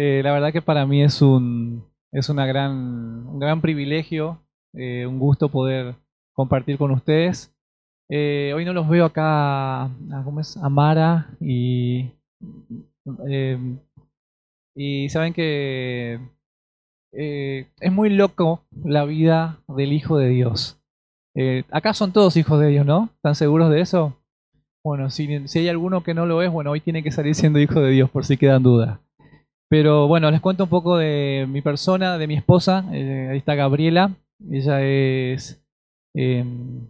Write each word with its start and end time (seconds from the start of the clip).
Eh, 0.00 0.20
la 0.22 0.32
verdad 0.32 0.52
que 0.52 0.62
para 0.62 0.86
mí 0.86 1.02
es 1.02 1.20
un, 1.22 1.84
es 2.12 2.28
una 2.28 2.46
gran, 2.46 3.26
un 3.26 3.40
gran 3.40 3.60
privilegio, 3.60 4.40
eh, 4.72 5.04
un 5.04 5.18
gusto 5.18 5.48
poder 5.48 5.96
compartir 6.34 6.78
con 6.78 6.92
ustedes. 6.92 7.52
Eh, 8.08 8.52
hoy 8.54 8.64
no 8.64 8.72
los 8.72 8.88
veo 8.88 9.06
acá, 9.06 9.86
a, 9.86 10.22
¿cómo 10.24 10.38
es? 10.38 10.56
Amara 10.58 11.36
y, 11.40 12.12
y 14.76 15.08
saben 15.08 15.32
que 15.32 16.20
es 17.10 17.92
muy 17.92 18.10
loco 18.10 18.62
la 18.84 19.04
vida 19.04 19.58
del 19.66 19.92
Hijo 19.92 20.16
de 20.16 20.28
Dios. 20.28 20.80
acá 21.72 21.92
son 21.92 22.12
todos 22.12 22.36
hijos 22.36 22.60
de 22.60 22.68
Dios, 22.68 22.86
¿no? 22.86 23.10
¿Están 23.16 23.34
seguros 23.34 23.68
de 23.72 23.80
eso? 23.80 24.16
Bueno, 24.84 25.10
si, 25.10 25.48
si, 25.48 25.58
hay 25.58 25.68
alguno 25.68 26.04
que 26.04 26.14
no 26.14 26.24
lo 26.24 26.40
es, 26.40 26.52
bueno, 26.52 26.70
hoy 26.70 26.80
tiene 26.80 27.02
que 27.02 27.10
salir 27.10 27.34
siendo 27.34 27.58
hijo 27.58 27.80
de 27.80 27.90
Dios, 27.90 28.08
por 28.10 28.24
si 28.24 28.36
quedan 28.36 28.62
dudas. 28.62 29.00
Pero 29.68 30.08
bueno, 30.08 30.30
les 30.30 30.40
cuento 30.40 30.64
un 30.64 30.70
poco 30.70 30.96
de 30.96 31.46
mi 31.48 31.60
persona, 31.60 32.16
de 32.16 32.26
mi 32.26 32.34
esposa. 32.34 32.84
Eh, 32.92 33.28
ahí 33.30 33.38
está 33.38 33.54
Gabriela. 33.54 34.14
Ella 34.50 34.82
es, 34.82 35.62
em, 36.14 36.88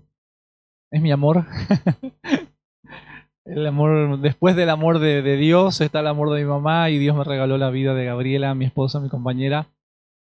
es 0.91 1.02
mi 1.02 1.10
amor. 1.10 1.45
el 3.45 3.66
amor, 3.66 4.20
después 4.20 4.55
del 4.55 4.70
amor 4.70 5.00
de, 5.00 5.36
Dios 5.36 5.80
está 5.80 6.00
el 6.00 6.06
amor 6.06 6.30
de 6.30 6.42
mi 6.42 6.48
mamá 6.48 6.91
y 6.91 6.98
Dios 6.98 7.16
me 7.16 7.24
regaló 7.24 7.59
la 7.59 7.70
vida 7.70 7.95
de 7.95 8.05
Gabriela, 8.05 8.55
mi 8.55 8.66
esposa, 8.66 9.00
mi 9.00 9.08
compañera. 9.08 9.66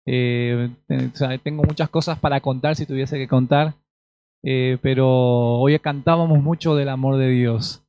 Eh, 0.06 0.70
tengo 1.42 1.62
muchas 1.62 1.90
cosas 1.90 2.18
para 2.18 2.40
contar 2.40 2.74
si 2.74 2.86
tuviese 2.86 3.18
que 3.18 3.28
contar, 3.28 3.74
eh, 4.42 4.78
pero 4.80 5.06
hoy 5.58 5.78
cantábamos 5.78 6.42
mucho 6.42 6.74
del 6.74 6.88
amor 6.88 7.18
de 7.18 7.28
Dios. 7.28 7.84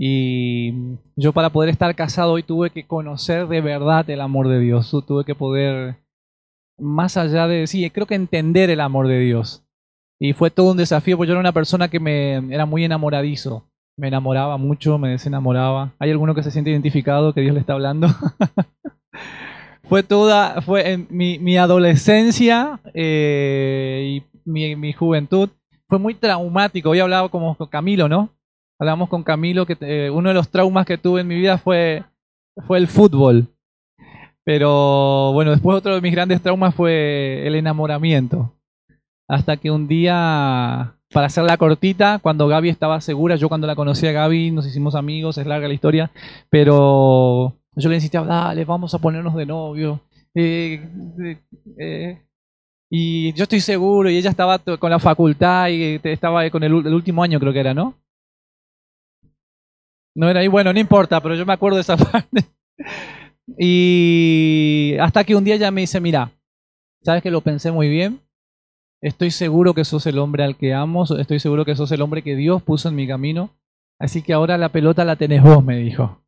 Y 0.00 0.96
yo 1.16 1.32
para 1.32 1.50
poder 1.50 1.70
estar 1.70 1.92
casado 1.96 2.32
hoy 2.32 2.44
tuve 2.44 2.70
que 2.70 2.86
conocer 2.86 3.48
de 3.48 3.60
verdad 3.60 4.08
el 4.08 4.20
amor 4.20 4.46
de 4.46 4.60
Dios. 4.60 4.94
Tuve 5.06 5.24
que 5.24 5.34
poder, 5.34 5.96
más 6.78 7.16
allá 7.16 7.48
de, 7.48 7.66
sí, 7.66 7.90
creo 7.90 8.06
que 8.06 8.14
entender 8.14 8.70
el 8.70 8.80
amor 8.80 9.08
de 9.08 9.18
Dios. 9.18 9.64
Y 10.20 10.34
fue 10.34 10.50
todo 10.50 10.70
un 10.70 10.76
desafío, 10.76 11.16
porque 11.16 11.28
yo 11.28 11.32
era 11.32 11.40
una 11.40 11.52
persona 11.52 11.88
que 11.88 11.98
me 11.98 12.36
era 12.54 12.64
muy 12.64 12.84
enamoradizo. 12.84 13.68
Me 13.96 14.06
enamoraba 14.06 14.56
mucho, 14.56 14.98
me 14.98 15.10
desenamoraba. 15.10 15.94
¿Hay 15.98 16.12
alguno 16.12 16.34
que 16.34 16.44
se 16.44 16.52
siente 16.52 16.70
identificado 16.70 17.34
que 17.34 17.40
Dios 17.40 17.54
le 17.54 17.60
está 17.60 17.72
hablando? 17.72 18.06
fue 19.82 20.04
toda, 20.04 20.62
fue 20.62 21.06
mi, 21.10 21.40
mi 21.40 21.56
adolescencia 21.56 22.80
eh, 22.94 24.22
y 24.22 24.38
mi, 24.48 24.76
mi 24.76 24.92
juventud. 24.92 25.50
Fue 25.88 25.98
muy 25.98 26.14
traumático. 26.14 26.90
Hoy 26.90 27.00
hablaba 27.00 27.28
como 27.30 27.56
Camilo, 27.68 28.08
¿no? 28.08 28.37
Hablamos 28.78 29.08
con 29.08 29.22
Camilo 29.22 29.66
que 29.66 29.76
eh, 29.80 30.10
uno 30.10 30.28
de 30.28 30.34
los 30.34 30.48
traumas 30.48 30.86
que 30.86 30.98
tuve 30.98 31.22
en 31.22 31.28
mi 31.28 31.34
vida 31.36 31.58
fue, 31.58 32.04
fue 32.66 32.78
el 32.78 32.86
fútbol. 32.86 33.48
Pero 34.44 35.32
bueno, 35.34 35.50
después 35.50 35.76
otro 35.76 35.94
de 35.94 36.00
mis 36.00 36.12
grandes 36.12 36.40
traumas 36.40 36.74
fue 36.74 37.46
el 37.46 37.54
enamoramiento. 37.54 38.54
Hasta 39.28 39.58
que 39.58 39.70
un 39.70 39.88
día, 39.88 40.94
para 41.12 41.26
hacer 41.26 41.44
la 41.44 41.58
cortita, 41.58 42.18
cuando 42.18 42.48
Gaby 42.48 42.70
estaba 42.70 43.00
segura, 43.02 43.36
yo 43.36 43.50
cuando 43.50 43.66
la 43.66 43.76
conocí 43.76 44.06
a 44.06 44.12
Gaby 44.12 44.52
nos 44.52 44.66
hicimos 44.66 44.94
amigos, 44.94 45.36
es 45.36 45.46
larga 45.46 45.68
la 45.68 45.74
historia, 45.74 46.10
pero 46.48 47.58
yo 47.76 47.88
le 47.90 47.96
insistía, 47.96 48.22
dale, 48.22 48.64
vamos 48.64 48.94
a 48.94 48.98
ponernos 48.98 49.34
de 49.34 49.44
novio. 49.44 50.00
Eh, 50.34 50.88
eh, 51.78 52.22
y 52.90 53.34
yo 53.34 53.42
estoy 53.42 53.60
seguro, 53.60 54.08
y 54.08 54.16
ella 54.16 54.30
estaba 54.30 54.58
con 54.58 54.90
la 54.90 54.98
facultad 54.98 55.68
y 55.68 56.00
estaba 56.04 56.48
con 56.48 56.62
el 56.62 56.72
último 56.72 57.22
año 57.22 57.38
creo 57.38 57.52
que 57.52 57.60
era, 57.60 57.74
¿no? 57.74 57.96
No 60.18 60.28
era 60.28 60.40
ahí, 60.40 60.48
bueno, 60.48 60.72
no 60.72 60.80
importa, 60.80 61.20
pero 61.20 61.36
yo 61.36 61.46
me 61.46 61.52
acuerdo 61.52 61.76
de 61.76 61.82
esa 61.82 61.96
parte. 62.12 62.44
Y 63.56 64.96
hasta 65.00 65.22
que 65.22 65.36
un 65.36 65.44
día 65.44 65.54
ella 65.54 65.70
me 65.70 65.82
dice, 65.82 66.00
mira, 66.00 66.32
sabes 67.04 67.22
que 67.22 67.30
lo 67.30 67.40
pensé 67.40 67.70
muy 67.70 67.88
bien, 67.88 68.20
estoy 69.00 69.30
seguro 69.30 69.74
que 69.74 69.84
sos 69.84 70.06
el 70.06 70.18
hombre 70.18 70.42
al 70.42 70.56
que 70.56 70.74
amo, 70.74 71.04
estoy 71.04 71.38
seguro 71.38 71.64
que 71.64 71.76
sos 71.76 71.92
el 71.92 72.02
hombre 72.02 72.24
que 72.24 72.34
Dios 72.34 72.64
puso 72.64 72.88
en 72.88 72.96
mi 72.96 73.06
camino, 73.06 73.50
así 74.00 74.22
que 74.22 74.32
ahora 74.32 74.58
la 74.58 74.70
pelota 74.70 75.04
la 75.04 75.14
tenés 75.14 75.40
vos, 75.40 75.62
me 75.64 75.76
dijo. 75.76 76.20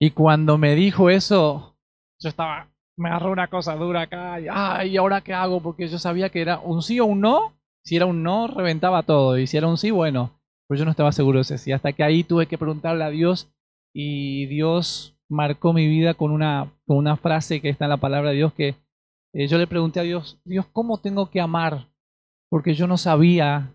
Y 0.00 0.10
cuando 0.10 0.58
me 0.58 0.74
dijo 0.74 1.08
eso, 1.08 1.76
yo 2.18 2.28
estaba, 2.28 2.68
me 2.96 3.10
agarró 3.10 3.30
una 3.30 3.46
cosa 3.46 3.76
dura 3.76 4.02
acá, 4.02 4.40
y, 4.40 4.46
ay, 4.50 4.90
¿y 4.90 4.96
ahora 4.96 5.20
qué 5.20 5.34
hago? 5.34 5.62
Porque 5.62 5.86
yo 5.86 6.00
sabía 6.00 6.30
que 6.30 6.40
era 6.40 6.58
un 6.58 6.82
sí 6.82 6.98
o 6.98 7.04
un 7.04 7.20
no, 7.20 7.52
si 7.84 7.94
era 7.94 8.06
un 8.06 8.24
no, 8.24 8.48
reventaba 8.48 9.04
todo, 9.04 9.38
y 9.38 9.46
si 9.46 9.56
era 9.56 9.68
un 9.68 9.78
sí, 9.78 9.92
bueno, 9.92 10.37
pero 10.68 10.78
yo 10.78 10.84
no 10.84 10.90
estaba 10.90 11.12
seguro 11.12 11.38
de 11.38 11.44
sí. 11.58 11.72
Hasta 11.72 11.92
que 11.92 12.04
ahí 12.04 12.22
tuve 12.22 12.46
que 12.46 12.58
preguntarle 12.58 13.02
a 13.02 13.10
Dios 13.10 13.50
y 13.94 14.46
Dios 14.46 15.16
marcó 15.28 15.72
mi 15.72 15.88
vida 15.88 16.14
con 16.14 16.30
una, 16.30 16.70
frase 17.16 17.60
que 17.60 17.70
está 17.70 17.86
en 17.86 17.90
la 17.90 17.96
palabra 17.96 18.30
de 18.30 18.36
Dios 18.36 18.52
que 18.52 18.74
eh, 19.34 19.46
yo 19.46 19.58
le 19.58 19.66
pregunté 19.66 20.00
a 20.00 20.04
Dios, 20.04 20.40
Dios, 20.44 20.66
¿cómo 20.72 20.98
tengo 20.98 21.30
que 21.30 21.40
amar? 21.40 21.88
Porque 22.50 22.74
yo 22.74 22.86
no 22.86 22.96
sabía. 22.96 23.74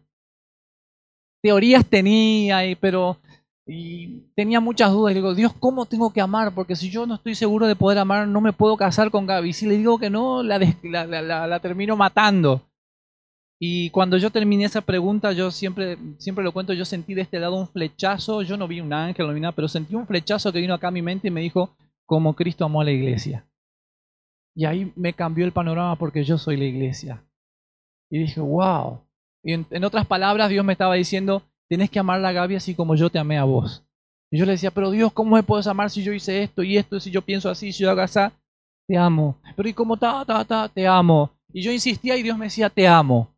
Teorías 1.41 1.85
tenía, 1.85 2.61
pero 2.79 3.17
y 3.65 4.21
tenía 4.35 4.59
muchas 4.59 4.91
dudas. 4.91 5.11
Y 5.11 5.15
digo, 5.15 5.35
Dios, 5.35 5.53
¿cómo 5.59 5.85
tengo 5.85 6.11
que 6.11 6.21
amar? 6.21 6.53
Porque 6.53 6.75
si 6.75 6.89
yo 6.89 7.05
no 7.05 7.15
estoy 7.15 7.35
seguro 7.35 7.67
de 7.67 7.75
poder 7.75 7.97
amar, 7.97 8.27
no 8.27 8.41
me 8.41 8.53
puedo 8.53 8.77
casar 8.77 9.11
con 9.11 9.25
Gaby. 9.25 9.53
Si 9.53 9.65
le 9.65 9.77
digo 9.77 9.99
que 9.99 10.09
no, 10.09 10.43
la 10.43 11.59
termino 11.61 11.95
matando. 11.95 12.61
Y 13.65 13.91
cuando 13.91 14.17
yo 14.17 14.29
terminé 14.29 14.65
esa 14.65 14.81
pregunta, 14.81 15.31
yo 15.31 15.49
siempre, 15.49 15.97
siempre 16.17 16.43
lo 16.43 16.51
cuento, 16.51 16.73
yo 16.73 16.83
sentí 16.83 17.13
de 17.13 17.21
este 17.21 17.39
lado 17.39 17.55
un 17.55 17.69
flechazo, 17.69 18.41
yo 18.41 18.57
no 18.57 18.67
vi 18.67 18.81
un 18.81 18.91
ángel, 18.91 19.25
no 19.25 19.33
vi 19.33 19.39
nada, 19.39 19.53
pero 19.53 19.69
sentí 19.69 19.95
un 19.95 20.05
flechazo 20.05 20.51
que 20.51 20.59
vino 20.59 20.73
acá 20.73 20.89
a 20.89 20.91
mi 20.91 21.01
mente 21.01 21.29
y 21.29 21.31
me 21.31 21.39
dijo, 21.39 21.73
como 22.05 22.35
Cristo 22.35 22.65
amó 22.65 22.81
a 22.81 22.83
la 22.83 22.91
iglesia. 22.91 23.47
Y 24.53 24.65
ahí 24.65 24.91
me 24.97 25.13
cambió 25.13 25.45
el 25.45 25.53
panorama 25.53 25.95
porque 25.95 26.25
yo 26.25 26.37
soy 26.37 26.57
la 26.57 26.65
iglesia. 26.65 27.23
Y 28.11 28.19
dije, 28.19 28.41
wow. 28.41 28.99
Y 29.41 29.53
en, 29.53 29.83
otras 29.85 30.05
palabras, 30.07 30.49
Dios 30.49 30.65
me 30.65 30.73
estaba 30.73 30.95
diciendo, 30.95 31.41
tenés 31.69 31.89
que 31.89 31.99
amar 31.99 32.25
a 32.25 32.33
Gaby 32.33 32.55
así 32.55 32.75
como 32.75 32.95
yo 32.95 33.09
te 33.09 33.19
amé 33.19 33.37
a 33.37 33.45
vos. 33.45 33.85
Y 34.29 34.39
yo 34.39 34.45
le 34.45 34.51
decía, 34.51 34.71
pero 34.71 34.91
Dios, 34.91 35.13
¿cómo 35.13 35.37
me 35.37 35.43
puedes 35.43 35.67
amar 35.67 35.89
si 35.89 36.03
yo 36.03 36.11
hice 36.11 36.43
esto 36.43 36.63
y 36.63 36.75
esto, 36.75 36.99
si 36.99 37.11
yo 37.11 37.21
pienso 37.21 37.49
así, 37.49 37.71
si 37.71 37.83
yo 37.83 37.91
hago 37.91 38.01
así? 38.01 38.19
Te 38.89 38.97
amo. 38.97 39.37
Pero 39.55 39.69
¿y 39.69 39.73
cómo 39.73 39.95
ta, 39.95 40.25
ta, 40.25 40.43
ta? 40.43 40.67
Te 40.67 40.85
amo. 40.85 41.31
Y 41.53 41.61
yo 41.61 41.71
insistía 41.71 42.17
y 42.17 42.23
Dios 42.23 42.37
me 42.37 42.47
decía, 42.47 42.69
te 42.69 42.85
amo. 42.85 43.32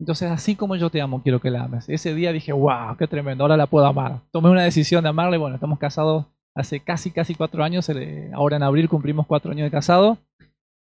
Entonces, 0.00 0.30
así 0.30 0.56
como 0.56 0.76
yo 0.76 0.88
te 0.88 1.02
amo, 1.02 1.22
quiero 1.22 1.40
que 1.40 1.50
la 1.50 1.64
ames. 1.64 1.86
Ese 1.88 2.14
día 2.14 2.32
dije, 2.32 2.52
wow, 2.52 2.96
qué 2.98 3.06
tremendo, 3.06 3.44
ahora 3.44 3.58
la 3.58 3.66
puedo 3.66 3.84
amar. 3.84 4.20
Tomé 4.32 4.48
una 4.48 4.64
decisión 4.64 5.02
de 5.02 5.10
amarle. 5.10 5.36
Bueno, 5.36 5.56
estamos 5.56 5.78
casados 5.78 6.24
hace 6.54 6.80
casi, 6.80 7.10
casi 7.10 7.34
cuatro 7.34 7.62
años. 7.62 7.90
Ahora 8.32 8.56
en 8.56 8.62
abril 8.62 8.88
cumplimos 8.88 9.26
cuatro 9.26 9.52
años 9.52 9.66
de 9.66 9.70
casado. 9.70 10.16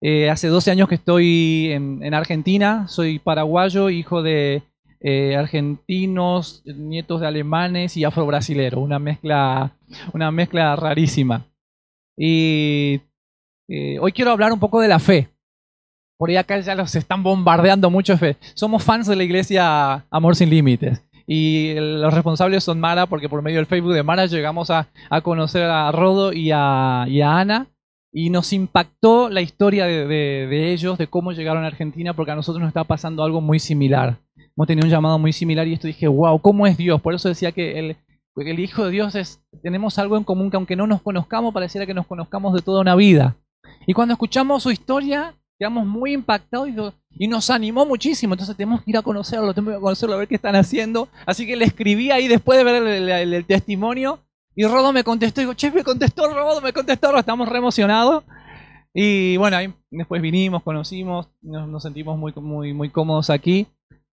Eh, 0.03 0.29
hace 0.29 0.49
12 0.49 0.71
años 0.71 0.89
que 0.89 0.97
estoy 0.97 1.73
en, 1.73 2.13
Argentina. 2.13 2.87
Soy 2.87 3.19
paraguayo, 3.19 3.89
hijo 3.89 4.23
de 4.23 4.63
eh, 5.01 5.37
argentinos, 5.37 6.63
nietos 6.67 7.23
de 7.23 7.29
alemanes 7.29 7.97
y 7.97 8.05
afrobrasileros. 8.05 8.79
Una 8.79 8.99
mezcla, 8.99 9.73
una 10.13 10.31
mezcla 10.31 10.77
rarísima. 10.77 11.47
Y 12.15 13.01
eh, 13.69 13.99
hoy 14.01 14.13
quiero 14.13 14.33
hablar 14.33 14.53
un 14.53 14.61
poco 14.61 14.83
de 14.83 14.89
la 14.89 14.99
fe. 14.99 15.31
Por 16.19 16.31
ahí 16.31 16.37
acá 16.37 16.59
ya 16.59 16.75
los 16.75 16.95
están 16.97 17.23
bombardeando 17.23 17.91
mucho. 17.91 18.19
Somos 18.55 18.83
fans 18.83 19.07
de 19.07 19.15
la 19.15 19.23
iglesia 19.23 20.05
Amor 20.11 20.35
Sin 20.35 20.51
Límites. 20.51 21.05
Y 21.29 21.75
los 21.75 22.13
responsables 22.13 22.65
son 22.65 22.81
Mara, 22.81 23.07
porque 23.07 23.29
por 23.29 23.41
medio 23.41 23.59
del 23.59 23.67
Facebook 23.67 23.93
de 23.93 24.03
Mara 24.03 24.27
llegamos 24.27 24.69
a, 24.71 24.89
conocer 25.23 25.63
a 25.63 25.93
Rodo 25.93 26.33
y 26.33 26.51
a, 26.51 27.05
Ana. 27.05 27.69
Y 28.13 28.31
nos 28.31 28.53
impactó 28.53 29.29
la 29.29 29.43
historia 29.43 29.87
de, 29.87 30.73
ellos, 30.73 30.99
de 30.99 31.07
cómo 31.07 31.31
llegaron 31.31 31.63
a 31.63 31.69
Argentina, 31.69 32.15
porque 32.15 32.33
a 32.33 32.37
nosotros 32.37 32.61
nos 32.61 32.69
está 32.69 32.83
pasando 32.83 33.23
algo 33.23 33.41
muy 33.41 33.61
similar. 33.61 34.19
Hemos 34.57 34.67
tenido 34.67 34.87
un 34.87 34.91
llamado 34.91 35.21
muy 35.21 35.33
similar 35.33 35.69
y 35.69 35.75
esto 35.75 35.87
dije, 35.87 36.09
wow, 36.09 36.41
¿cómo 36.41 36.67
es 36.67 36.77
Dios? 36.77 37.01
Por 37.01 37.15
eso 37.15 37.29
decía 37.29 37.53
que 37.53 37.79
el, 37.79 37.97
el 38.35 38.59
Hijo 38.59 38.87
de 38.87 38.91
Dios 38.91 39.15
es, 39.15 39.41
tenemos 39.63 40.01
algo 40.01 40.17
en 40.17 40.25
común 40.25 40.51
que 40.51 40.57
aunque 40.57 40.75
no 40.75 40.89
nos 40.89 41.01
conozcamos, 41.01 41.55
pareciera 41.55 41.87
que 41.87 41.95
nos 41.95 42.09
conozcamos 42.09 42.55
de 42.55 42.63
toda 42.63 42.81
una 42.81 42.97
vida. 42.97 43.37
Y 43.87 43.93
cuando 43.93 44.15
escuchamos 44.15 44.65
su 44.65 44.71
historia, 44.71 45.35
quedamos 45.59 45.87
muy 45.87 46.13
impactados 46.13 46.69
y, 47.11 47.27
nos 47.27 47.51
animó 47.51 47.85
muchísimo. 47.85 48.35
Entonces 48.35 48.57
tenemos 48.57 48.83
que 48.83 48.93
ir 48.93 48.97
a 48.97 49.03
conocerlo, 49.03 49.53
tenemos 49.53 49.73
que 49.73 49.79
a 49.79 49.81
conocerlo, 49.81 50.15
a 50.15 50.19
ver 50.19 50.29
qué 50.29 50.37
están 50.37 50.57
haciendo. 50.57 51.09
Así 51.27 51.47
que 51.47 51.57
le 51.57 51.65
escribí 51.65 52.11
ahí 52.11 52.29
después 52.29 52.59
de 52.59 52.65
ver 52.65 52.83
el, 52.83 53.45
testimonio. 53.45 54.21
Y 54.55 54.65
Rodo 54.65 54.93
me 54.93 55.05
contestó, 55.05 55.41
digo, 55.41 55.55
che, 55.55 55.71
me 55.71 55.85
contestó 55.85 56.33
Rodo, 56.33 56.61
me 56.61 56.73
contestó 56.73 57.09
Rodo, 57.09 57.21
estamos 57.21 57.49
re 57.49 57.59
emocionados. 57.59 58.25
Y 58.95 59.37
bueno, 59.37 59.57
ahí 59.57 59.73
después 59.91 60.23
vinimos, 60.23 60.63
conocimos, 60.63 61.29
nos, 61.43 61.83
sentimos 61.83 62.19
muy, 62.19 62.33
muy, 62.37 62.73
muy 62.73 62.91
cómodos 62.91 63.31
aquí. 63.31 63.67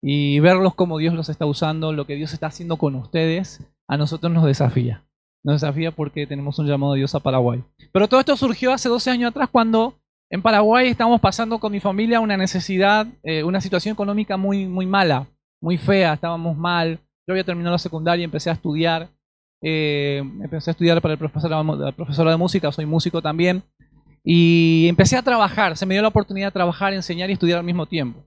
Y 0.01 0.39
verlos 0.39 0.75
como 0.75 0.97
Dios 0.97 1.13
los 1.13 1.29
está 1.29 1.45
usando, 1.45 1.93
lo 1.93 2.05
que 2.05 2.15
Dios 2.15 2.33
está 2.33 2.47
haciendo 2.47 2.77
con 2.77 2.95
ustedes, 2.95 3.65
a 3.87 3.97
nosotros 3.97 4.31
nos 4.33 4.45
desafía. 4.45 5.05
Nos 5.43 5.61
desafía 5.61 5.91
porque 5.91 6.27
tenemos 6.27 6.59
un 6.59 6.67
llamado 6.67 6.93
de 6.93 6.99
Dios 6.99 7.15
a 7.15 7.19
Paraguay. 7.19 7.63
Pero 7.91 8.07
todo 8.07 8.19
esto 8.19 8.35
surgió 8.35 8.73
hace 8.73 8.89
12 8.89 9.11
años 9.11 9.29
atrás 9.29 9.49
cuando 9.49 9.95
en 10.33 10.41
Paraguay 10.41 10.87
estamos 10.87 11.21
pasando 11.21 11.59
con 11.59 11.71
mi 11.71 11.79
familia 11.79 12.19
una 12.19 12.35
necesidad, 12.35 13.05
eh, 13.21 13.43
una 13.43 13.61
situación 13.61 13.93
económica 13.93 14.35
muy, 14.35 14.65
muy 14.65 14.87
mala, 14.87 15.27
muy 15.61 15.77
fea, 15.77 16.13
estábamos 16.13 16.57
mal. 16.57 16.99
Yo 17.27 17.33
había 17.33 17.43
terminado 17.43 17.75
la 17.75 17.77
secundaria 17.77 18.23
y 18.23 18.25
empecé 18.25 18.49
a 18.49 18.53
estudiar. 18.53 19.09
Eh, 19.61 20.23
empecé 20.41 20.71
a 20.71 20.73
estudiar 20.73 20.99
para 21.03 21.13
el 21.13 21.19
profesor, 21.19 21.51
la 21.51 21.91
profesora 21.91 22.31
de 22.31 22.37
música, 22.37 22.71
soy 22.71 22.87
músico 22.87 23.21
también. 23.21 23.61
Y 24.23 24.87
empecé 24.89 25.17
a 25.17 25.21
trabajar, 25.21 25.77
se 25.77 25.85
me 25.85 25.93
dio 25.93 26.01
la 26.01 26.07
oportunidad 26.07 26.47
de 26.47 26.53
trabajar, 26.53 26.95
enseñar 26.95 27.29
y 27.29 27.33
estudiar 27.33 27.59
al 27.59 27.65
mismo 27.65 27.85
tiempo. 27.85 28.25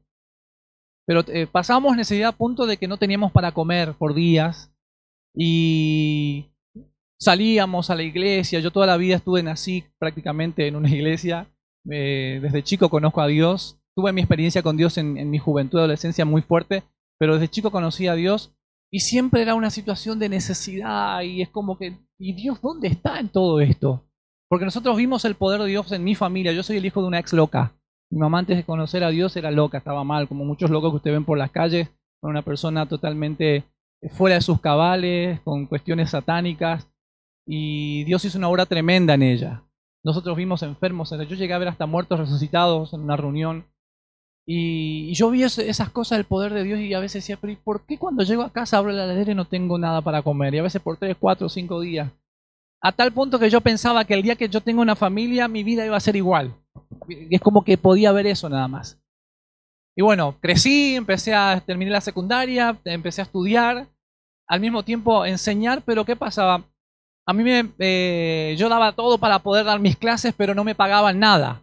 Pero 1.09 1.25
eh, 1.27 1.49
pasamos 1.51 1.97
necesidad 1.97 2.29
a 2.29 2.37
punto 2.37 2.67
de 2.67 2.77
que 2.77 2.87
no 2.87 2.99
teníamos 2.99 3.33
para 3.33 3.51
comer 3.51 3.95
por 3.95 4.15
días 4.15 4.73
y 5.35 6.53
salíamos 7.19 7.91
a 7.91 7.97
la 7.97 8.05
iglesia. 8.05 8.61
Yo 8.61 8.71
toda 8.71 8.87
la 8.87 8.97
vida 8.97 9.17
estuve 9.17 9.43
nací 9.43 9.83
prácticamente 9.99 10.69
en 10.69 10.77
una 10.77 10.89
iglesia. 10.95 11.49
Eh, 11.91 12.41
desde 12.43 12.63
chico 12.63 12.89
conozco 12.89 13.21
a 13.21 13.27
Dios. 13.27 13.79
Tuve 13.95 14.13
mi 14.13 14.21
experiencia 14.21 14.63
con 14.63 14.77
Dios 14.77 14.99
en, 14.99 15.31
mi 15.31 15.39
juventud 15.39 15.79
adolescencia 15.79 16.25
muy 16.25 16.43
fuerte, 16.43 16.83
pero 17.19 17.35
desde 17.35 17.49
chico 17.49 17.71
conocí 17.71 18.09
a 18.09 18.15
Dios 18.15 18.55
y 18.93 19.01
siempre 19.01 19.43
era 19.43 19.55
una 19.55 19.71
situación 19.71 20.19
de 20.19 20.29
necesidad 20.29 21.23
y 21.23 21.43
es 21.43 21.49
como 21.49 21.79
que, 21.79 21.97
¿y 22.19 22.35
Dios 22.35 22.61
dónde 22.61 22.89
está 22.89 23.19
en 23.19 23.31
todo 23.31 23.61
esto? 23.61 24.05
Porque 24.49 24.67
nosotros 24.67 24.97
vimos 24.97 25.25
el 25.25 25.35
poder 25.35 25.63
de 25.63 25.69
Dios 25.69 25.91
en 25.93 26.05
mi 26.05 26.15
familia. 26.15 26.53
Yo 26.53 26.63
soy 26.63 26.77
el 26.77 26.85
hijo 26.85 27.01
de 27.01 27.09
una 27.09 27.19
ex 27.19 27.33
loca. 27.33 27.73
Mi 28.11 28.19
mamá 28.19 28.39
antes 28.39 28.57
de 28.57 28.65
conocer 28.65 29.03
a 29.03 29.11
Dios 29.11 29.37
era 29.37 29.51
loca, 29.51 29.79
estaba 29.79 30.05
mal, 30.05 30.29
como 30.29 30.45
muchos 30.45 30.71
locos 30.71 30.93
que 30.93 30.97
usted 30.97 31.13
ven 31.13 31.25
por 31.25 31.39
las 31.39 31.51
calles, 31.51 31.89
era 32.23 32.31
una 32.31 32.43
persona 32.43 32.87
totalmente 32.87 33.65
fuera 34.11 34.37
de 34.37 34.41
sus 34.43 34.61
cabales, 34.61 35.41
con 35.41 35.67
cuestiones 35.67 36.11
satánicas. 36.11 36.89
Y 37.47 38.05
Dios 38.05 38.25
hizo 38.25 38.39
una 38.39 38.49
obra 38.49 38.67
tremenda 38.67 39.15
en 39.15 39.23
ella. 39.23 39.66
Nosotros 40.07 40.37
vimos 40.37 40.63
enfermos, 40.63 41.11
yo 41.11 41.35
llegué 41.35 41.53
a 41.53 41.59
ver 41.59 41.67
hasta 41.67 41.87
muertos 41.87 42.21
resucitados 42.21 42.93
en 42.93 43.01
una 43.01 43.17
reunión. 43.17 43.67
Y, 44.47 45.13
yo 45.15 45.31
vi 45.31 45.43
esas 45.43 45.91
cosas 45.91 46.19
del 46.19 46.27
poder 46.27 46.55
de 46.55 46.63
Dios 46.63 46.79
y 46.79 46.95
a 46.95 47.01
veces 47.01 47.25
decía, 47.25 47.37
pero 47.41 47.59
¿por 47.65 47.85
qué 47.87 47.99
cuando 47.99 48.23
llego 48.23 48.45
a 48.45 48.53
casa 48.53 48.79
abro 48.79 48.93
la 48.93 49.03
heladera 49.03 49.33
y 49.33 49.35
no 49.35 49.47
tengo 49.47 49.79
nada 49.79 50.03
para 50.03 50.23
comer? 50.23 50.55
Y 50.55 50.59
a 50.59 50.63
veces 50.63 50.81
por 50.81 50.97
tres, 50.97 51.17
cuatro, 51.19 51.49
cinco 51.49 51.81
días. 51.81 52.09
A 52.81 52.93
tal 52.93 53.13
punto 53.13 53.41
que 53.41 53.51
yo 53.51 53.61
pensaba 53.61 54.05
que 54.05 54.15
el 54.15 54.23
día 54.23 54.37
que 54.37 54.49
yo 54.49 54.61
tenga 54.61 54.81
una 54.81 54.95
familia, 54.95 55.49
mi 55.49 55.65
vida 55.65 55.85
iba 55.85 55.97
a 55.97 56.01
ser 56.01 56.15
igual. 56.15 56.55
Es 57.09 57.41
como 57.41 57.65
que 57.65 57.77
podía 57.77 58.13
ver 58.13 58.29
eso 58.29 58.49
nada 58.49 58.69
más. 58.69 59.03
Y 59.97 60.03
bueno, 60.03 60.37
crecí, 60.41 60.95
empecé 60.95 61.35
a 61.35 61.61
terminar 61.67 61.95
la 61.95 62.01
secundaria, 62.01 62.79
empecé 62.85 63.23
a 63.23 63.25
estudiar, 63.25 63.89
al 64.47 64.61
mismo 64.61 64.85
tiempo 64.85 65.27
enseñar, 65.27 65.83
pero 65.83 66.05
¿qué 66.05 66.15
pasaba? 66.15 66.63
A 67.27 67.33
mí 67.33 67.43
me, 67.43 67.73
eh, 67.81 68.55
yo 68.57 68.69
daba 68.69 68.93
todo 68.93 69.19
para 69.19 69.41
poder 69.41 69.65
dar 69.65 69.81
mis 69.81 69.97
clases, 69.97 70.33
pero 70.37 70.55
no 70.55 70.63
me 70.63 70.77
pagaban 70.77 71.19
nada. 71.19 71.63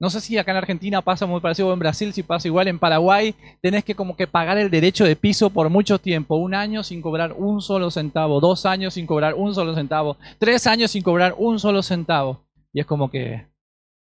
No 0.00 0.10
sé 0.10 0.20
si 0.20 0.38
acá 0.38 0.52
en 0.52 0.58
Argentina 0.58 1.02
pasa 1.02 1.26
muy 1.26 1.40
parecido 1.40 1.68
o 1.68 1.72
en 1.72 1.78
Brasil, 1.78 2.12
si 2.12 2.22
pasa 2.22 2.46
igual 2.46 2.68
en 2.68 2.78
Paraguay, 2.78 3.34
tenés 3.60 3.84
que 3.84 3.94
como 3.94 4.16
que 4.16 4.26
pagar 4.26 4.58
el 4.58 4.70
derecho 4.70 5.04
de 5.04 5.16
piso 5.16 5.50
por 5.50 5.70
mucho 5.70 5.98
tiempo, 5.98 6.36
un 6.36 6.54
año 6.54 6.82
sin 6.82 7.00
cobrar 7.00 7.32
un 7.32 7.60
solo 7.60 7.90
centavo, 7.90 8.40
dos 8.40 8.66
años 8.66 8.94
sin 8.94 9.06
cobrar 9.06 9.34
un 9.34 9.54
solo 9.54 9.74
centavo, 9.74 10.16
tres 10.38 10.66
años 10.66 10.90
sin 10.90 11.02
cobrar 11.02 11.34
un 11.38 11.58
solo 11.58 11.82
centavo. 11.82 12.44
Y 12.72 12.80
es 12.80 12.86
como 12.86 13.10
que 13.10 13.46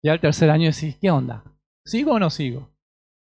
ya 0.03 0.13
el 0.13 0.19
tercer 0.19 0.49
año 0.49 0.69
decís, 0.69 0.97
¿qué 0.99 1.09
onda? 1.11 1.43
¿Sigo 1.85 2.13
o 2.13 2.19
no 2.19 2.29
sigo? 2.29 2.74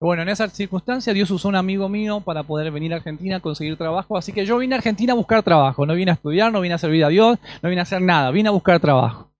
Bueno, 0.04 0.20
en 0.20 0.28
esa 0.28 0.50
circunstancia 0.50 1.14
Dios 1.14 1.30
usó 1.30 1.48
un 1.48 1.56
amigo 1.56 1.88
mío 1.88 2.20
para 2.20 2.42
poder 2.42 2.70
venir 2.70 2.92
a 2.92 2.96
Argentina 2.96 3.36
a 3.36 3.40
conseguir 3.40 3.78
trabajo, 3.78 4.18
así 4.18 4.34
que 4.34 4.44
yo 4.44 4.58
vine 4.58 4.74
a 4.74 4.76
Argentina 4.76 5.14
a 5.14 5.16
buscar 5.16 5.42
trabajo, 5.42 5.86
no 5.86 5.94
vine 5.94 6.10
a 6.10 6.14
estudiar, 6.14 6.52
no 6.52 6.60
vine 6.60 6.74
a 6.74 6.78
servir 6.78 7.06
a 7.06 7.08
Dios, 7.08 7.38
no 7.62 7.70
vine 7.70 7.80
a 7.80 7.84
hacer 7.84 8.02
nada, 8.02 8.30
vine 8.30 8.50
a 8.50 8.52
buscar 8.52 8.78
trabajo. 8.80 9.32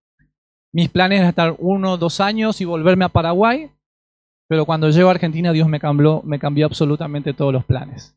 Mis 0.72 0.88
planes 0.88 1.18
eran 1.18 1.28
estar 1.28 1.54
uno, 1.58 1.98
dos 1.98 2.18
años 2.18 2.62
y 2.62 2.64
volverme 2.64 3.04
a 3.04 3.10
Paraguay, 3.10 3.70
pero 4.48 4.64
cuando 4.64 4.88
llego 4.88 5.08
a 5.08 5.10
Argentina 5.10 5.52
Dios 5.52 5.68
me 5.68 5.78
cambió, 5.78 6.22
me 6.24 6.38
cambió 6.38 6.64
absolutamente 6.64 7.34
todos 7.34 7.52
los 7.52 7.66
planes. 7.66 8.16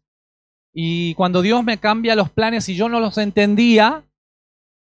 Y 0.74 1.16
cuando 1.16 1.42
Dios 1.42 1.66
me 1.66 1.80
cambia 1.80 2.16
los 2.16 2.30
planes 2.30 2.70
y 2.70 2.76
yo 2.76 2.88
no 2.88 3.02
los 3.02 3.18
entendía, 3.18 4.06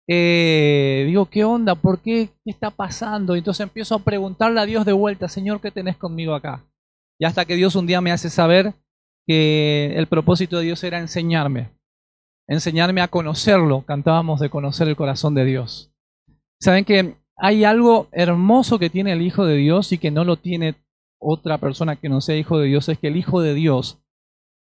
eh, 0.09 1.03
digo, 1.05 1.27
¿qué 1.27 1.43
onda? 1.43 1.75
¿Por 1.75 1.99
qué? 1.99 2.29
¿Qué 2.43 2.49
está 2.49 2.71
pasando? 2.71 3.35
Entonces 3.35 3.61
empiezo 3.61 3.93
a 3.93 3.99
preguntarle 3.99 4.59
a 4.59 4.65
Dios 4.65 4.85
de 4.85 4.93
vuelta, 4.93 5.27
Señor, 5.27 5.61
¿qué 5.61 5.69
tenés 5.69 5.97
conmigo 5.97 6.33
acá? 6.33 6.63
Y 7.23 7.25
hasta 7.25 7.45
que 7.45 7.55
Dios 7.55 7.77
un 7.77 7.87
día 7.87 8.01
me 8.01 8.11
hace 8.11 8.29
saber 8.29 8.73
que 9.25 9.93
el 9.95 10.07
propósito 10.07 10.57
de 10.57 10.65
Dios 10.65 10.83
era 10.83 10.99
enseñarme, 10.99 11.71
enseñarme 12.49 12.99
a 12.99 13.07
conocerlo. 13.07 13.85
Cantábamos 13.85 14.41
de 14.41 14.49
conocer 14.49 14.89
el 14.89 14.97
corazón 14.97 15.33
de 15.33 15.45
Dios. 15.45 15.93
Saben 16.59 16.83
que 16.83 17.15
hay 17.37 17.63
algo 17.63 18.09
hermoso 18.11 18.77
que 18.77 18.89
tiene 18.89 19.13
el 19.13 19.21
Hijo 19.21 19.45
de 19.45 19.55
Dios 19.55 19.93
y 19.93 19.99
que 19.99 20.11
no 20.11 20.25
lo 20.25 20.35
tiene 20.35 20.75
otra 21.17 21.59
persona 21.59 21.95
que 21.95 22.09
no 22.09 22.19
sea 22.19 22.35
Hijo 22.35 22.59
de 22.59 22.67
Dios, 22.67 22.89
es 22.89 22.99
que 22.99 23.07
el 23.07 23.15
Hijo 23.15 23.39
de 23.39 23.53
Dios 23.53 24.03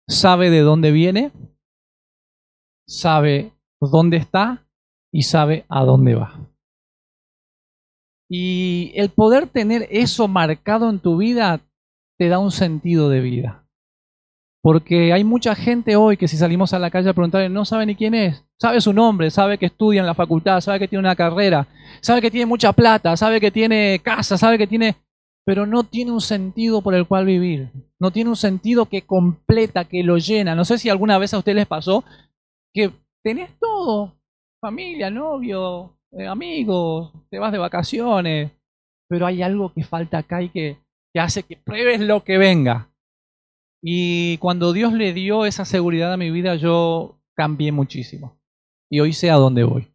sabe 0.09 0.49
de 0.49 0.59
dónde 0.59 0.91
viene, 0.91 1.31
sabe 2.85 3.53
dónde 3.79 4.17
está 4.17 4.67
y 5.09 5.21
sabe 5.21 5.63
a 5.69 5.85
dónde 5.85 6.15
va. 6.15 6.49
Y 8.29 8.91
el 8.95 9.09
poder 9.09 9.47
tener 9.47 9.87
eso 9.89 10.27
marcado 10.27 10.89
en 10.89 10.99
tu 10.99 11.15
vida 11.15 11.61
te 12.21 12.29
da 12.29 12.37
un 12.37 12.51
sentido 12.51 13.09
de 13.09 13.19
vida. 13.19 13.65
Porque 14.61 15.11
hay 15.11 15.23
mucha 15.23 15.55
gente 15.55 15.95
hoy 15.95 16.17
que 16.17 16.27
si 16.27 16.37
salimos 16.37 16.71
a 16.71 16.77
la 16.77 16.91
calle 16.91 17.09
a 17.09 17.13
preguntarle 17.13 17.49
no 17.49 17.65
sabe 17.65 17.87
ni 17.87 17.95
quién 17.95 18.13
es. 18.13 18.45
Sabe 18.59 18.79
su 18.79 18.93
nombre, 18.93 19.31
sabe 19.31 19.57
que 19.57 19.65
estudia 19.65 20.01
en 20.01 20.05
la 20.05 20.13
facultad, 20.13 20.61
sabe 20.61 20.77
que 20.77 20.87
tiene 20.87 20.99
una 20.99 21.15
carrera, 21.15 21.67
sabe 21.99 22.21
que 22.21 22.29
tiene 22.29 22.45
mucha 22.45 22.73
plata, 22.73 23.17
sabe 23.17 23.41
que 23.41 23.49
tiene 23.49 23.99
casa, 24.03 24.37
sabe 24.37 24.59
que 24.59 24.67
tiene... 24.67 24.97
Pero 25.47 25.65
no 25.65 25.83
tiene 25.83 26.11
un 26.11 26.21
sentido 26.21 26.83
por 26.83 26.93
el 26.93 27.07
cual 27.07 27.25
vivir. 27.25 27.71
No 27.99 28.11
tiene 28.11 28.29
un 28.29 28.35
sentido 28.35 28.85
que 28.85 29.01
completa, 29.01 29.85
que 29.85 30.03
lo 30.03 30.19
llena. 30.19 30.53
No 30.53 30.63
sé 30.63 30.77
si 30.77 30.89
alguna 30.89 31.17
vez 31.17 31.33
a 31.33 31.39
ustedes 31.39 31.55
les 31.55 31.65
pasó 31.65 32.03
que 32.71 32.91
tenés 33.23 33.49
todo. 33.59 34.13
Familia, 34.61 35.09
novio, 35.09 35.97
eh, 36.11 36.27
amigos, 36.27 37.13
te 37.31 37.39
vas 37.39 37.51
de 37.51 37.57
vacaciones. 37.57 38.51
Pero 39.09 39.25
hay 39.25 39.41
algo 39.41 39.73
que 39.73 39.83
falta 39.83 40.19
acá 40.19 40.43
y 40.43 40.49
que, 40.49 40.77
que 41.13 41.19
hace 41.19 41.43
que 41.43 41.57
pruebes 41.57 41.99
lo 41.99 42.23
que 42.23 42.37
venga. 42.37 42.89
Y 43.83 44.37
cuando 44.37 44.73
Dios 44.73 44.93
le 44.93 45.13
dio 45.13 45.45
esa 45.45 45.65
seguridad 45.65 46.13
a 46.13 46.17
mi 46.17 46.29
vida, 46.29 46.55
yo 46.55 47.19
cambié 47.35 47.71
muchísimo. 47.71 48.39
Y 48.89 48.99
hoy 48.99 49.13
sé 49.13 49.31
a 49.31 49.35
dónde 49.35 49.63
voy. 49.63 49.87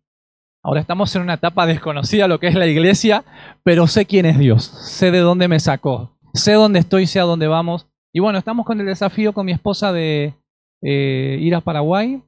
Ahora 0.62 0.80
estamos 0.80 1.14
en 1.14 1.22
una 1.22 1.34
etapa 1.34 1.64
desconocida, 1.64 2.26
lo 2.26 2.40
que 2.40 2.48
es 2.48 2.56
la 2.56 2.66
iglesia, 2.66 3.24
pero 3.62 3.86
sé 3.86 4.04
quién 4.04 4.26
es 4.26 4.36
Dios, 4.36 4.64
sé 4.64 5.12
de 5.12 5.20
dónde 5.20 5.46
me 5.46 5.60
sacó, 5.60 6.18
sé 6.34 6.54
dónde 6.54 6.80
estoy, 6.80 7.06
sé 7.06 7.20
a 7.20 7.24
dónde 7.24 7.46
vamos. 7.46 7.86
Y 8.12 8.19
bueno, 8.19 8.38
estamos 8.38 8.66
con 8.66 8.80
el 8.80 8.86
desafío 8.86 9.32
con 9.32 9.46
mi 9.46 9.52
esposa 9.52 9.92
de 9.92 10.34
eh, 10.82 11.38
ir 11.40 11.54
a 11.54 11.60
Paraguay. 11.60 12.20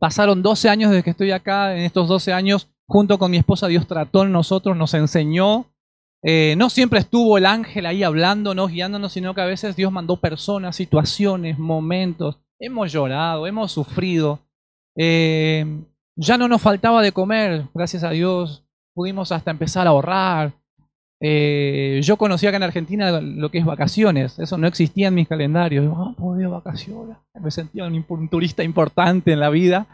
Pasaron 0.00 0.42
12 0.42 0.68
años 0.68 0.90
desde 0.90 1.04
que 1.04 1.10
estoy 1.10 1.30
acá, 1.30 1.76
en 1.76 1.82
estos 1.82 2.08
12 2.08 2.32
años, 2.32 2.68
junto 2.88 3.18
con 3.18 3.30
mi 3.30 3.36
esposa, 3.36 3.68
Dios 3.68 3.86
trató 3.86 4.24
en 4.24 4.32
nosotros, 4.32 4.76
nos 4.76 4.92
enseñó, 4.94 5.66
eh, 6.22 6.54
no 6.58 6.68
siempre 6.68 7.00
estuvo 7.00 7.38
el 7.38 7.46
ángel 7.46 7.86
ahí 7.86 8.02
hablándonos, 8.02 8.70
guiándonos, 8.70 9.12
sino 9.12 9.34
que 9.34 9.40
a 9.40 9.46
veces 9.46 9.76
Dios 9.76 9.90
mandó 9.90 10.16
personas, 10.16 10.76
situaciones, 10.76 11.58
momentos. 11.58 12.38
Hemos 12.58 12.92
llorado, 12.92 13.46
hemos 13.46 13.72
sufrido. 13.72 14.40
Eh, 14.96 15.64
ya 16.16 16.36
no 16.36 16.48
nos 16.48 16.60
faltaba 16.60 17.00
de 17.02 17.12
comer, 17.12 17.64
gracias 17.72 18.04
a 18.04 18.10
Dios. 18.10 18.64
Pudimos 18.94 19.32
hasta 19.32 19.50
empezar 19.50 19.86
a 19.86 19.90
ahorrar. 19.90 20.52
Eh, 21.22 22.00
yo 22.02 22.16
conocía 22.16 22.48
acá 22.48 22.56
en 22.56 22.62
Argentina 22.64 23.20
lo 23.20 23.50
que 23.50 23.58
es 23.58 23.64
vacaciones. 23.64 24.38
Eso 24.38 24.58
no 24.58 24.66
existía 24.66 25.08
en 25.08 25.14
mis 25.14 25.28
calendarios. 25.28 25.94
Ah. 25.96 26.14
Me 27.40 27.50
sentía 27.50 27.84
un 27.84 28.28
turista 28.28 28.62
importante 28.62 29.32
en 29.32 29.40
la 29.40 29.48
vida. 29.48 29.86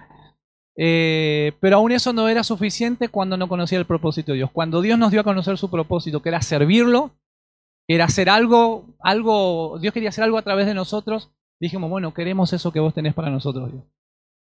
Eh, 0.78 1.52
pero 1.61 1.76
aún 1.76 1.92
eso 1.92 2.12
no 2.12 2.28
era 2.28 2.45
suficiente 2.45 3.09
cuando 3.09 3.37
no 3.37 3.49
conocía 3.49 3.78
el 3.78 3.87
propósito 3.87 4.33
de 4.33 4.38
Dios. 4.38 4.50
Cuando 4.52 4.83
Dios 4.83 4.99
nos 4.99 5.11
dio 5.11 5.21
a 5.21 5.25
conocer 5.25 5.56
su 5.56 5.71
propósito, 5.71 6.21
que 6.21 6.28
era 6.28 6.42
servirlo, 6.42 7.12
era 7.88 8.04
hacer 8.04 8.28
algo, 8.28 8.85
algo, 9.00 9.78
Dios 9.80 9.95
quería 9.95 10.11
hacer 10.11 10.25
algo 10.25 10.38
a 10.38 10.42
través 10.42 10.66
de 10.66 10.75
nosotros, 10.75 11.30
dijimos, 11.61 11.88
bueno, 11.88 12.12
queremos 12.12 12.52
eso 12.52 12.73
que 12.73 12.80
vos 12.80 12.92
tenés 12.92 13.14
para 13.14 13.30
nosotros, 13.30 13.73
Dios. 13.73 13.85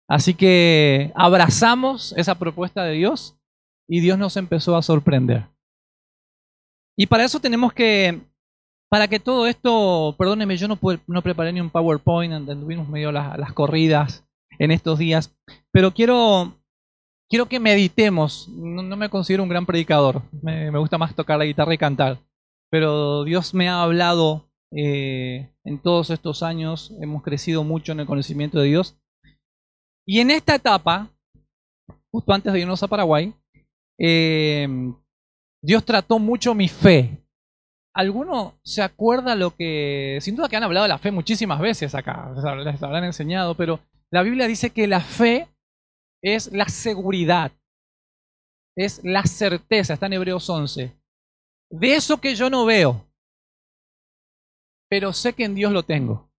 Así 0.08 0.34
que 0.34 1.12
abrazamos 1.14 2.14
esa 2.16 2.38
propuesta 2.38 2.84
de 2.84 2.92
Dios 2.92 3.36
y 3.88 4.00
Dios 4.00 4.18
nos 4.18 4.36
empezó 4.36 4.76
a 4.76 4.82
sorprender. 4.82 5.46
Y 6.96 7.06
para 7.06 7.24
eso 7.24 7.40
tenemos 7.40 7.72
que, 7.72 8.20
para 8.88 9.08
que 9.08 9.20
todo 9.20 9.46
esto, 9.46 10.14
perdóneme, 10.18 10.56
yo 10.56 10.68
no, 10.68 10.78
no 11.06 11.22
preparé 11.22 11.52
ni 11.52 11.60
un 11.60 11.70
PowerPoint, 11.70 12.32
anduvimos 12.32 12.88
medio 12.88 13.12
las, 13.12 13.38
las 13.38 13.52
corridas 13.52 14.24
en 14.58 14.70
estos 14.70 14.98
días. 14.98 15.34
Pero 15.70 15.92
quiero, 15.92 16.54
quiero 17.28 17.46
que 17.46 17.60
meditemos. 17.60 18.48
No, 18.48 18.96
me 18.96 19.08
considero 19.08 19.42
un 19.42 19.48
gran 19.48 19.66
predicador. 19.66 20.22
Me, 20.42 20.70
gusta 20.78 20.98
más 20.98 21.14
tocar 21.14 21.38
la 21.38 21.44
guitarra 21.44 21.74
y 21.74 21.78
cantar. 21.78 22.18
Pero 22.70 23.24
Dios 23.24 23.54
me 23.54 23.68
ha 23.68 23.82
hablado 23.82 24.48
eh, 24.70 25.50
en 25.64 25.78
todos 25.78 26.10
estos 26.10 26.42
años. 26.42 26.92
Hemos 27.00 27.22
crecido 27.22 27.64
mucho 27.64 27.92
en 27.92 28.00
el 28.00 28.06
conocimiento 28.06 28.58
de 28.58 28.68
Dios. 28.68 28.96
Y 30.06 30.20
en 30.20 30.30
esta 30.30 30.54
etapa, 30.54 31.10
justo 32.10 32.32
antes 32.32 32.52
de 32.52 32.60
irnos 32.60 32.82
a 32.82 32.88
Paraguay, 32.88 33.32
eh, 33.98 34.68
Dios 35.62 35.84
trató 35.84 36.18
mucho 36.18 36.54
mi 36.54 36.68
fe. 36.68 37.18
¿Alguno 37.94 38.58
se 38.62 38.82
acuerda 38.82 39.34
lo 39.34 39.54
que... 39.54 40.18
Sin 40.22 40.34
duda 40.34 40.48
que 40.48 40.56
han 40.56 40.62
hablado 40.62 40.84
de 40.84 40.88
la 40.88 40.98
fe 40.98 41.10
muchísimas 41.10 41.60
veces 41.60 41.94
acá, 41.94 42.32
les 42.64 42.82
habrán 42.82 43.04
enseñado, 43.04 43.54
pero 43.54 43.80
la 44.12 44.22
Biblia 44.22 44.46
dice 44.46 44.70
que 44.70 44.86
la 44.86 45.00
fe 45.00 45.48
es 46.22 46.52
la 46.52 46.68
seguridad, 46.68 47.50
es 48.76 49.02
la 49.02 49.24
certeza, 49.24 49.94
está 49.94 50.06
en 50.06 50.12
Hebreos 50.12 50.48
11. 50.48 50.94
de 51.70 51.94
eso 51.94 52.20
que 52.20 52.34
yo 52.34 52.50
no 52.50 52.66
veo, 52.66 53.10
pero 54.90 55.14
sé 55.14 55.32
que 55.32 55.44
en 55.44 55.54
Dios 55.54 55.72
lo 55.72 55.82
tengo. 55.82 56.30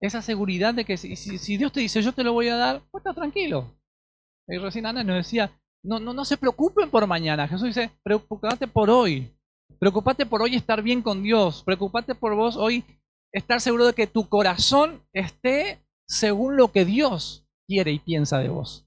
Esa 0.00 0.22
seguridad 0.22 0.72
de 0.72 0.86
que 0.86 0.96
si, 0.96 1.56
Dios 1.58 1.72
te 1.72 1.80
dice 1.80 2.00
yo 2.00 2.12
te 2.12 2.24
lo 2.24 2.32
voy 2.32 2.48
a 2.48 2.56
dar, 2.56 2.82
pues 2.90 3.02
está 3.04 3.12
tranquilo. 3.12 3.78
Y 4.48 4.56
recién 4.56 4.84
nos 4.84 5.06
decía, 5.06 5.50
no, 5.82 5.98
no, 6.00 6.14
no 6.14 6.24
se 6.24 6.36
preocupen 6.36 6.90
por 6.90 7.06
mañana. 7.06 7.48
Jesús 7.48 7.68
dice, 7.68 7.90
preocupate 8.02 8.66
por 8.66 8.88
hoy. 8.88 9.30
Preocupate 9.78 10.24
por 10.24 10.40
hoy 10.40 10.54
estar 10.54 10.82
bien 10.82 11.02
con 11.02 11.22
Dios. 11.22 11.62
Preocupate 11.64 12.14
por 12.14 12.34
vos 12.34 12.56
hoy 12.56 12.84
estar 13.32 13.60
seguro 13.60 13.86
de 13.86 13.92
que 13.92 14.06
tu 14.06 14.28
corazón 14.28 15.02
esté 15.12 15.85
según 16.08 16.56
lo 16.56 16.72
que 16.72 16.84
Dios 16.84 17.46
quiere 17.66 17.92
y 17.92 17.98
piensa 17.98 18.38
de 18.38 18.48
vos. 18.48 18.86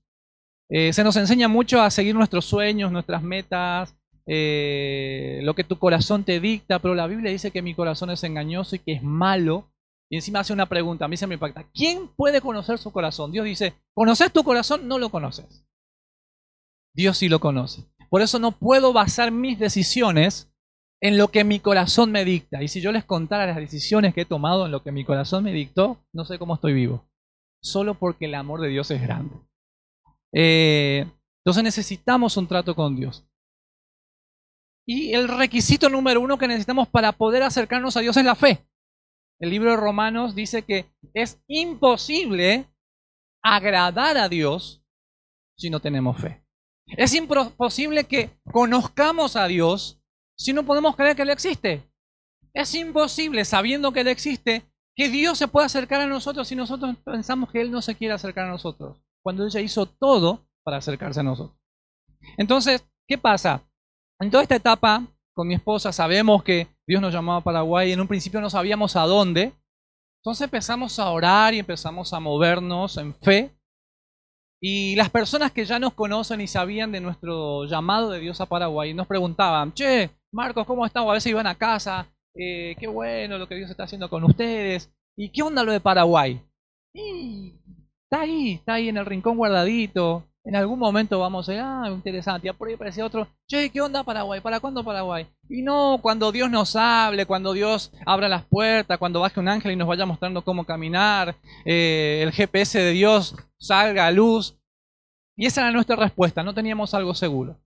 Eh, 0.70 0.94
se 0.94 1.04
nos 1.04 1.16
enseña 1.16 1.48
mucho 1.48 1.82
a 1.82 1.90
seguir 1.90 2.16
nuestros 2.16 2.46
sueños, 2.46 2.92
nuestras 2.92 3.24
metas, 3.24 3.96
eh, 4.28 5.40
lo 5.42 5.56
que 5.56 5.64
tu 5.64 5.80
corazón 5.80 6.24
te 6.24 6.40
dicta, 6.40 6.78
pero 6.78 6.94
la 6.94 7.08
Biblia 7.08 7.32
dice 7.32 7.50
que 7.50 7.64
mi 7.64 7.74
corazón 7.74 8.12
es 8.12 8.24
engañoso 8.24 8.76
y 8.76 8.80
que 8.80 8.94
es 8.94 9.04
malo. 9.04 9.72
Y 10.12 10.18
encima 10.18 10.40
hace 10.40 10.54
una 10.54 10.68
pregunta, 10.68 11.06
a 11.06 11.08
mí 11.08 11.18
se 11.18 11.28
me 11.28 11.36
impacta. 11.36 11.66
¿Quién 11.74 12.08
puede 12.16 12.42
conocer 12.42 12.78
su 12.78 12.92
corazón? 12.92 13.32
Dios 13.32 13.46
dice, 13.46 13.74
¿conoces 13.96 14.32
tu 14.32 14.44
corazón? 14.44 14.88
No 14.88 15.00
lo 15.00 15.10
conoces. 15.10 15.66
Dios 16.96 17.18
sí 17.18 17.30
lo 17.30 17.40
conoce. 17.40 17.86
Por 18.10 18.22
eso 18.22 18.40
no 18.40 18.52
puedo 18.52 18.94
basar 18.94 19.32
mis 19.32 19.58
decisiones 19.58 20.52
en 21.02 21.18
lo 21.18 21.30
que 21.30 21.44
mi 21.44 21.60
corazón 21.60 22.12
me 22.12 22.26
dicta. 22.26 22.62
Y 22.62 22.68
si 22.68 22.82
yo 22.82 22.92
les 22.92 23.06
contara 23.06 23.48
las 23.48 23.56
decisiones 23.56 24.14
que 24.14 24.22
he 24.22 24.26
tomado 24.26 24.66
en 24.66 24.72
lo 24.72 24.84
que 24.84 24.92
mi 24.92 25.06
corazón 25.06 25.44
me 25.44 25.54
dictó, 25.54 25.98
no 26.14 26.26
sé 26.26 26.38
cómo 26.38 26.56
estoy 26.56 26.74
vivo. 26.74 27.09
Solo 27.62 27.96
porque 27.96 28.26
el 28.26 28.36
amor 28.36 28.62
de 28.62 28.70
Dios 28.70 28.90
es 28.92 29.02
grande. 29.02 29.36
Eh, 30.34 31.06
entonces 31.44 31.64
necesitamos 31.64 32.38
un 32.38 32.48
trato 32.48 32.76
con 32.76 32.96
Dios. 32.96 33.26
Y 34.86 35.14
el 35.14 35.28
requisito 35.28 35.90
número 35.90 36.22
uno 36.22 36.38
que 36.38 36.48
necesitamos 36.48 36.88
para 36.88 37.12
poder 37.12 37.44
acercarnos 37.44 37.96
a 37.96 38.00
Dios 38.00 38.18
es 38.18 38.26
la 38.26 38.36
fe. 38.36 38.66
El 39.40 39.52
libro 39.52 39.72
de 39.72 39.78
Romanos 39.78 40.36
dice 40.36 40.64
que 40.64 40.92
es 41.14 41.42
imposible 41.48 42.66
agradar 43.42 44.18
a 44.18 44.28
Dios 44.28 44.84
si 45.58 45.70
no 45.70 45.80
tenemos 45.80 46.20
fe. 46.20 46.44
Es 46.88 47.14
imposible 47.14 48.06
que 48.06 48.32
conozcamos 48.52 49.36
a 49.36 49.48
Dios 49.48 50.02
si 50.36 50.54
no 50.54 50.66
podemos 50.66 50.96
creer 50.96 51.16
que 51.16 51.22
Él 51.22 51.30
existe. 51.30 51.84
Es 52.54 52.74
imposible, 52.74 53.46
sabiendo 53.46 53.92
que 53.92 54.02
Él 54.02 54.08
existe, 54.08 54.69
que 55.00 55.08
Dios 55.08 55.38
se 55.38 55.48
pueda 55.48 55.66
acercar 55.66 56.02
a 56.02 56.08
nosotros 56.08 56.46
si 56.46 56.58
nosotros 56.58 56.94
pensamos 57.06 57.50
que 57.50 57.62
Él 57.62 57.72
no 57.72 57.82
se 57.82 57.96
quiere 57.96 58.14
acercar 58.14 58.48
a 58.48 58.52
nosotros, 58.52 58.98
cuando 59.24 59.46
Él 59.46 59.50
ya 59.50 59.62
hizo 59.62 59.86
todo 59.86 60.46
para 60.62 60.76
acercarse 60.76 61.22
a 61.22 61.24
nosotros. 61.24 61.58
Entonces, 62.38 62.86
¿qué 63.08 63.18
pasa? 63.18 63.62
En 64.20 64.30
toda 64.30 64.44
esta 64.44 64.58
etapa, 64.58 65.08
con 65.34 65.48
mi 65.48 65.54
esposa, 65.54 65.94
sabemos 65.94 66.44
que 66.44 66.68
Dios 66.86 67.02
nos 67.02 67.14
llamaba 67.14 67.40
a 67.40 67.44
Paraguay. 67.46 67.94
En 67.94 68.02
un 68.02 68.10
principio 68.10 68.42
no 68.42 68.50
sabíamos 68.50 68.98
a 68.98 69.04
dónde. 69.04 69.54
Entonces 70.22 70.44
empezamos 70.44 71.00
a 71.00 71.10
orar 71.12 71.54
y 71.54 71.60
empezamos 71.60 72.12
a 72.12 72.20
movernos 72.20 72.98
en 72.98 73.16
fe. 73.16 73.58
Y 74.62 74.98
las 74.98 75.10
personas 75.10 75.54
que 75.54 75.64
ya 75.64 75.80
nos 75.80 75.94
conocen 75.94 76.42
y 76.42 76.48
sabían 76.48 76.92
de 76.92 77.00
nuestro 77.00 77.64
llamado 77.64 78.10
de 78.10 78.20
Dios 78.20 78.42
a 78.42 78.48
Paraguay 78.48 78.94
nos 78.94 79.08
preguntaban, 79.08 79.74
che, 79.74 80.10
Marcos, 80.34 80.68
¿cómo 80.68 80.86
estamos? 80.86 81.10
A 81.12 81.14
veces 81.14 81.32
iban 81.32 81.48
a 81.48 81.56
casa, 81.56 82.06
eh, 82.36 82.76
qué 82.80 82.88
bueno 82.88 83.38
lo 83.38 83.48
que 83.48 83.56
Dios 83.56 83.70
está 83.70 83.84
haciendo 83.84 84.10
con 84.10 84.24
ustedes. 84.24 84.92
¿Y 85.18 85.30
qué 85.30 85.42
onda 85.42 85.64
lo 85.64 85.72
de 85.72 85.80
Paraguay? 85.80 86.42
Y 86.94 87.54
está 88.04 88.22
ahí, 88.22 88.54
está 88.54 88.74
ahí 88.76 88.90
en 88.90 88.98
el 88.98 89.06
rincón 89.06 89.38
guardadito. 89.38 90.26
En 90.46 90.56
algún 90.56 90.80
momento 90.80 91.20
vamos 91.20 91.48
a 91.48 91.52
decir, 91.52 91.64
ah, 91.66 91.90
interesante. 91.90 92.48
Y 92.48 92.54
por 92.54 92.68
ahí 92.68 92.76
aparece 92.76 93.04
otro, 93.04 93.28
che, 93.48 93.70
¿qué 93.70 93.82
onda 93.82 94.04
Paraguay? 94.04 94.42
¿Para 94.42 94.60
cuándo 94.60 94.84
Paraguay? 94.84 95.28
Y 95.50 95.62
no, 95.62 96.00
cuando 96.02 96.32
Dios 96.32 96.50
nos 96.50 96.76
hable, 96.76 97.26
cuando 97.26 97.54
Dios 97.54 97.92
abra 98.06 98.30
las 98.30 98.46
puertas, 98.46 98.98
cuando 98.98 99.20
baje 99.20 99.40
un 99.40 99.50
ángel 99.50 99.74
y 99.74 99.76
nos 99.76 99.88
vaya 99.88 100.06
mostrando 100.06 100.44
cómo 100.44 100.64
caminar, 100.64 101.36
eh, 101.66 102.22
el 102.24 102.32
GPS 102.32 102.80
de 102.80 102.92
Dios 102.92 103.36
salga 103.60 104.08
a 104.08 104.12
luz. 104.12 104.58
Y 105.36 105.46
esa 105.46 105.62
era 105.62 105.72
nuestra 105.72 105.96
respuesta, 105.96 106.44
no 106.44 106.54
teníamos 106.54 106.94
algo 106.94 107.14
seguro. 107.14 107.58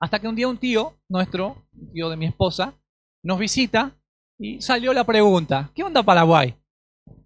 Hasta 0.00 0.18
que 0.18 0.28
un 0.28 0.36
día 0.36 0.48
un 0.48 0.58
tío, 0.58 0.94
nuestro, 1.08 1.56
tío 1.92 2.10
de 2.10 2.16
mi 2.16 2.26
esposa, 2.26 2.74
nos 3.24 3.38
visita 3.38 3.96
y 4.38 4.60
salió 4.60 4.92
la 4.92 5.04
pregunta, 5.04 5.70
¿qué 5.74 5.82
onda 5.82 6.02
Paraguay? 6.02 6.54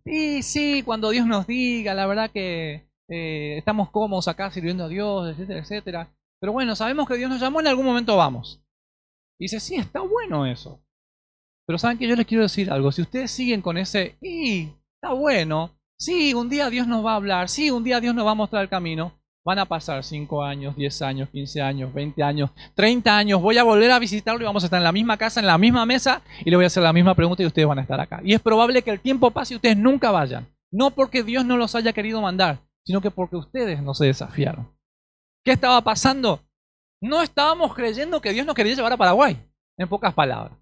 Y 0.05 0.43
sí, 0.43 0.83
cuando 0.83 1.11
Dios 1.11 1.27
nos 1.27 1.47
diga, 1.47 1.93
la 1.93 2.07
verdad 2.07 2.31
que 2.31 2.89
eh, 3.09 3.57
estamos 3.59 3.91
cómodos 3.91 4.29
acá 4.29 4.51
sirviendo 4.51 4.85
a 4.85 4.89
Dios, 4.89 5.29
etcétera, 5.29 5.61
etcétera. 5.61 6.17
Pero 6.41 6.53
bueno, 6.53 6.77
sabemos 6.77 7.09
que 7.09 7.17
Dios 7.17 7.29
nos 7.29 7.41
llamó, 7.41 7.61
en 7.61 7.67
algún 7.67 7.85
momento 7.85 8.17
vamos. 8.17 8.63
Y 9.39 9.45
dice, 9.45 9.61
sí, 9.61 9.75
está 9.75 10.01
bueno 10.01 10.47
eso. 10.47 10.81
Pero 11.67 11.79
saben 11.79 11.99
que 11.99 12.09
yo 12.09 12.17
les 12.17 12.27
quiero 12.27 12.45
decir 12.45 12.71
algo, 12.71 12.93
si 12.93 13.03
ustedes 13.03 13.31
siguen 13.31 13.61
con 13.61 13.77
ese, 13.77 14.17
y 14.23 14.69
está 14.95 15.13
bueno, 15.13 15.79
sí, 15.99 16.33
un 16.33 16.49
día 16.49 16.71
Dios 16.71 16.87
nos 16.87 17.05
va 17.05 17.13
a 17.13 17.17
hablar, 17.17 17.49
sí, 17.49 17.71
un 17.71 17.85
día 17.85 18.01
Dios 18.01 18.15
nos 18.15 18.27
va 18.27 18.31
a 18.31 18.37
mostrar 18.37 18.63
el 18.63 18.71
camino, 18.71 19.18
van 19.45 19.59
a 19.59 19.65
pasar 19.67 20.05
5 20.05 20.43
años, 20.43 20.77
10 20.77 21.03
años, 21.03 21.29
15 21.31 21.63
años, 21.63 21.95
20 21.95 22.23
años, 22.23 22.51
30 22.75 23.17
años, 23.17 23.41
voy 23.41 23.59
a 23.59 23.65
volver 23.65 23.91
a 23.91 23.99
visitarlo 23.99 24.43
y 24.43 24.45
vamos 24.45 24.63
a 24.63 24.67
estar 24.67 24.79
en 24.79 24.85
la 24.85 24.93
misma 24.93 25.17
casa, 25.17 25.41
en 25.41 25.47
la 25.47 25.59
misma 25.59 25.87
mesa, 25.87 26.23
y 26.45 26.51
le 26.51 26.57
voy 26.57 26.65
a 26.65 26.67
hacer 26.67 26.83
la 26.83 26.93
misma 26.93 27.15
pregunta 27.15 27.43
y 27.43 27.47
ustedes 27.47 27.67
van 27.67 27.79
a 27.79 27.83
estar 27.83 28.01
acá. 28.01 28.21
Y 28.23 28.35
es 28.35 28.41
probable 28.41 28.83
que 28.83 28.91
el 28.91 29.01
tiempo 29.01 29.31
pase 29.31 29.55
y 29.55 29.57
ustedes 29.57 29.77
nunca 29.77 30.11
vayan. 30.11 30.47
No 30.71 30.91
porque 30.91 31.23
Dios 31.23 31.45
no 31.47 31.57
los 31.57 31.75
haya 31.75 31.93
querido 31.93 32.21
mandar, 32.21 32.59
sino 32.85 33.01
que 33.01 33.11
porque 33.11 33.37
ustedes 33.37 33.83
no 33.83 33.95
se 33.95 34.07
desafiaron. 34.07 34.71
¿Qué 35.45 35.53
estaba 35.53 35.81
pasando? 35.83 36.41
No 37.01 37.23
estábamos 37.23 37.75
creyendo 37.75 38.21
que 38.21 38.33
Dios 38.33 38.45
nos 38.45 38.55
quería 38.55 38.75
llevar 38.75 38.93
a 38.93 38.97
Paraguay, 38.99 39.39
en 39.79 39.89
pocas 39.89 40.13
palabras. 40.13 40.59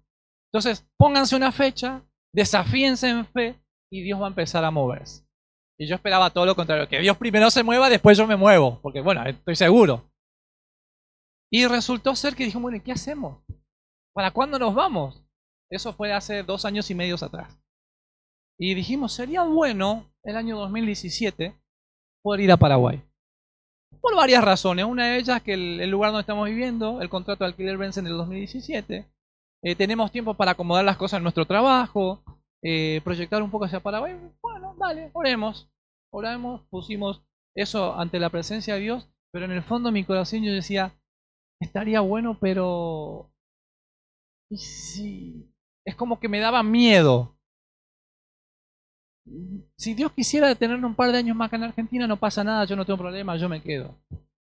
Entonces, 0.53 0.87
pónganse 0.97 1.35
una 1.35 1.51
fecha, 1.51 2.03
desafíense 2.33 3.09
en 3.09 3.25
fe 3.25 3.59
y 3.91 4.01
Dios 4.01 4.21
va 4.21 4.25
a 4.25 4.29
empezar 4.29 4.63
a 4.63 4.71
moverse. 4.71 5.26
Y 5.79 5.87
yo 5.87 5.95
esperaba 5.95 6.31
todo 6.31 6.45
lo 6.45 6.55
contrario, 6.55 6.87
que 6.87 6.99
Dios 6.99 7.17
primero 7.17 7.51
se 7.51 7.63
mueva, 7.63 7.89
después 7.89 8.17
yo 8.17 8.25
me 8.25 8.35
muevo, 8.35 8.79
porque 8.81 9.01
bueno, 9.01 9.23
estoy 9.25 9.55
seguro. 9.55 10.09
Y 11.51 11.65
resultó 11.67 12.15
ser 12.15 12.35
que 12.35 12.45
dijimos, 12.45 12.63
bueno, 12.63 12.81
¿qué 12.83 12.91
hacemos? 12.91 13.43
¿Para 14.13 14.31
cuándo 14.31 14.57
nos 14.57 14.73
vamos? 14.73 15.23
Eso 15.69 15.93
fue 15.93 16.11
hace 16.11 16.43
dos 16.43 16.65
años 16.65 16.89
y 16.89 16.95
medio 16.95 17.15
atrás. 17.15 17.57
Y 18.59 18.73
dijimos, 18.73 19.13
sería 19.13 19.43
bueno 19.43 20.11
el 20.23 20.35
año 20.35 20.57
2017 20.57 21.55
poder 22.23 22.41
ir 22.41 22.51
a 22.51 22.57
Paraguay. 22.57 23.01
Por 24.01 24.15
varias 24.15 24.43
razones. 24.43 24.85
Una 24.85 25.07
de 25.07 25.19
ellas 25.19 25.41
que 25.41 25.53
el, 25.53 25.89
lugar 25.89 26.11
donde 26.11 26.21
estamos 26.21 26.47
viviendo, 26.47 27.01
el 27.01 27.09
contrato 27.09 27.43
de 27.43 27.49
alquiler 27.49 27.77
vence 27.77 27.99
en 27.99 28.07
el 28.07 28.17
2017. 28.17 29.05
Eh, 29.63 29.75
tenemos 29.75 30.11
tiempo 30.11 30.33
para 30.33 30.51
acomodar 30.51 30.83
las 30.83 30.97
cosas 30.97 31.17
en 31.17 31.23
nuestro 31.23 31.45
trabajo, 31.45 32.23
eh, 32.63 33.01
proyectar 33.03 33.41
un 33.41 33.51
poco 33.51 33.65
hacia 33.65 33.81
Paraguay. 33.81 34.15
Bueno, 34.41 34.75
dale, 34.79 35.11
oremos. 35.13 35.69
Oremos, 36.11 36.61
pusimos 36.69 37.23
eso 37.55 37.95
ante 37.97 38.19
la 38.19 38.29
presencia 38.29 38.75
de 38.75 38.81
Dios, 38.81 39.09
pero 39.31 39.45
en 39.45 39.51
el 39.51 39.63
fondo 39.63 39.89
de 39.89 39.93
mi 39.93 40.03
corazón 40.03 40.43
yo 40.43 40.53
decía, 40.53 40.93
estaría 41.59 41.99
bueno, 41.99 42.37
pero... 42.39 43.31
¿Y 44.49 44.57
si? 44.57 45.53
Es 45.85 45.95
como 45.95 46.19
que 46.19 46.29
me 46.29 46.39
daba 46.39 46.63
miedo 46.63 47.37
si 49.75 49.93
Dios 49.93 50.11
quisiera 50.11 50.47
detenernos 50.47 50.89
un 50.89 50.95
par 50.95 51.11
de 51.11 51.17
años 51.17 51.35
más 51.35 51.47
acá 51.47 51.57
en 51.57 51.63
Argentina, 51.63 52.07
no 52.07 52.17
pasa 52.17 52.43
nada, 52.43 52.65
yo 52.65 52.75
no 52.75 52.85
tengo 52.85 52.97
problema, 52.97 53.37
yo 53.37 53.49
me 53.49 53.61
quedo. 53.61 53.95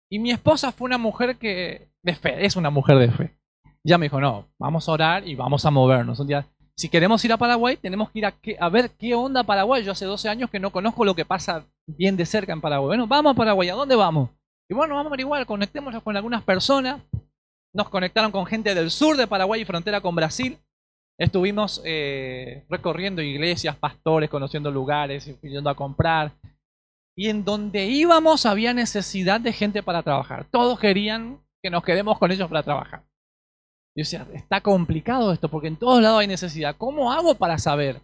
Y 0.10 0.20
mi 0.20 0.32
esposa 0.32 0.72
fue 0.72 0.86
una 0.86 0.98
mujer 0.98 1.38
que, 1.38 1.89
de 2.03 2.15
fe, 2.15 2.46
es 2.46 2.55
una 2.55 2.70
mujer 2.70 2.98
de 2.98 3.12
fe. 3.12 3.38
Ya 3.84 3.98
me 3.98 4.05
dijo, 4.05 4.20
no, 4.20 4.48
vamos 4.60 4.88
a 4.88 4.91
orar 4.91 5.27
y 5.27 5.36
vamos 5.36 5.65
a 5.65 5.72
movernos. 5.72 6.20
Un 6.20 6.27
día, 6.27 6.46
si 6.75 6.89
queremos 6.89 7.24
ir 7.24 7.32
a 7.32 7.38
Paraguay, 7.38 7.77
tenemos 7.77 8.10
que 8.10 8.20
ir 8.20 8.25
a, 8.25 8.34
a, 8.60 8.70
ver 8.70 8.89
qué 8.92 9.13
onda 9.15 9.44
Paraguay. 9.44 9.84
Yo 9.84 9.92
hace 9.92 10.06
12 10.06 10.30
años 10.30 10.50
que 10.50 10.60
no 10.60 10.72
conozco 10.72 11.06
lo 11.06 11.15
que 11.15 11.25
pasa 11.25 11.65
bien 11.86 12.18
de 12.18 12.25
cerca 12.25 12.53
en 12.53 12.62
Paraguay. 12.62 12.88
Bueno, 12.88 13.08
vamos 13.08 13.34
a 13.34 13.36
Paraguay, 13.36 13.70
¿a 13.70 13.75
dónde 13.75 13.96
vamos? 13.96 14.30
Y 14.70 14.74
bueno, 14.74 14.96
vamos 14.96 15.13
a 15.13 15.22
igual, 15.22 15.46
conectémonos 15.46 16.01
con 16.01 16.15
algunas 16.15 16.44
personas. 16.44 17.01
Nos 17.74 17.89
conectaron 17.89 18.32
con 18.32 18.46
gente 18.46 18.74
del 18.74 18.92
sur 18.92 19.18
de 19.18 19.27
Paraguay 19.27 19.62
y 19.62 19.65
frontera 19.65 20.01
con 20.01 20.15
Brasil. 20.15 20.58
Estuvimos 21.18 21.82
eh, 21.86 22.65
recorriendo 22.70 23.22
iglesias, 23.22 23.75
pastores, 23.75 24.30
conociendo 24.30 24.72
lugares, 24.72 25.25
yendo 25.42 25.70
a 25.70 25.75
comprar. 25.75 26.32
Y 27.15 27.30
en 27.30 27.46
donde 27.46 27.86
íbamos 27.86 28.46
había 28.46 28.74
necesidad 28.74 29.39
de 29.39 29.53
gente 29.53 29.84
para 29.84 30.01
trabajar. 30.01 30.46
Todos 30.50 30.80
querían 30.80 31.39
que 31.62 31.70
nos 31.70 31.84
quedemos 31.84 32.18
con 32.18 32.32
ellos 32.32 32.50
para 32.50 32.63
trabajar. 32.63 33.03
Yo 33.95 34.01
decía, 34.01 34.27
está 34.33 34.62
complicado 34.62 35.31
esto 35.31 35.50
porque 35.50 35.67
en 35.67 35.75
todos 35.75 36.01
lados 36.01 36.21
hay 36.21 36.27
necesidad. 36.27 36.75
¿Cómo 36.77 37.12
hago 37.12 37.35
para 37.35 37.57
saber? 37.57 38.01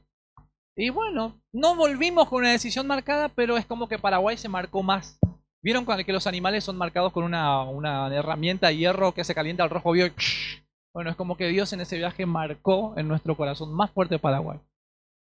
Y 0.75 0.91
bueno, 0.91 1.41
no 1.51 1.75
volvimos 1.75 2.29
con 2.29 2.39
una 2.39 2.51
decisión 2.51 2.87
marcada, 2.87 3.29
pero 3.29 3.57
es 3.57 3.65
como 3.65 3.87
que 3.87 3.97
Paraguay 3.97 4.37
se 4.37 4.49
marcó 4.49 4.83
más. 4.83 5.19
¿Vieron 5.61 5.85
que 5.85 6.13
los 6.13 6.27
animales 6.27 6.63
son 6.63 6.77
marcados 6.77 7.11
con 7.11 7.23
una, 7.23 7.63
una 7.63 8.15
herramienta 8.15 8.67
de 8.67 8.77
hierro 8.77 9.13
que 9.13 9.25
se 9.25 9.35
calienta 9.35 9.63
al 9.63 9.69
rojo 9.69 9.91
vivo 9.91 10.07
bueno, 10.93 11.11
es 11.11 11.15
como 11.15 11.37
que 11.37 11.47
Dios 11.47 11.71
en 11.73 11.81
ese 11.81 11.97
viaje 11.97 12.25
marcó 12.25 12.93
en 12.97 13.07
nuestro 13.07 13.37
corazón 13.37 13.73
más 13.73 13.91
fuerte 13.91 14.19
Paraguay. 14.19 14.59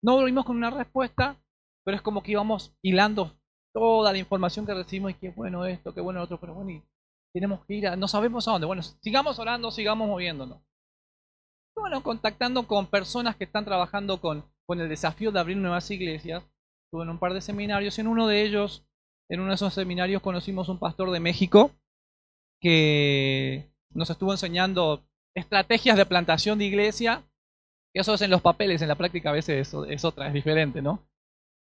No 0.03 0.17
volvimos 0.17 0.45
con 0.45 0.57
una 0.57 0.71
respuesta, 0.71 1.37
pero 1.85 1.97
es 1.97 2.03
como 2.03 2.23
que 2.23 2.33
íbamos 2.33 2.75
hilando 2.83 3.37
toda 3.75 4.13
la 4.13 4.19
información 4.19 4.65
que 4.65 4.75
recibimos 4.75 5.13
y 5.13 5.15
qué 5.15 5.31
bueno 5.31 5.67
esto, 5.67 5.93
qué 5.95 6.01
bueno 6.01 6.23
otro, 6.23 6.41
pero 6.41 6.55
bueno, 6.55 6.71
y 6.71 6.83
tenemos 7.33 7.65
que 7.67 7.75
ir 7.75 7.89
a, 7.89 7.97
no 7.97 8.09
sabemos 8.09 8.49
a 8.49 8.53
dónde. 8.53 8.67
Bueno, 8.67 8.83
sigamos 8.83 9.39
orando, 9.39 9.71
sigamos 9.71 10.09
moviéndonos. 10.09 10.61
bueno, 11.77 12.03
contactando 12.03 12.67
con 12.67 12.87
personas 12.87 13.37
que 13.37 13.45
están 13.45 13.65
trabajando 13.65 14.21
con, 14.21 14.45
con 14.67 14.81
el 14.81 14.89
desafío 14.89 15.33
de 15.33 15.41
abrir 15.41 15.57
nuevas 15.57 15.91
iglesias. 15.91 16.45
Estuve 16.87 17.05
en 17.05 17.11
un 17.11 17.19
par 17.19 17.35
de 17.35 17.41
seminarios 17.41 17.99
y 17.99 18.01
en 18.01 18.07
uno 18.09 18.27
de 18.27 18.43
ellos, 18.43 18.85
en 19.29 19.41
uno 19.41 19.51
de 19.51 19.57
esos 19.57 19.75
seminarios, 19.75 20.23
conocimos 20.23 20.69
un 20.69 20.79
pastor 20.79 21.11
de 21.11 21.21
México 21.21 21.71
que 22.61 23.71
nos 23.91 24.11
estuvo 24.11 24.33
enseñando 24.33 25.05
estrategias 25.35 25.97
de 25.97 26.07
plantación 26.07 26.59
de 26.59 26.67
iglesia. 26.67 27.23
Eso 27.95 28.15
es 28.15 28.23
en 28.23 28.31
los 28.31 28.43
papeles, 28.43 28.83
en 28.83 28.89
la 28.89 28.97
práctica 28.97 29.31
a 29.31 29.35
veces 29.35 29.75
es, 29.89 30.05
otra, 30.05 30.29
es 30.29 30.35
diferente, 30.35 30.83
¿no? 30.83 31.07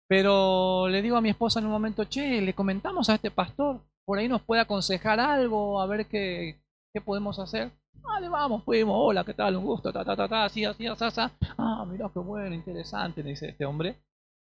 Pero 0.07 0.87
le 0.89 1.01
digo 1.01 1.17
a 1.17 1.21
mi 1.21 1.29
esposa 1.29 1.59
en 1.59 1.65
un 1.65 1.71
momento, 1.71 2.05
che, 2.05 2.41
le 2.41 2.53
comentamos 2.53 3.09
a 3.09 3.15
este 3.15 3.31
pastor, 3.31 3.81
por 4.05 4.19
ahí 4.19 4.27
nos 4.27 4.41
puede 4.41 4.61
aconsejar 4.61 5.19
algo, 5.19 5.81
a 5.81 5.85
ver 5.85 6.07
qué, 6.07 6.59
qué 6.93 7.01
podemos 7.01 7.39
hacer. 7.39 7.71
Vale, 8.01 8.27
vamos, 8.27 8.63
fuimos, 8.63 8.95
hola, 8.97 9.23
¿qué 9.23 9.33
tal? 9.33 9.55
Un 9.55 9.65
gusto, 9.65 9.91
ta, 9.93 10.03
ta, 10.03 10.15
ta, 10.15 10.27
ta, 10.27 10.45
así, 10.45 10.65
así, 10.65 10.85
así, 10.87 11.05
así. 11.05 11.21
Ah, 11.57 11.85
mira 11.89 12.09
qué 12.13 12.19
bueno, 12.19 12.53
interesante, 12.53 13.23
me 13.23 13.29
dice 13.29 13.49
este 13.49 13.65
hombre. 13.65 13.95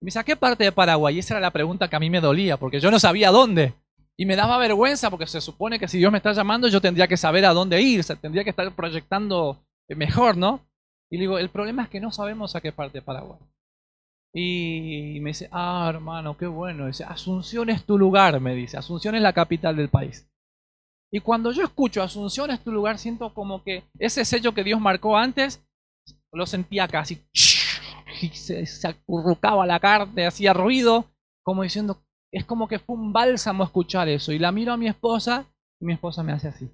Me 0.01 0.07
dice, 0.07 0.19
¿a 0.19 0.25
qué 0.25 0.37
parte 0.37 0.65
de 0.65 0.73
Paraguay? 0.73 1.17
Y 1.17 1.19
esa 1.21 1.35
era 1.35 1.41
la 1.41 1.53
pregunta 1.53 1.89
que 1.89 1.97
a 1.97 2.01
mí 2.01 2.11
me 2.11 2.21
dolía, 2.21 2.57
porque 2.57 2.81
yo 2.81 2.91
no 2.91 2.99
sabía 2.99 3.31
dónde. 3.31 3.75
Y 4.19 4.27
me 4.27 4.37
daba 4.37 4.59
vergüenza 4.59 5.11
porque 5.11 5.27
se 5.27 5.41
supone 5.41 5.79
que 5.79 5.89
si 5.89 5.99
Dios 5.99 6.11
me 6.11 6.19
está 6.19 6.33
llamando 6.33 6.69
yo 6.69 6.81
tendría 6.81 7.07
que 7.07 7.17
saber 7.17 7.45
a 7.45 7.53
dónde 7.53 7.81
ir, 7.83 8.01
o 8.01 8.17
tendría 8.17 8.45
que 8.45 8.51
estar 8.51 8.75
proyectando 8.75 9.59
mejor, 9.89 10.37
¿no? 10.37 10.61
Y 11.11 11.17
le 11.17 11.23
digo, 11.23 11.39
el 11.39 11.51
problema 11.51 11.85
es 11.85 11.89
que 11.89 12.01
no 12.01 12.11
sabemos 12.11 12.57
a 12.57 12.61
qué 12.61 12.73
parte 12.73 12.99
de 12.99 13.03
Paraguay. 13.03 13.39
Y 14.33 15.19
me 15.23 15.31
dice, 15.31 15.49
ah, 15.53 15.87
hermano, 15.89 16.37
qué 16.37 16.47
bueno. 16.47 16.87
Dice, 16.87 17.05
Asunción 17.05 17.71
es 17.71 17.85
tu 17.85 17.99
lugar, 17.99 18.39
me 18.41 18.55
dice. 18.55 18.77
Asunción 18.77 19.15
es 19.15 19.23
la 19.23 19.33
capital 19.33 19.77
del 19.77 19.89
país. 19.89 20.29
Y 21.11 21.21
cuando 21.21 21.53
yo 21.53 21.63
escucho 21.63 22.03
Asunción 22.03 22.51
es 22.51 22.61
tu 22.63 22.73
lugar, 22.73 22.99
siento 22.99 23.33
como 23.33 23.63
que 23.63 23.85
ese 23.99 24.25
sello 24.25 24.53
que 24.53 24.65
Dios 24.65 24.81
marcó 24.81 25.17
antes, 25.17 25.65
lo 26.33 26.47
sentía 26.47 26.89
casi. 26.89 27.23
Y 28.23 28.29
se, 28.29 28.65
se 28.65 28.89
acurrucaba 28.89 29.67
la 29.67 29.79
carne, 29.79 30.27
hacía 30.27 30.55
ruido, 30.55 31.05
como 31.43 31.65
diciendo, 31.65 32.03
es 32.33 32.45
como 32.45 32.67
que 32.67 32.79
fue 32.79 32.97
un 32.97 33.13
bálsamo 33.13 33.65
escuchar 33.65 34.09
eso. 34.09 34.33
Y 34.33 34.39
la 34.39 34.53
miro 34.53 34.73
a 34.73 34.77
mi 34.77 34.89
esposa 34.89 35.47
y 35.81 35.85
mi 35.85 35.93
esposa 35.93 36.23
me 36.23 36.33
hace 36.33 36.49
así. 36.49 36.71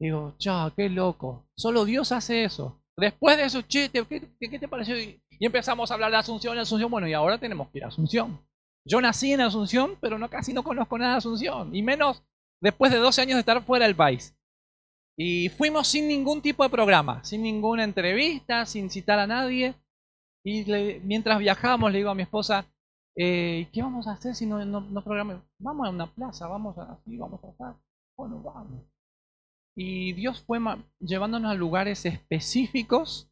Digo, 0.00 0.34
cha, 0.38 0.72
qué 0.76 0.88
loco. 0.88 1.48
Solo 1.56 1.84
Dios 1.84 2.12
hace 2.12 2.44
eso. 2.44 2.82
Después 2.96 3.36
de 3.36 3.44
eso, 3.44 3.62
che, 3.62 3.90
¿qué, 3.90 4.58
te 4.58 4.68
pareció? 4.68 4.94
Empezamos 5.40 5.90
a 5.90 5.94
hablar 5.94 6.10
de 6.10 6.18
Asunción, 6.18 6.58
Asunción. 6.58 6.90
Bueno, 6.90 7.08
y 7.08 7.12
ahora 7.12 7.38
tenemos 7.38 7.68
que 7.70 7.78
ir 7.78 7.84
a 7.84 7.88
Asunción. 7.88 8.40
Yo 8.86 9.00
nací 9.00 9.32
en 9.32 9.40
Asunción, 9.40 9.96
pero 10.00 10.18
no, 10.18 10.28
casi 10.28 10.52
no 10.52 10.62
conozco 10.62 10.98
nada 10.98 11.12
de 11.12 11.18
Asunción. 11.18 11.74
Y 11.74 11.82
menos 11.82 12.22
después 12.60 12.92
de 12.92 12.98
12 12.98 13.22
años 13.22 13.34
de 13.34 13.40
estar 13.40 13.62
fuera 13.62 13.86
del 13.86 13.96
país. 13.96 14.36
Y 15.16 15.48
fuimos 15.50 15.88
sin 15.88 16.08
ningún 16.08 16.42
tipo 16.42 16.64
de 16.64 16.70
programa, 16.70 17.22
sin 17.24 17.42
ninguna 17.42 17.84
entrevista, 17.84 18.66
sin 18.66 18.90
citar 18.90 19.18
a 19.18 19.26
nadie. 19.26 19.74
Y 20.44 20.64
mientras 21.04 21.38
viajábamos, 21.38 21.92
le 21.92 21.98
digo 21.98 22.10
a 22.10 22.14
mi 22.14 22.22
esposa, 22.22 22.66
eh, 23.16 23.68
¿Qué 23.72 23.80
vamos 23.80 24.08
a 24.08 24.12
hacer 24.12 24.34
si 24.34 24.44
no, 24.44 24.64
no, 24.64 25.04
programamos? 25.04 25.44
Vamos 25.58 25.86
a 25.86 25.90
una 25.90 26.12
plaza, 26.12 26.48
vamos 26.48 26.76
a 26.78 26.92
así, 26.92 27.16
vamos 27.16 27.42
a 27.44 27.48
estar. 27.48 27.76
Bueno, 28.16 28.42
vamos. 28.42 28.82
Y 29.76 30.12
Dios 30.14 30.42
fue 30.44 30.58
llevándonos 31.00 31.52
a 31.52 31.54
lugares 31.54 32.06
específicos. 32.06 33.30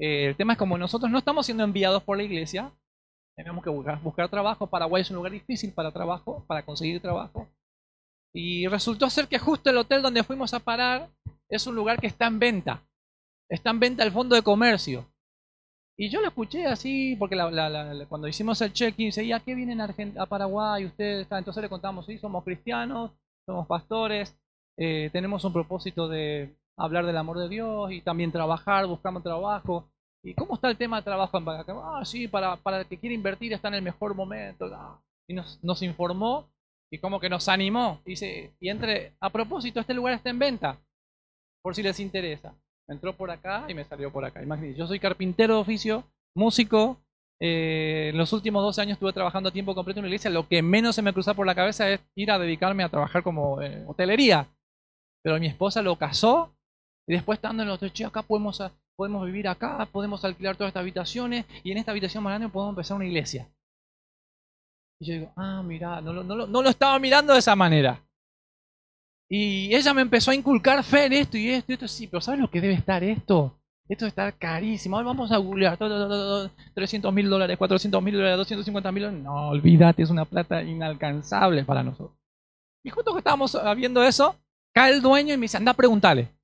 Eh, 0.00 0.28
el 0.28 0.36
tema 0.36 0.54
es 0.54 0.58
como 0.58 0.78
nosotros 0.78 1.10
no 1.10 1.18
estamos 1.18 1.44
siendo 1.44 1.62
enviados 1.62 2.02
por 2.02 2.16
la 2.16 2.22
iglesia, 2.22 2.72
tenemos 3.36 3.62
que 3.62 3.70
buscar, 3.70 4.00
buscar 4.00 4.28
trabajo. 4.30 4.66
Paraguay 4.66 5.02
es 5.02 5.10
un 5.10 5.16
lugar 5.16 5.32
difícil 5.32 5.72
para 5.72 5.92
trabajo, 5.92 6.44
para 6.46 6.64
conseguir 6.64 7.00
trabajo. 7.00 7.48
Y 8.32 8.66
resultó 8.66 9.10
ser 9.10 9.28
que 9.28 9.38
justo 9.38 9.70
el 9.70 9.76
hotel 9.76 10.02
donde 10.02 10.24
fuimos 10.24 10.54
a 10.54 10.60
parar 10.60 11.10
es 11.48 11.66
un 11.66 11.74
lugar 11.74 12.00
que 12.00 12.06
está 12.06 12.26
en 12.26 12.38
venta. 12.38 12.82
Está 13.48 13.70
en 13.70 13.80
venta 13.80 14.04
el 14.04 14.12
fondo 14.12 14.34
de 14.36 14.42
comercio. 14.42 15.06
Y 15.98 16.08
yo 16.08 16.22
lo 16.22 16.28
escuché 16.28 16.66
así, 16.66 17.14
porque 17.18 17.36
cuando 18.08 18.26
hicimos 18.26 18.60
el 18.62 18.72
check-in, 18.72 19.08
dice, 19.08 19.34
¿a 19.34 19.40
qué 19.40 19.54
vienen 19.54 19.82
a, 19.82 19.94
a 20.18 20.26
Paraguay? 20.26 20.86
Ustedes, 20.86 21.26
entonces 21.30 21.62
le 21.62 21.68
contamos, 21.68 22.06
sí, 22.06 22.16
somos 22.16 22.42
cristianos, 22.42 23.10
somos 23.44 23.66
pastores, 23.66 24.34
eh, 24.78 25.10
tenemos 25.12 25.44
un 25.44 25.52
propósito 25.52 26.08
de 26.08 26.56
hablar 26.76 27.06
del 27.06 27.16
amor 27.16 27.38
de 27.38 27.48
Dios 27.48 27.92
y 27.92 28.00
también 28.00 28.32
trabajar, 28.32 28.86
buscamos 28.86 29.22
trabajo. 29.22 29.88
¿Y 30.22 30.34
cómo 30.34 30.54
está 30.54 30.68
el 30.70 30.76
tema 30.76 30.98
de 30.98 31.04
trabajo 31.04 31.38
en? 31.38 31.44
Ah, 31.48 32.04
sí, 32.04 32.28
para, 32.28 32.56
para 32.56 32.80
el 32.80 32.86
que 32.86 32.98
quiere 32.98 33.14
invertir 33.14 33.52
está 33.52 33.68
en 33.68 33.74
el 33.74 33.82
mejor 33.82 34.14
momento. 34.14 34.66
Y 35.28 35.34
nos, 35.34 35.62
nos 35.62 35.82
informó 35.82 36.48
y 36.90 36.98
como 36.98 37.20
que 37.20 37.30
nos 37.30 37.48
animó. 37.48 38.00
Dice, 38.04 38.54
y 38.60 38.68
entre, 38.68 39.14
a 39.20 39.30
propósito, 39.30 39.80
este 39.80 39.94
lugar 39.94 40.14
está 40.14 40.30
en 40.30 40.38
venta, 40.38 40.78
por 41.62 41.74
si 41.74 41.82
les 41.82 42.00
interesa 42.00 42.54
entró 42.90 43.16
por 43.16 43.30
acá 43.30 43.64
y 43.68 43.74
me 43.74 43.84
salió 43.84 44.12
por 44.12 44.24
acá. 44.24 44.42
Imagínense, 44.42 44.78
yo 44.78 44.86
soy 44.86 44.98
carpintero 44.98 45.54
de 45.54 45.60
oficio, 45.60 46.04
músico. 46.34 46.98
Eh, 47.42 48.10
en 48.10 48.18
los 48.18 48.32
últimos 48.34 48.62
12 48.62 48.82
años 48.82 48.92
estuve 48.94 49.14
trabajando 49.14 49.48
a 49.48 49.52
tiempo 49.52 49.74
completo 49.74 50.00
en 50.00 50.04
una 50.04 50.08
iglesia. 50.08 50.30
Lo 50.30 50.46
que 50.48 50.62
menos 50.62 50.96
se 50.96 51.02
me 51.02 51.12
cruza 51.12 51.34
por 51.34 51.46
la 51.46 51.54
cabeza 51.54 51.88
es 51.88 52.00
ir 52.14 52.30
a 52.30 52.38
dedicarme 52.38 52.82
a 52.82 52.88
trabajar 52.88 53.22
como 53.22 53.62
eh, 53.62 53.84
hotelería. 53.86 54.48
Pero 55.22 55.38
mi 55.38 55.46
esposa 55.46 55.82
lo 55.82 55.96
casó 55.96 56.52
y 57.10 57.14
después 57.14 57.38
estando 57.38 57.64
en 57.64 57.68
los 57.68 57.80
che, 57.92 58.04
acá 58.04 58.22
podemos, 58.22 58.62
podemos 58.94 59.26
vivir 59.26 59.48
acá, 59.48 59.84
podemos 59.90 60.24
alquilar 60.24 60.54
todas 60.54 60.68
estas 60.68 60.82
habitaciones 60.82 61.44
y 61.64 61.72
en 61.72 61.78
esta 61.78 61.90
habitación 61.90 62.22
más 62.22 62.30
grande 62.30 62.48
podemos 62.48 62.70
empezar 62.70 62.96
una 62.96 63.06
iglesia. 63.06 63.48
Y 65.00 65.06
yo 65.06 65.14
digo, 65.14 65.32
ah, 65.34 65.60
mira, 65.64 66.00
no, 66.00 66.12
no, 66.12 66.46
no 66.46 66.62
lo 66.62 66.70
estaba 66.70 66.96
mirando 67.00 67.32
de 67.32 67.40
esa 67.40 67.56
manera. 67.56 68.00
Y 69.28 69.74
ella 69.74 69.92
me 69.92 70.02
empezó 70.02 70.30
a 70.30 70.36
inculcar 70.36 70.84
fe 70.84 71.06
en 71.06 71.14
esto 71.14 71.36
y 71.36 71.48
esto 71.48 71.72
y 71.72 71.74
esto. 71.74 71.88
Sí, 71.88 72.06
pero 72.06 72.20
¿sabes 72.20 72.38
lo 72.38 72.48
que 72.48 72.60
debe 72.60 72.74
estar 72.74 73.02
esto? 73.02 73.58
Esto 73.88 74.04
debe 74.04 74.10
estar 74.10 74.38
carísimo. 74.38 75.02
Vamos 75.02 75.32
a 75.32 75.38
googlear. 75.38 75.76
300 76.74 77.12
mil 77.12 77.28
dólares, 77.28 77.58
400 77.58 78.00
mil 78.00 78.14
dólares, 78.14 78.36
250 78.36 78.92
mil 78.92 79.02
dólares. 79.02 79.24
No, 79.24 79.48
olvídate, 79.48 80.04
es 80.04 80.10
una 80.10 80.26
plata 80.26 80.62
inalcanzable 80.62 81.64
para 81.64 81.82
nosotros. 81.82 82.16
Y 82.84 82.90
justo 82.90 83.12
que 83.14 83.18
estábamos 83.18 83.58
viendo 83.76 84.00
eso, 84.04 84.36
cae 84.72 84.92
el 84.92 85.02
dueño 85.02 85.34
y 85.34 85.38
me 85.38 85.42
dice, 85.42 85.56
anda 85.56 85.72
a 85.72 85.74
preguntarle. 85.74 86.39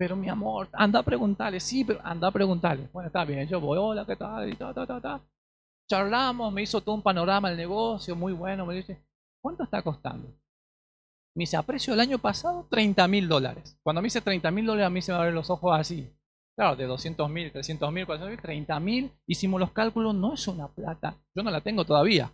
Pero 0.00 0.16
mi 0.16 0.30
amor, 0.30 0.70
anda 0.72 1.00
a 1.00 1.02
preguntarle. 1.02 1.60
Sí, 1.60 1.84
pero 1.84 2.00
anda 2.02 2.28
a 2.28 2.30
preguntarle. 2.30 2.88
Bueno, 2.90 3.08
está 3.08 3.22
bien, 3.26 3.46
yo 3.46 3.60
voy, 3.60 3.76
hola, 3.78 4.06
¿qué 4.06 4.16
tal? 4.16 4.48
Y 4.48 4.56
ta, 4.56 4.72
ta, 4.72 4.86
ta, 4.86 4.98
ta. 4.98 5.20
Charlamos, 5.90 6.50
me 6.54 6.62
hizo 6.62 6.80
todo 6.80 6.94
un 6.94 7.02
panorama 7.02 7.50
del 7.50 7.58
negocio, 7.58 8.16
muy 8.16 8.32
bueno. 8.32 8.64
Me 8.64 8.76
dice, 8.76 8.98
¿cuánto 9.42 9.64
está 9.64 9.82
costando? 9.82 10.28
Me 11.36 11.42
dice, 11.42 11.58
a 11.58 11.62
precio 11.62 11.92
del 11.92 12.00
año 12.00 12.18
pasado, 12.18 12.66
30 12.70 13.06
mil 13.08 13.28
dólares. 13.28 13.78
Cuando 13.82 14.00
me 14.00 14.06
dice 14.06 14.22
30 14.22 14.50
mil 14.50 14.64
dólares, 14.64 14.86
a 14.86 14.90
mí 14.90 15.02
se 15.02 15.12
me 15.12 15.18
abren 15.18 15.34
los 15.34 15.50
ojos 15.50 15.78
así. 15.78 16.10
Claro, 16.56 16.76
de 16.76 16.86
200 16.86 17.28
mil, 17.28 17.52
300 17.52 17.92
mil, 17.92 18.06
400 18.06 18.30
mil, 18.30 18.40
30 18.40 18.80
mil. 18.80 19.12
Hicimos 19.26 19.60
los 19.60 19.72
cálculos, 19.72 20.14
no 20.14 20.32
es 20.32 20.48
una 20.48 20.68
plata. 20.68 21.18
Yo 21.34 21.42
no 21.42 21.50
la 21.50 21.60
tengo 21.60 21.84
todavía. 21.84 22.32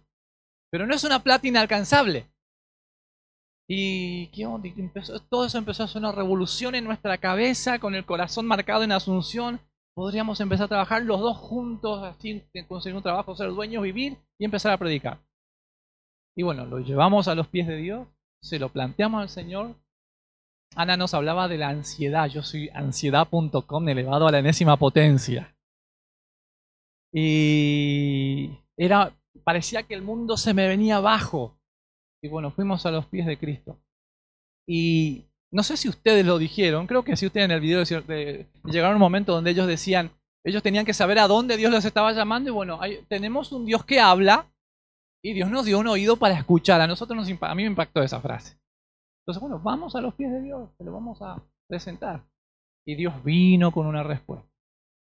Pero 0.70 0.86
no 0.86 0.94
es 0.94 1.02
una 1.02 1.18
plata 1.24 1.48
inalcanzable. 1.48 2.26
Y 3.68 4.28
¿qué 4.28 4.46
onda? 4.46 4.68
todo 5.28 5.44
eso 5.44 5.58
empezó 5.58 5.82
a 5.82 5.86
hacer 5.86 5.98
una 5.98 6.12
revolución 6.12 6.74
en 6.74 6.84
nuestra 6.84 7.18
cabeza, 7.18 7.78
con 7.78 7.94
el 7.94 8.04
corazón 8.04 8.46
marcado 8.46 8.84
en 8.84 8.92
Asunción. 8.92 9.60
Podríamos 9.94 10.40
empezar 10.40 10.66
a 10.66 10.68
trabajar 10.68 11.02
los 11.02 11.20
dos 11.20 11.36
juntos, 11.36 12.02
así 12.04 12.44
conseguir 12.68 12.96
un 12.96 13.02
trabajo, 13.02 13.34
ser 13.34 13.48
dueños, 13.50 13.82
vivir 13.82 14.18
y 14.38 14.44
empezar 14.44 14.72
a 14.72 14.78
predicar. 14.78 15.18
Y 16.36 16.42
bueno, 16.42 16.66
lo 16.66 16.80
llevamos 16.80 17.28
a 17.28 17.34
los 17.34 17.48
pies 17.48 17.66
de 17.66 17.76
Dios 17.76 18.06
se 18.46 18.58
lo 18.58 18.68
planteamos 18.68 19.22
al 19.22 19.28
Señor. 19.28 19.74
Ana 20.74 20.96
nos 20.96 21.14
hablaba 21.14 21.48
de 21.48 21.58
la 21.58 21.68
ansiedad. 21.68 22.28
Yo 22.28 22.42
soy 22.42 22.68
ansiedad.com 22.70 23.88
elevado 23.88 24.28
a 24.28 24.32
la 24.32 24.38
enésima 24.38 24.76
potencia. 24.76 25.56
Y 27.12 28.50
era, 28.76 29.16
parecía 29.44 29.82
que 29.84 29.94
el 29.94 30.02
mundo 30.02 30.36
se 30.36 30.54
me 30.54 30.68
venía 30.68 30.96
abajo. 30.96 31.58
Y 32.22 32.28
bueno, 32.28 32.50
fuimos 32.50 32.86
a 32.86 32.90
los 32.90 33.06
pies 33.06 33.26
de 33.26 33.38
Cristo. 33.38 33.78
Y 34.68 35.24
no 35.52 35.62
sé 35.62 35.76
si 35.76 35.88
ustedes 35.88 36.24
lo 36.26 36.38
dijeron, 36.38 36.86
creo 36.86 37.04
que 37.04 37.16
si 37.16 37.26
ustedes 37.26 37.44
en 37.44 37.52
el 37.52 37.60
video 37.60 37.84
llegaron 37.84 38.92
a 38.92 38.96
un 38.96 39.00
momento 39.00 39.32
donde 39.32 39.50
ellos 39.50 39.66
decían, 39.66 40.10
ellos 40.44 40.62
tenían 40.62 40.84
que 40.84 40.94
saber 40.94 41.18
a 41.18 41.28
dónde 41.28 41.56
Dios 41.56 41.70
los 41.70 41.84
estaba 41.84 42.12
llamando 42.12 42.50
y 42.50 42.52
bueno, 42.52 42.80
tenemos 43.08 43.52
un 43.52 43.66
Dios 43.66 43.84
que 43.84 44.00
habla, 44.00 44.48
y 45.26 45.32
Dios 45.32 45.50
nos 45.50 45.64
dio 45.64 45.80
un 45.80 45.88
oído 45.88 46.16
para 46.16 46.34
escuchar. 46.34 46.80
A 46.80 46.86
nosotros 46.86 47.16
nos 47.16 47.42
a 47.42 47.54
mí 47.56 47.62
me 47.64 47.70
impactó 47.70 48.00
esa 48.00 48.20
frase. 48.20 48.56
Entonces, 49.22 49.40
bueno, 49.40 49.58
vamos 49.58 49.96
a 49.96 50.00
los 50.00 50.14
pies 50.14 50.30
de 50.30 50.40
Dios, 50.40 50.70
se 50.78 50.84
lo 50.84 50.92
vamos 50.92 51.20
a 51.20 51.42
presentar. 51.66 52.24
Y 52.86 52.94
Dios 52.94 53.24
vino 53.24 53.72
con 53.72 53.88
una 53.88 54.04
respuesta. 54.04 54.48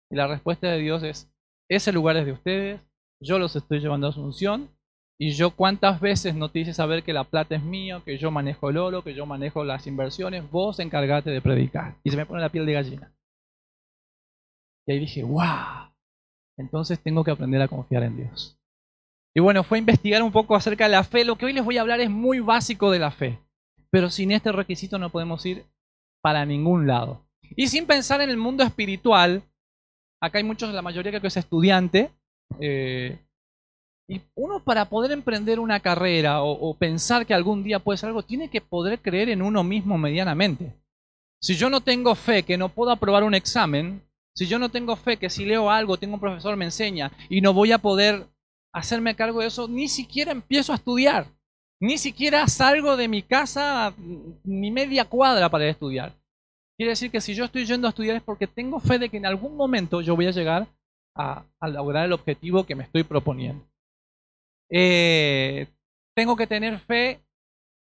Y 0.09 0.15
la 0.15 0.25
respuesta 0.25 0.71
de 0.71 0.79
Dios 0.79 1.03
es, 1.03 1.31
ese 1.69 1.91
lugar 1.91 2.17
es 2.17 2.25
de 2.25 2.31
ustedes, 2.31 2.81
yo 3.21 3.37
los 3.37 3.55
estoy 3.55 3.79
llevando 3.79 4.07
a 4.07 4.09
Asunción, 4.09 4.75
y 5.19 5.31
yo 5.31 5.51
cuántas 5.51 5.99
veces 5.99 6.35
no 6.35 6.49
te 6.49 6.59
hice 6.59 6.73
saber 6.73 7.03
que 7.03 7.13
la 7.13 7.23
plata 7.23 7.55
es 7.55 7.63
mía, 7.63 8.01
que 8.05 8.17
yo 8.17 8.29
manejo 8.29 8.69
el 8.69 8.77
oro, 8.77 9.03
que 9.03 9.15
yo 9.15 9.25
manejo 9.25 9.63
las 9.63 9.87
inversiones, 9.87 10.49
vos 10.51 10.79
encargate 10.79 11.31
de 11.31 11.41
predicar. 11.41 11.95
Y 12.03 12.11
se 12.11 12.17
me 12.17 12.25
pone 12.25 12.41
la 12.41 12.49
piel 12.49 12.65
de 12.67 12.73
gallina. 12.73 13.11
Y 14.85 14.91
ahí 14.91 14.99
dije, 14.99 15.23
wow, 15.23 15.91
entonces 16.57 16.99
tengo 16.99 17.23
que 17.23 17.31
aprender 17.31 17.61
a 17.61 17.67
confiar 17.67 18.03
en 18.03 18.17
Dios. 18.17 18.59
Y 19.35 19.39
bueno, 19.39 19.63
fue 19.63 19.77
a 19.77 19.79
investigar 19.79 20.21
un 20.21 20.31
poco 20.31 20.55
acerca 20.55 20.85
de 20.85 20.91
la 20.91 21.03
fe. 21.03 21.25
Lo 21.25 21.35
que 21.35 21.45
hoy 21.45 21.53
les 21.53 21.65
voy 21.65 21.77
a 21.77 21.81
hablar 21.81 21.99
es 21.99 22.09
muy 22.09 22.39
básico 22.39 22.91
de 22.91 22.99
la 22.99 23.11
fe. 23.11 23.39
Pero 23.89 24.09
sin 24.09 24.31
este 24.31 24.51
requisito 24.51 24.99
no 24.99 25.11
podemos 25.11 25.45
ir 25.45 25.65
para 26.21 26.45
ningún 26.45 26.87
lado. 26.87 27.25
Y 27.55 27.67
sin 27.67 27.85
pensar 27.85 28.21
en 28.21 28.29
el 28.29 28.37
mundo 28.37 28.63
espiritual, 28.63 29.43
acá 30.21 30.37
hay 30.37 30.43
muchos, 30.43 30.73
la 30.73 30.81
mayoría 30.81 31.11
creo 31.11 31.21
que 31.21 31.27
es 31.27 31.37
estudiante, 31.37 32.11
eh, 32.59 33.19
y 34.07 34.21
uno 34.35 34.63
para 34.63 34.85
poder 34.85 35.11
emprender 35.11 35.59
una 35.59 35.79
carrera 35.81 36.41
o, 36.41 36.73
pensar 36.75 37.25
que 37.25 37.33
algún 37.33 37.63
día 37.63 37.79
puede 37.79 37.97
ser 37.97 38.07
algo, 38.07 38.23
tiene 38.23 38.49
que 38.49 38.61
poder 38.61 38.99
creer 38.99 39.29
en 39.29 39.41
uno 39.41 39.63
mismo 39.63 39.97
medianamente. 39.97 40.73
Si 41.41 41.55
yo 41.55 41.69
no 41.69 41.81
tengo 41.81 42.15
fe 42.15 42.43
que 42.43 42.57
no 42.57 42.69
puedo 42.69 42.91
aprobar 42.91 43.23
un 43.23 43.35
examen, 43.35 44.01
si 44.33 44.47
yo 44.47 44.59
no 44.59 44.69
tengo 44.69 44.95
fe 44.95 45.17
que 45.17 45.29
si 45.29 45.45
leo 45.45 45.69
algo, 45.69 45.97
tengo 45.97 46.15
un 46.15 46.19
profesor 46.19 46.55
me 46.55 46.65
enseña 46.65 47.11
y 47.29 47.41
no 47.41 47.53
voy 47.53 47.71
a 47.71 47.79
poder 47.79 48.27
hacerme 48.73 49.15
cargo 49.15 49.41
de 49.41 49.47
eso, 49.47 49.67
ni 49.67 49.87
siquiera 49.87 50.31
empiezo 50.31 50.71
a 50.71 50.75
estudiar. 50.75 51.27
Ni 51.79 51.97
siquiera 51.97 52.47
salgo 52.47 52.97
de 52.97 53.07
mi 53.07 53.21
casa 53.21 53.93
ni 54.43 54.71
media 54.71 55.05
cuadra 55.05 55.49
para 55.49 55.67
estudiar. 55.67 56.13
Quiere 56.75 56.91
decir 56.91 57.11
que 57.11 57.21
si 57.21 57.33
yo 57.33 57.45
estoy 57.45 57.65
yendo 57.65 57.87
a 57.87 57.89
estudiar 57.89 58.15
es 58.15 58.23
porque 58.23 58.47
tengo 58.47 58.79
fe 58.79 58.99
de 58.99 59.09
que 59.09 59.17
en 59.17 59.25
algún 59.25 59.55
momento 59.55 60.01
yo 60.01 60.15
voy 60.15 60.27
a 60.27 60.31
llegar 60.31 60.67
a, 61.15 61.43
lograr 61.61 62.05
el 62.05 62.13
objetivo 62.13 62.65
que 62.65 62.75
me 62.75 62.83
estoy 62.83 63.03
proponiendo. 63.03 63.65
Eh, 64.71 65.67
tengo 66.15 66.35
que 66.35 66.47
tener 66.47 66.79
fe 66.79 67.21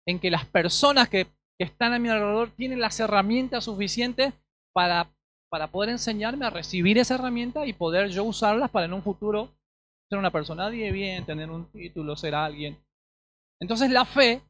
en 0.08 0.20
que 0.20 0.32
las 0.32 0.46
personas 0.46 1.10
que, 1.10 1.28
están 1.60 1.94
a 1.94 2.00
mi 2.00 2.10
alrededor 2.10 2.50
tienen 2.50 2.80
las 2.80 3.00
herramientas 3.00 3.66
suficientes 3.66 4.34
para, 4.74 5.14
para 5.48 5.68
poder 5.68 5.92
enseñarme 5.92 6.44
a 6.48 6.50
recibir 6.50 6.98
esa 6.98 7.14
herramienta 7.14 7.68
y 7.68 7.74
poder 7.74 8.10
yo 8.10 8.24
usarlas 8.24 8.72
para 8.72 8.88
en 8.88 8.94
un 8.94 9.04
futuro 9.04 9.52
ser 10.10 10.18
una 10.18 10.32
persona 10.32 10.72
de 10.72 10.92
bien, 10.92 11.24
tener 11.24 11.52
un 11.52 11.72
título, 11.72 12.16
ser 12.16 12.34
alguien. 12.34 12.84
Entonces 13.62 13.92
la 13.92 14.06
fe 14.06 14.42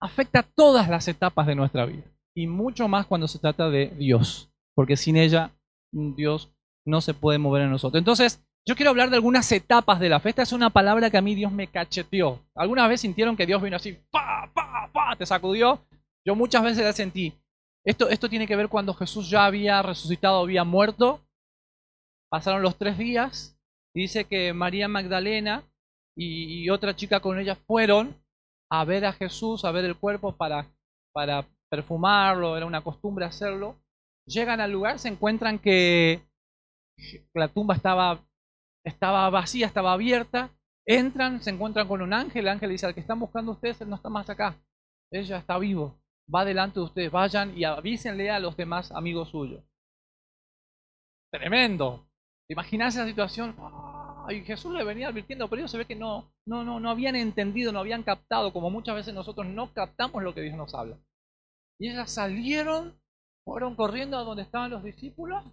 afecta 0.00 0.42
todas 0.42 0.88
las 0.88 1.06
etapas 1.06 1.46
de 1.46 1.54
nuestra 1.54 1.86
vida 1.86 2.02
y 2.34 2.46
mucho 2.46 2.88
más 2.88 3.06
cuando 3.06 3.28
se 3.28 3.38
trata 3.38 3.70
de 3.70 3.88
Dios, 3.96 4.50
porque 4.74 4.96
sin 4.96 5.16
ella 5.16 5.52
Dios 5.92 6.52
no 6.84 7.00
se 7.00 7.14
puede 7.14 7.38
mover 7.38 7.62
en 7.62 7.70
nosotros. 7.70 7.98
Entonces, 7.98 8.45
yo 8.66 8.74
quiero 8.74 8.90
hablar 8.90 9.10
de 9.10 9.16
algunas 9.16 9.50
etapas 9.52 10.00
de 10.00 10.08
la 10.08 10.20
fe. 10.20 10.30
Esta 10.30 10.42
es 10.42 10.52
una 10.52 10.70
palabra 10.70 11.08
que 11.10 11.16
a 11.16 11.22
mí 11.22 11.34
Dios 11.34 11.52
me 11.52 11.68
cacheteó. 11.68 12.44
¿Alguna 12.54 12.88
vez 12.88 13.00
sintieron 13.00 13.36
que 13.36 13.46
Dios 13.46 13.62
vino 13.62 13.76
así, 13.76 13.96
pa, 14.10 14.50
pa, 14.52 14.90
pa, 14.92 15.16
te 15.16 15.24
sacudió? 15.24 15.86
Yo 16.24 16.34
muchas 16.34 16.62
veces 16.64 16.84
la 16.84 16.92
sentí. 16.92 17.32
Esto, 17.84 18.08
esto 18.08 18.28
tiene 18.28 18.48
que 18.48 18.56
ver 18.56 18.68
cuando 18.68 18.92
Jesús 18.94 19.30
ya 19.30 19.44
había 19.44 19.80
resucitado, 19.80 20.40
había 20.40 20.64
muerto. 20.64 21.20
Pasaron 22.28 22.62
los 22.62 22.76
tres 22.76 22.98
días. 22.98 23.56
dice 23.94 24.24
que 24.24 24.52
María 24.52 24.88
Magdalena 24.88 25.62
y, 26.16 26.68
otra 26.70 26.96
chica 26.96 27.20
con 27.20 27.38
ella 27.38 27.54
fueron 27.54 28.16
a 28.70 28.84
ver 28.84 29.04
a 29.04 29.12
Jesús, 29.12 29.64
a 29.64 29.70
ver 29.70 29.84
el 29.84 29.96
cuerpo 29.96 30.36
para, 30.36 30.66
para 31.12 31.46
perfumarlo, 31.70 32.56
era 32.56 32.66
una 32.66 32.82
costumbre 32.82 33.24
hacerlo. 33.24 33.76
Llegan 34.26 34.60
al 34.60 34.72
lugar, 34.72 34.98
se 34.98 35.08
encuentran 35.08 35.58
que 35.60 36.20
la 37.34 37.48
tumba 37.48 37.74
estaba, 37.74 38.26
estaba 38.86 39.28
vacía, 39.30 39.66
estaba 39.66 39.92
abierta. 39.92 40.50
Entran, 40.86 41.42
se 41.42 41.50
encuentran 41.50 41.88
con 41.88 42.00
un 42.00 42.12
ángel. 42.12 42.42
El 42.42 42.48
ángel 42.48 42.70
dice: 42.70 42.86
Al 42.86 42.94
que 42.94 43.00
están 43.00 43.18
buscando 43.18 43.52
ustedes, 43.52 43.80
él 43.80 43.90
no 43.90 43.96
está 43.96 44.08
más 44.08 44.30
acá. 44.30 44.56
Ella 45.10 45.38
está 45.38 45.58
vivo. 45.58 46.00
Va 46.32 46.44
delante 46.44 46.80
de 46.80 46.86
ustedes. 46.86 47.10
Vayan 47.10 47.56
y 47.58 47.64
avísenle 47.64 48.30
a 48.30 48.40
los 48.40 48.56
demás 48.56 48.92
amigos 48.92 49.30
suyos. 49.30 49.62
Tremendo. 51.30 52.08
Imaginarse 52.48 53.00
la 53.00 53.06
situación? 53.06 53.56
y 54.28 54.42
Jesús 54.42 54.72
le 54.74 54.82
venía 54.84 55.08
advirtiendo, 55.08 55.48
pero 55.48 55.60
ellos 55.60 55.70
se 55.70 55.78
ve 55.78 55.84
que 55.84 55.94
no, 55.94 56.32
no, 56.46 56.64
no, 56.64 56.80
no 56.80 56.90
habían 56.90 57.14
entendido, 57.14 57.70
no 57.70 57.78
habían 57.78 58.02
captado, 58.02 58.52
como 58.52 58.70
muchas 58.70 58.96
veces 58.96 59.14
nosotros 59.14 59.46
no 59.46 59.72
captamos 59.72 60.20
lo 60.22 60.34
que 60.34 60.40
Dios 60.40 60.56
nos 60.56 60.74
habla. 60.74 60.98
Y 61.78 61.90
ellas 61.90 62.10
salieron, 62.10 63.00
fueron 63.44 63.76
corriendo 63.76 64.18
a 64.18 64.24
donde 64.24 64.42
estaban 64.42 64.70
los 64.70 64.82
discípulos 64.82 65.44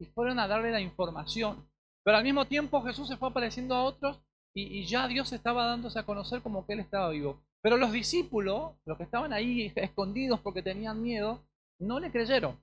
y 0.00 0.06
fueron 0.06 0.38
a 0.38 0.48
darle 0.48 0.70
la 0.70 0.80
información. 0.80 1.68
Pero 2.06 2.18
al 2.18 2.22
mismo 2.22 2.44
tiempo 2.44 2.82
Jesús 2.82 3.08
se 3.08 3.16
fue 3.16 3.30
apareciendo 3.30 3.74
a 3.74 3.82
otros 3.82 4.20
y, 4.54 4.86
ya 4.86 5.08
Dios 5.08 5.32
estaba 5.32 5.66
dándose 5.66 5.98
a 5.98 6.06
conocer 6.06 6.40
como 6.40 6.64
que 6.64 6.74
Él 6.74 6.78
estaba 6.78 7.10
vivo. 7.10 7.42
Pero 7.60 7.76
los 7.76 7.90
discípulos, 7.90 8.74
los 8.84 8.96
que 8.96 9.02
estaban 9.02 9.32
ahí 9.32 9.72
escondidos 9.74 10.38
porque 10.38 10.62
tenían 10.62 11.02
miedo, 11.02 11.44
no 11.80 11.98
le 11.98 12.12
creyeron. 12.12 12.56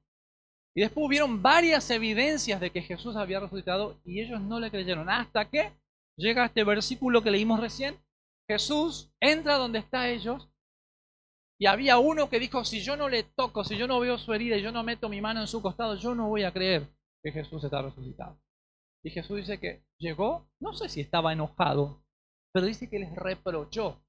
Y 0.73 0.79
después 0.79 1.05
hubieron 1.05 1.41
varias 1.41 1.89
evidencias 1.91 2.61
de 2.61 2.69
que 2.69 2.83
Jesús 2.83 3.17
había 3.17 3.41
resucitado 3.41 3.99
y 4.05 4.21
ellos 4.21 4.39
no 4.39 4.61
le 4.61 4.71
creyeron. 4.71 5.09
Hasta 5.09 5.49
que 5.49 5.73
llega 6.15 6.45
este 6.45 6.63
versículo 6.63 7.21
que 7.21 7.31
leímos 7.31 7.59
recién. 7.59 7.97
Jesús 8.47 9.11
entra 9.19 9.57
donde 9.57 9.79
está 9.79 10.07
ellos 10.07 10.49
y 11.59 11.65
había 11.65 11.97
uno 11.97 12.29
que 12.29 12.39
dijo, 12.39 12.63
si 12.63 12.79
yo 12.79 12.95
no 12.95 13.09
le 13.09 13.23
toco, 13.23 13.65
si 13.65 13.75
yo 13.75 13.89
no 13.89 13.99
veo 13.99 14.17
su 14.17 14.33
herida 14.33 14.55
y 14.55 14.61
yo 14.61 14.71
no 14.71 14.83
meto 14.83 15.09
mi 15.09 15.19
mano 15.19 15.41
en 15.41 15.47
su 15.47 15.61
costado, 15.61 15.97
yo 15.97 16.15
no 16.15 16.29
voy 16.29 16.43
a 16.43 16.53
creer 16.53 16.87
que 17.21 17.33
Jesús 17.33 17.61
está 17.61 17.81
resucitado. 17.81 18.37
Y 19.03 19.11
Jesús 19.11 19.37
dice 19.37 19.59
que 19.59 19.83
llegó, 19.97 20.49
no 20.59 20.73
sé 20.73 20.89
si 20.89 21.01
estaba 21.01 21.33
enojado, 21.33 22.03
pero 22.53 22.65
dice 22.65 22.89
que 22.89 22.99
les 22.99 23.13
reprochó, 23.15 24.01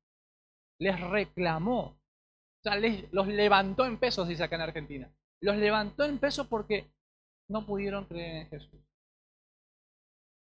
les 0.78 0.98
reclamó, 1.00 1.80
o 1.80 2.62
sea, 2.62 2.76
les, 2.76 3.12
los 3.12 3.26
levantó 3.26 3.87
en 3.87 3.98
pesos, 3.98 4.28
dice 4.28 4.44
acá 4.44 4.57
en 4.57 4.62
Argentina 4.62 5.14
los 5.44 5.57
levantó 5.57 6.04
en 6.04 6.18
peso 6.18 6.48
porque 6.48 6.90
no 7.48 7.66
pudieron 7.66 8.07
creer 8.07 8.37
en 8.37 8.48
Jesús. 8.48 8.80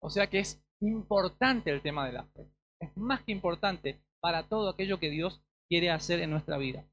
O 0.00 0.08
sea 0.08 0.26
que 0.28 0.38
es 0.38 0.64
importante 0.80 1.70
el 1.70 1.82
tema 1.82 2.06
de 2.06 2.12
la 2.12 2.24
fe. 2.24 2.50
Es 2.80 2.96
más 2.96 3.22
que 3.22 3.32
importante 3.32 4.00
para 4.20 4.48
todo 4.48 4.70
aquello 4.70 4.98
que 4.98 5.10
Dios 5.10 5.42
quiere 5.68 5.90
hacer 5.90 6.20
en 6.20 6.30
nuestra 6.30 6.56
vida. 6.56 6.84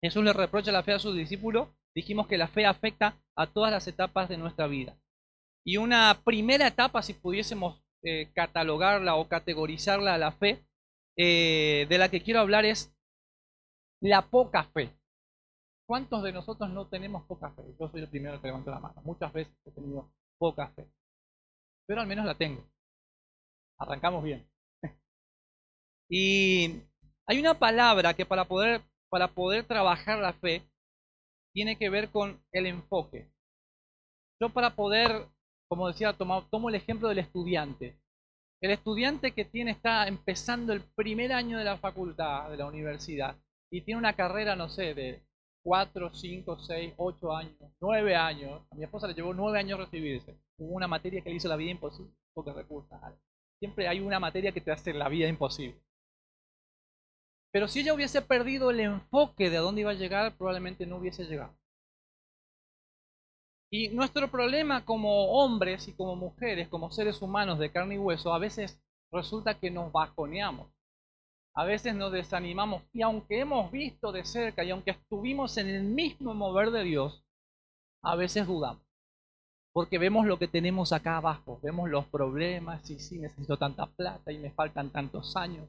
Jesús 0.00 0.22
le 0.22 0.32
reprocha 0.32 0.70
la 0.70 0.84
fe 0.84 0.92
a 0.92 1.00
sus 1.00 1.16
discípulos. 1.16 1.68
Dijimos 1.94 2.28
que 2.28 2.38
la 2.38 2.46
fe 2.46 2.66
afecta 2.66 3.20
a 3.36 3.48
todas 3.48 3.72
las 3.72 3.88
etapas 3.88 4.28
de 4.28 4.38
nuestra 4.38 4.68
vida. 4.68 4.96
Y 5.64 5.76
una 5.76 6.22
primera 6.24 6.66
etapa, 6.66 7.02
si 7.02 7.14
pudiésemos 7.14 7.82
eh, 8.02 8.30
catalogarla 8.34 9.16
o 9.16 9.28
categorizarla 9.28 10.14
a 10.14 10.18
la 10.18 10.32
fe, 10.32 10.64
eh, 11.16 11.86
de 11.88 11.98
la 11.98 12.08
que 12.08 12.22
quiero 12.22 12.40
hablar 12.40 12.64
es 12.64 12.94
la 14.00 14.30
poca 14.30 14.64
fe. 14.64 14.96
¿Cuántos 15.86 16.22
de 16.22 16.32
nosotros 16.32 16.70
no 16.70 16.88
tenemos 16.88 17.26
poca 17.26 17.50
fe? 17.52 17.62
Yo 17.78 17.88
soy 17.90 18.02
el 18.02 18.08
primero 18.08 18.40
que 18.40 18.46
levanto 18.46 18.70
la 18.70 18.78
mano. 18.78 19.02
Muchas 19.02 19.32
veces 19.32 19.52
he 19.66 19.72
tenido 19.72 20.12
poca 20.38 20.68
fe. 20.74 20.88
Pero 21.86 22.00
al 22.00 22.06
menos 22.06 22.24
la 22.24 22.36
tengo. 22.36 22.64
Arrancamos 23.78 24.24
bien. 24.24 24.48
Y 26.08 26.82
hay 27.26 27.38
una 27.38 27.58
palabra 27.58 28.14
que 28.14 28.26
para 28.26 28.44
poder, 28.46 28.82
para 29.08 29.28
poder 29.28 29.64
trabajar 29.64 30.18
la 30.18 30.32
fe 30.32 30.68
tiene 31.52 31.76
que 31.76 31.90
ver 31.90 32.10
con 32.10 32.42
el 32.52 32.66
enfoque. 32.66 33.30
Yo 34.40 34.48
para 34.48 34.74
poder, 34.74 35.28
como 35.70 35.86
decía, 35.86 36.12
tomo, 36.14 36.68
el 36.68 36.74
ejemplo 36.74 37.08
del 37.08 37.20
estudiante. 37.20 37.96
El 38.60 38.72
estudiante 38.72 39.30
que 39.30 39.44
tiene 39.44 39.70
está 39.70 40.08
empezando 40.08 40.72
el 40.72 40.82
primer 40.96 41.32
año 41.32 41.58
de 41.58 41.64
la 41.64 41.78
facultad, 41.78 42.50
de 42.50 42.56
la 42.56 42.66
universidad, 42.66 43.36
y 43.70 43.82
tiene 43.82 44.00
una 44.00 44.16
carrera, 44.16 44.56
no 44.56 44.68
sé, 44.68 44.94
de 44.94 45.22
4, 45.62 46.12
5, 46.12 46.58
6, 46.58 46.94
8 46.96 47.36
años, 47.36 47.72
9 47.80 48.16
años. 48.16 48.62
A 48.72 48.74
mi 48.74 48.82
esposa 48.82 49.06
le 49.06 49.14
llevó 49.14 49.32
9 49.32 49.60
años 49.60 49.78
recibirse. 49.78 50.36
Hubo 50.58 50.74
una 50.74 50.88
materia 50.88 51.22
que 51.22 51.30
le 51.30 51.36
hizo 51.36 51.46
la 51.46 51.54
vida 51.54 51.70
imposible, 51.70 52.12
porque 52.34 52.52
recursos. 52.52 52.98
Siempre 53.60 53.86
hay 53.86 54.00
una 54.00 54.18
materia 54.18 54.50
que 54.50 54.60
te 54.60 54.72
hace 54.72 54.92
la 54.92 55.08
vida 55.08 55.28
imposible. 55.28 55.80
Pero 57.52 57.68
si 57.68 57.80
ella 57.80 57.94
hubiese 57.94 58.22
perdido 58.22 58.72
el 58.72 58.80
enfoque 58.80 59.50
de 59.50 59.58
a 59.58 59.60
dónde 59.60 59.82
iba 59.82 59.92
a 59.92 59.94
llegar, 59.94 60.36
probablemente 60.36 60.84
no 60.84 60.96
hubiese 60.96 61.26
llegado. 61.26 61.59
Y 63.72 63.88
nuestro 63.90 64.28
problema 64.28 64.84
como 64.84 65.26
hombres 65.30 65.86
y 65.86 65.92
como 65.92 66.16
mujeres, 66.16 66.68
como 66.68 66.90
seres 66.90 67.22
humanos 67.22 67.58
de 67.60 67.70
carne 67.70 67.94
y 67.94 67.98
hueso, 67.98 68.34
a 68.34 68.38
veces 68.38 68.80
resulta 69.12 69.54
que 69.54 69.70
nos 69.70 69.92
bajoneamos. 69.92 70.68
A 71.54 71.64
veces 71.64 71.94
nos 71.94 72.12
desanimamos 72.12 72.82
y 72.92 73.02
aunque 73.02 73.40
hemos 73.40 73.70
visto 73.70 74.12
de 74.12 74.24
cerca 74.24 74.64
y 74.64 74.70
aunque 74.70 74.92
estuvimos 74.92 75.56
en 75.56 75.68
el 75.68 75.84
mismo 75.84 76.34
mover 76.34 76.70
de 76.70 76.84
Dios, 76.84 77.24
a 78.02 78.16
veces 78.16 78.46
dudamos. 78.46 78.82
Porque 79.72 79.98
vemos 79.98 80.26
lo 80.26 80.38
que 80.38 80.48
tenemos 80.48 80.92
acá 80.92 81.16
abajo, 81.16 81.60
vemos 81.62 81.88
los 81.88 82.06
problemas 82.06 82.88
y 82.90 82.98
sí, 82.98 83.18
necesito 83.18 83.56
tanta 83.56 83.86
plata 83.86 84.32
y 84.32 84.38
me 84.38 84.50
faltan 84.50 84.90
tantos 84.90 85.36
años. 85.36 85.68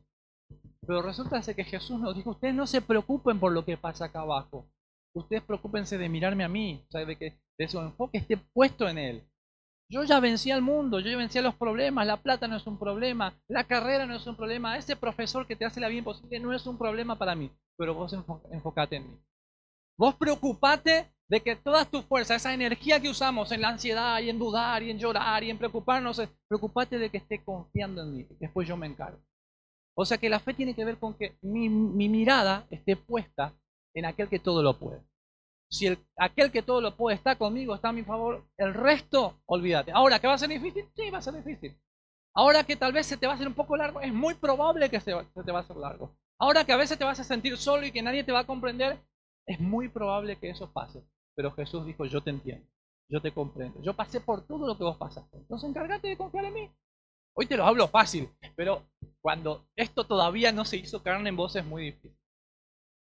Pero 0.87 1.03
resulta 1.03 1.41
que 1.41 1.63
Jesús 1.63 1.99
nos 1.99 2.15
dijo, 2.15 2.31
ustedes 2.31 2.55
no 2.55 2.65
se 2.65 2.81
preocupen 2.81 3.39
por 3.39 3.51
lo 3.51 3.63
que 3.63 3.77
pasa 3.77 4.05
acá 4.05 4.21
abajo. 4.21 4.65
Ustedes 5.13 5.43
preocupense 5.43 5.97
de 5.97 6.09
mirarme 6.09 6.43
a 6.43 6.49
mí, 6.49 6.85
o 6.87 6.91
sea, 6.91 7.05
de 7.05 7.17
que 7.17 7.39
de 7.57 7.67
su 7.67 7.79
enfoque 7.79 8.19
esté 8.19 8.37
puesto 8.37 8.87
en 8.87 8.97
Él. 8.97 9.23
Yo 9.89 10.03
ya 10.05 10.21
vencí 10.21 10.51
al 10.51 10.61
mundo, 10.61 11.01
yo 11.01 11.09
ya 11.11 11.17
vencí 11.17 11.37
a 11.37 11.41
los 11.41 11.55
problemas, 11.55 12.07
la 12.07 12.15
plata 12.15 12.47
no 12.47 12.55
es 12.55 12.65
un 12.65 12.79
problema, 12.79 13.37
la 13.49 13.65
carrera 13.65 14.05
no 14.05 14.15
es 14.15 14.25
un 14.25 14.37
problema, 14.37 14.77
ese 14.77 14.95
profesor 14.95 15.45
que 15.45 15.57
te 15.57 15.65
hace 15.65 15.81
la 15.81 15.89
vida 15.89 15.99
imposible 15.99 16.39
no 16.39 16.53
es 16.53 16.65
un 16.65 16.77
problema 16.77 17.17
para 17.17 17.35
mí, 17.35 17.51
pero 17.77 17.93
vos 17.93 18.13
enfocate 18.13 18.95
en 18.95 19.11
mí. 19.11 19.19
Vos 19.97 20.15
preocupate 20.15 21.11
de 21.27 21.41
que 21.41 21.57
toda 21.57 21.83
tu 21.83 22.03
fuerza, 22.03 22.35
esa 22.35 22.53
energía 22.53 23.01
que 23.01 23.09
usamos 23.09 23.51
en 23.51 23.61
la 23.61 23.69
ansiedad 23.69 24.21
y 24.21 24.29
en 24.29 24.39
dudar 24.39 24.81
y 24.81 24.91
en 24.91 24.97
llorar 24.97 25.43
y 25.43 25.49
en 25.49 25.57
preocuparnos, 25.57 26.21
preocupate 26.47 26.97
de 26.97 27.09
que 27.09 27.17
esté 27.17 27.43
confiando 27.43 28.01
en 28.01 28.13
mí, 28.15 28.27
después 28.39 28.65
yo 28.67 28.77
me 28.77 28.87
encargo. 28.87 29.19
O 29.93 30.05
sea 30.05 30.17
que 30.17 30.29
la 30.29 30.39
fe 30.39 30.53
tiene 30.53 30.73
que 30.73 30.85
ver 30.85 30.97
con 30.97 31.15
que 31.15 31.37
mi 31.41 31.69
mirada 31.69 32.65
esté 32.69 32.95
puesta 32.95 33.53
en 33.93 34.05
aquel 34.05 34.29
que 34.29 34.39
todo 34.39 34.63
lo 34.63 34.77
puede. 34.79 35.01
si 35.69 35.87
el, 35.87 35.99
aquel 36.17 36.51
que 36.51 36.61
todo 36.63 36.81
lo 36.81 36.95
puede 36.97 37.15
está 37.15 37.37
conmigo, 37.37 37.75
está 37.75 37.89
a 37.89 37.93
mi 37.93 38.03
favor, 38.03 38.45
el 38.57 38.73
resto, 38.73 39.41
olvídate. 39.45 39.91
Ahora, 39.93 40.19
¿que 40.19 40.27
va 40.27 40.33
a 40.35 40.37
ser 40.37 40.49
difícil? 40.49 40.85
Sí, 40.95 41.09
va 41.09 41.19
a 41.19 41.21
ser 41.21 41.33
difícil. 41.35 41.77
Ahora 42.33 42.63
que 42.63 42.75
tal 42.75 42.93
vez 42.93 43.07
se 43.07 43.17
te 43.17 43.27
va 43.27 43.33
a 43.33 43.35
hacer 43.35 43.47
un 43.47 43.53
poco 43.55 43.77
largo, 43.77 44.01
es 44.01 44.13
muy 44.13 44.35
probable 44.35 44.89
que 44.89 44.99
se, 44.99 45.11
se 45.11 45.43
te 45.43 45.51
va 45.51 45.59
a 45.59 45.61
hacer 45.61 45.77
largo. 45.77 46.15
Ahora 46.39 46.65
que 46.65 46.73
a 46.73 46.77
veces 46.77 46.97
te 46.97 47.05
vas 47.05 47.19
a 47.19 47.23
sentir 47.23 47.57
solo 47.57 47.85
y 47.85 47.91
que 47.91 48.01
nadie 48.01 48.23
te 48.23 48.31
va 48.31 48.39
a 48.39 48.47
comprender, 48.47 48.99
es 49.45 49.59
muy 49.59 49.89
probable 49.89 50.37
que 50.37 50.49
eso 50.49 50.71
pase. 50.71 51.03
Pero 51.35 51.51
Jesús 51.53 51.85
dijo, 51.85 52.05
yo 52.05 52.21
te 52.23 52.31
entiendo, 52.31 52.67
yo 53.09 53.21
te 53.21 53.33
comprendo, 53.33 53.81
yo 53.81 53.93
pasé 53.95 54.21
por 54.21 54.45
todo 54.47 54.67
lo 54.67 54.77
que 54.77 54.83
vos 54.83 54.97
pasaste. 54.97 55.37
Entonces 55.37 55.69
encárgate 55.69 56.09
de 56.09 56.17
confiar 56.17 56.45
en 56.45 56.53
mí. 56.53 56.71
Hoy 57.33 57.45
te 57.47 57.57
lo 57.57 57.65
hablo 57.65 57.87
fácil, 57.87 58.29
pero 58.55 58.83
cuando 59.21 59.65
esto 59.75 60.05
todavía 60.05 60.51
no 60.51 60.65
se 60.65 60.77
hizo 60.77 61.01
carne 61.03 61.29
en 61.29 61.37
vos 61.37 61.55
es 61.55 61.65
muy 61.65 61.85
difícil. 61.85 62.17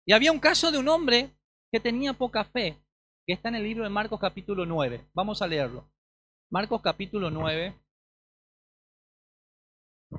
Y 0.09 0.14
había 0.14 0.33
un 0.33 0.40
caso 0.40 0.73
de 0.73 0.79
un 0.79 0.88
hombre 0.88 1.37
que 1.71 1.81
tenía 1.81 2.14
poca 2.14 2.42
fe, 2.42 2.83
que 3.27 3.35
está 3.35 3.51
en 3.51 3.57
el 3.57 3.62
libro 3.62 3.85
de 3.85 3.90
Marcos 3.90 4.18
capítulo 4.18 4.64
9. 4.64 5.07
Vamos 5.12 5.42
a 5.42 5.47
leerlo. 5.47 5.92
Marcos 6.51 6.81
capítulo 6.81 7.31
9, 7.31 7.79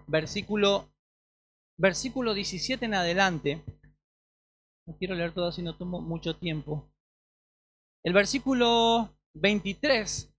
versículo, 0.05 0.93
versículo 1.75 2.35
17 2.35 2.85
en 2.85 2.93
adelante. 2.93 3.63
No 4.85 4.95
quiero 4.95 5.15
leer 5.15 5.33
todo 5.33 5.47
así, 5.47 5.63
no 5.63 5.75
tomo 5.75 5.99
mucho 6.01 6.37
tiempo. 6.37 6.93
El 8.03 8.13
versículo 8.13 9.17
23 9.33 10.31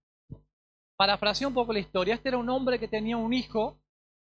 parafraseo 0.95 1.49
un 1.49 1.53
poco 1.53 1.73
la 1.73 1.79
historia. 1.79 2.15
Este 2.15 2.29
era 2.29 2.37
un 2.37 2.49
hombre 2.49 2.79
que 2.79 2.87
tenía 2.87 3.17
un 3.17 3.33
hijo 3.33 3.77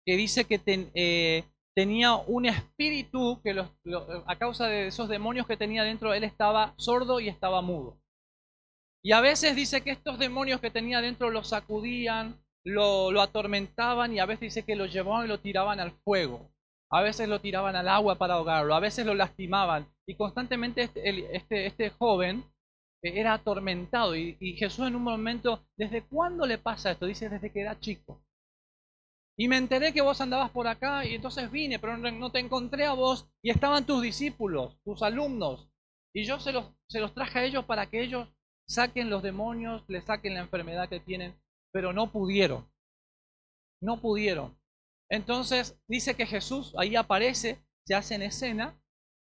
que 0.07 0.17
dice 0.17 0.45
que 0.45 0.59
eh, 0.65 1.43
tenía 1.75 2.15
un 2.15 2.45
espíritu 2.45 3.41
que 3.43 3.65
a 4.25 4.35
causa 4.37 4.67
de 4.67 4.87
esos 4.87 5.09
demonios 5.09 5.47
que 5.47 5.57
tenía 5.57 5.83
dentro, 5.83 6.13
él 6.13 6.23
estaba 6.23 6.73
sordo 6.77 7.19
y 7.19 7.29
estaba 7.29 7.61
mudo. 7.61 7.99
Y 9.03 9.11
a 9.11 9.21
veces 9.21 9.55
dice 9.55 9.81
que 9.81 9.91
estos 9.91 10.17
demonios 10.17 10.61
que 10.61 10.71
tenía 10.71 11.01
dentro 11.01 11.29
lo 11.29 11.43
sacudían, 11.43 12.41
lo, 12.63 13.21
atormentaban 13.21 14.13
y 14.13 14.19
a 14.19 14.25
veces 14.25 14.41
dice 14.41 14.63
que 14.63 14.75
lo 14.75 14.85
llevaban 14.85 15.25
y 15.25 15.27
lo 15.27 15.39
tiraban 15.39 15.79
al 15.79 15.91
fuego. 16.03 16.49
A 16.89 17.01
veces 17.01 17.27
lo 17.27 17.41
tiraban 17.41 17.75
al 17.75 17.89
agua 17.89 18.15
para 18.15 18.35
ahogarlo, 18.35 18.75
a 18.75 18.79
veces 18.79 19.05
lo 19.05 19.15
lastimaban. 19.15 19.87
Y 20.07 20.15
constantemente 20.15 20.83
este, 20.83 21.35
este, 21.35 21.65
este 21.65 21.89
joven 21.89 22.45
era 23.01 23.33
atormentado. 23.33 24.15
Y, 24.15 24.55
Jesús 24.57 24.87
en 24.87 24.95
un 24.95 25.03
momento, 25.03 25.65
¿desde 25.75 26.03
cuándo 26.03 26.45
le 26.45 26.57
pasa 26.57 26.91
esto? 26.91 27.05
Dice, 27.05 27.29
desde 27.29 27.51
que 27.51 27.61
era 27.61 27.79
chico. 27.79 28.23
Y 29.37 29.47
me 29.47 29.57
enteré 29.57 29.93
que 29.93 30.01
vos 30.01 30.21
andabas 30.21 30.51
por 30.51 30.67
acá 30.67 31.05
y 31.05 31.15
entonces 31.15 31.49
vine, 31.49 31.79
pero 31.79 31.97
no 31.97 32.31
te 32.31 32.39
encontré 32.39 32.85
a 32.85 32.93
vos 32.93 33.27
y 33.41 33.49
estaban 33.49 33.85
tus 33.85 34.01
discípulos, 34.01 34.77
tus 34.83 35.01
alumnos. 35.01 35.69
Y 36.13 36.25
yo 36.25 36.39
se 36.39 36.51
los, 36.51 36.71
se 36.87 36.99
los 36.99 37.13
traje 37.13 37.39
a 37.39 37.43
ellos 37.43 37.65
para 37.65 37.89
que 37.89 38.03
ellos 38.03 38.27
saquen 38.67 39.09
los 39.09 39.23
demonios, 39.23 39.83
le 39.87 40.01
saquen 40.01 40.35
la 40.35 40.41
enfermedad 40.41 40.87
que 40.87 40.99
tienen, 40.99 41.35
pero 41.71 41.93
no 41.93 42.11
pudieron. 42.11 42.69
No 43.81 43.99
pudieron. 43.99 44.55
Entonces 45.09 45.79
dice 45.87 46.15
que 46.15 46.27
Jesús 46.27 46.73
ahí 46.77 46.95
aparece, 46.95 47.59
se 47.85 47.95
hace 47.95 48.15
en 48.15 48.21
escena 48.21 48.79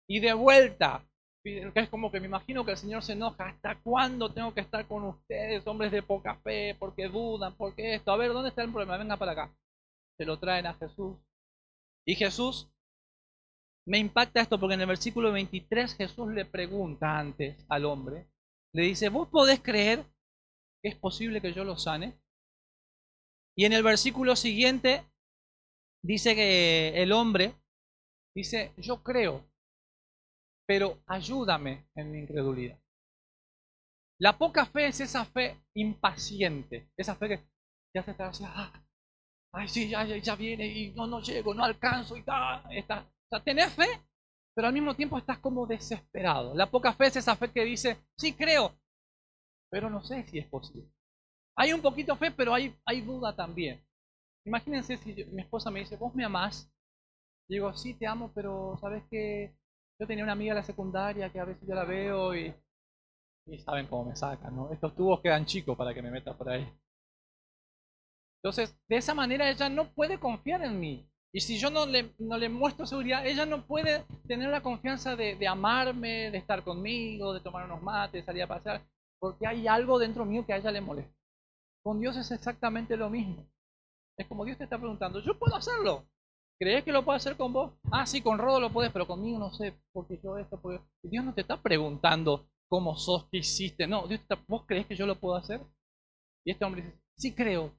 y 0.07 0.21
de 0.21 0.33
vuelta 0.33 1.05
es 1.43 1.89
como 1.89 2.12
que 2.12 2.19
me 2.19 2.27
imagino 2.27 2.65
que 2.65 2.71
el 2.71 2.77
Señor 2.77 3.03
se 3.03 3.13
enoja. 3.13 3.47
¿Hasta 3.47 3.81
cuándo 3.81 4.31
tengo 4.33 4.53
que 4.53 4.62
estar 4.62 4.85
con 4.88 5.03
ustedes, 5.03 5.65
hombres 5.67 5.91
de 5.91 6.03
poca 6.03 6.35
fe? 6.35 6.75
Porque 6.77 7.07
dudan, 7.07 7.55
porque 7.55 7.95
esto. 7.95 8.12
A 8.12 8.17
ver, 8.17 8.33
¿dónde 8.33 8.49
está 8.49 8.63
el 8.63 8.71
problema? 8.71 8.97
Venga 8.97 9.17
para 9.17 9.31
acá. 9.31 9.55
Se 10.19 10.25
lo 10.25 10.38
traen 10.38 10.67
a 10.67 10.73
Jesús. 10.73 11.17
Y 12.05 12.15
Jesús, 12.15 12.69
me 13.88 13.99
impacta 13.99 14.41
esto 14.41 14.60
porque 14.60 14.73
en 14.73 14.82
el 14.82 14.88
versículo 14.88 15.32
23 15.32 15.95
Jesús 15.95 16.34
le 16.34 16.43
pregunta 16.43 17.17
antes 17.17 17.65
al 17.69 17.86
hombre, 17.86 18.27
le 18.73 18.84
dice, 18.84 19.08
¿vos 19.08 19.29
podés 19.29 19.62
creer 19.62 20.05
que 20.84 20.89
es 20.89 20.95
posible 20.95 21.39
que 21.39 21.53
yo 21.53 21.63
lo 21.63 21.77
sane? 21.77 22.19
Y 23.58 23.63
en 23.63 23.71
el 23.71 23.82
versículo 23.82 24.36
siguiente 24.36 25.10
dice 26.03 26.36
que 26.36 27.01
el 27.01 27.13
hombre 27.13 27.55
dice, 28.36 28.73
yo 28.77 29.01
creo, 29.01 29.49
pero 30.67 31.01
ayúdame 31.08 31.89
en 31.95 32.12
mi 32.12 32.19
incredulidad. 32.19 32.77
La 34.19 34.38
poca 34.38 34.65
fe 34.65 34.88
es 34.88 34.99
esa 34.99 35.23
fe 35.23 35.63
impaciente, 35.75 36.91
esa 36.97 37.15
fe 37.15 37.29
que 37.29 37.49
ya 37.95 38.03
se 38.03 38.12
está 38.12 38.27
así, 38.27 38.43
ah, 38.45 38.86
ay, 39.53 39.67
sí, 39.67 39.89
ya, 39.89 40.05
ya, 40.05 40.35
viene 40.35 40.67
y 40.67 40.91
no, 40.93 41.07
no 41.07 41.21
llego, 41.21 41.53
no 41.53 41.63
alcanzo 41.63 42.17
y 42.17 42.23
tal. 42.23 42.63
Está. 42.71 43.01
O 43.01 43.29
sea, 43.29 43.43
tenés 43.43 43.73
fe, 43.73 43.88
pero 44.55 44.67
al 44.67 44.73
mismo 44.73 44.95
tiempo 44.95 45.17
estás 45.17 45.39
como 45.39 45.67
desesperado. 45.67 46.53
La 46.55 46.69
poca 46.69 46.93
fe 46.93 47.07
es 47.07 47.17
esa 47.17 47.35
fe 47.35 47.51
que 47.51 47.63
dice, 47.65 47.97
sí 48.17 48.33
creo, 48.33 48.73
pero 49.69 49.89
no 49.89 50.03
sé 50.03 50.23
si 50.27 50.39
es 50.39 50.47
posible. 50.47 50.89
Hay 51.55 51.73
un 51.73 51.81
poquito 51.81 52.15
fe, 52.15 52.31
pero 52.31 52.53
hay, 52.53 52.75
hay 52.85 53.01
duda 53.01 53.35
también. 53.35 53.83
Imagínense 54.45 54.97
si 54.97 55.13
mi 55.25 55.41
esposa 55.41 55.69
me 55.71 55.81
dice, 55.81 55.97
vos 55.97 56.15
me 56.15 56.25
amás. 56.25 56.71
Digo, 57.49 57.73
sí, 57.73 57.93
te 57.95 58.07
amo, 58.07 58.31
pero 58.33 58.77
sabes 58.79 59.03
que 59.09 59.55
yo 59.99 60.07
tenía 60.07 60.23
una 60.23 60.33
amiga 60.33 60.51
en 60.51 60.57
la 60.57 60.63
secundaria 60.63 61.31
que 61.31 61.39
a 61.39 61.45
veces 61.45 61.67
yo 61.67 61.75
la 61.75 61.83
veo 61.83 62.35
y, 62.35 62.53
y 63.47 63.59
saben 63.59 63.88
cómo 63.88 64.05
me 64.05 64.15
sacan, 64.15 64.55
¿no? 64.55 64.71
Estos 64.71 64.95
tubos 64.95 65.21
quedan 65.21 65.45
chicos 65.45 65.77
para 65.77 65.93
que 65.93 66.01
me 66.01 66.12
meta 66.12 66.38
por 66.38 66.49
ahí. 66.49 66.71
Entonces, 68.41 68.78
de 68.88 68.97
esa 68.97 69.13
manera 69.13 69.49
ella 69.49 69.69
no 69.69 69.93
puede 69.93 70.19
confiar 70.19 70.63
en 70.63 70.80
mí. 70.80 71.10
Y 71.32 71.41
si 71.41 71.60
yo 71.60 71.69
no 71.69 71.86
le, 71.86 72.13
no 72.17 72.38
le 72.38 72.49
muestro 72.49 72.86
seguridad, 72.88 73.25
ella 73.25 73.45
no 73.45 73.65
puede 73.67 74.06
tener 74.28 74.49
la 74.49 74.62
confianza 74.62 75.15
de, 75.15 75.36
de, 75.36 75.47
amarme, 75.47 76.32
de 76.32 76.38
estar 76.38 76.63
conmigo, 76.63 77.34
de 77.34 77.41
tomar 77.41 77.65
unos 77.65 77.82
mates, 77.84 78.25
salir 78.25 78.43
a 78.43 78.47
pasear, 78.47 78.82
porque 79.19 79.45
hay 79.45 79.67
algo 79.67 79.99
dentro 79.99 80.25
mío 80.25 80.45
que 80.45 80.54
a 80.54 80.58
ella 80.58 80.71
le 80.71 80.82
molesta. 80.82 81.13
Con 81.84 81.99
Dios 81.99 82.17
es 82.17 82.32
exactamente 82.32 82.97
lo 82.97 83.10
mismo. 83.10 83.45
Es 84.17 84.28
como 84.28 84.43
Dios 84.43 84.58
te 84.58 84.63
está 84.63 84.78
preguntando, 84.78 85.19
yo 85.19 85.38
puedo 85.38 85.56
hacerlo, 85.56 86.08
¿Crees 86.60 86.84
que 86.84 86.91
lo 86.91 87.06
puedo 87.06 87.15
hacer 87.15 87.38
con 87.38 87.54
vos? 87.54 87.71
Ah, 87.89 88.06
sí, 88.06 88.21
con 88.21 88.38
Rodo 88.38 88.60
lo 88.60 88.69
puedes, 88.69 88.91
pero 88.91 89.08
conmigo 89.08 89.39
no 89.39 89.54
sé, 89.54 89.80
porque 89.93 90.19
yo 90.21 90.38
esto, 90.38 90.60
porque... 90.60 90.82
Dios 91.04 91.23
no 91.23 91.34
te 91.34 91.39
está 91.39 91.56
preguntando 91.56 92.49
cómo 92.67 92.97
sos, 92.97 93.30
qué 93.32 93.38
hiciste. 93.38 93.88
No, 93.88 94.08
Dios 94.08 94.19
te 94.19 94.34
está... 94.34 94.45
¿vos 94.45 94.65
crees 94.67 94.86
que 94.86 94.97
yo 94.97 95.06
lo 95.06 95.17
puedo 95.17 95.38
hacer? 95.38 95.62
Y 96.45 96.52
este 96.52 96.65
hombre 96.65 96.82
dice, 96.82 96.99
sí 97.15 97.34
creo, 97.34 97.78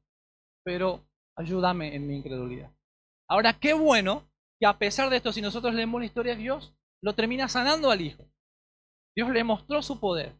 pero 0.65 1.05
ayúdame 1.37 1.95
en 1.95 2.07
mi 2.07 2.17
incredulidad. 2.17 2.71
Ahora, 3.29 3.59
qué 3.59 3.73
bueno 3.73 4.29
que 4.59 4.67
a 4.67 4.79
pesar 4.79 5.11
de 5.11 5.17
esto, 5.17 5.33
si 5.33 5.41
nosotros 5.41 5.75
leemos 5.75 6.01
la 6.01 6.07
historia 6.07 6.35
de 6.35 6.43
Dios, 6.43 6.75
lo 7.03 7.15
termina 7.15 7.49
sanando 7.49 7.91
al 7.91 8.01
hijo. 8.01 8.25
Dios 9.17 9.31
le 9.31 9.45
mostró 9.45 9.83
su 9.83 9.99
poder. 9.99 10.35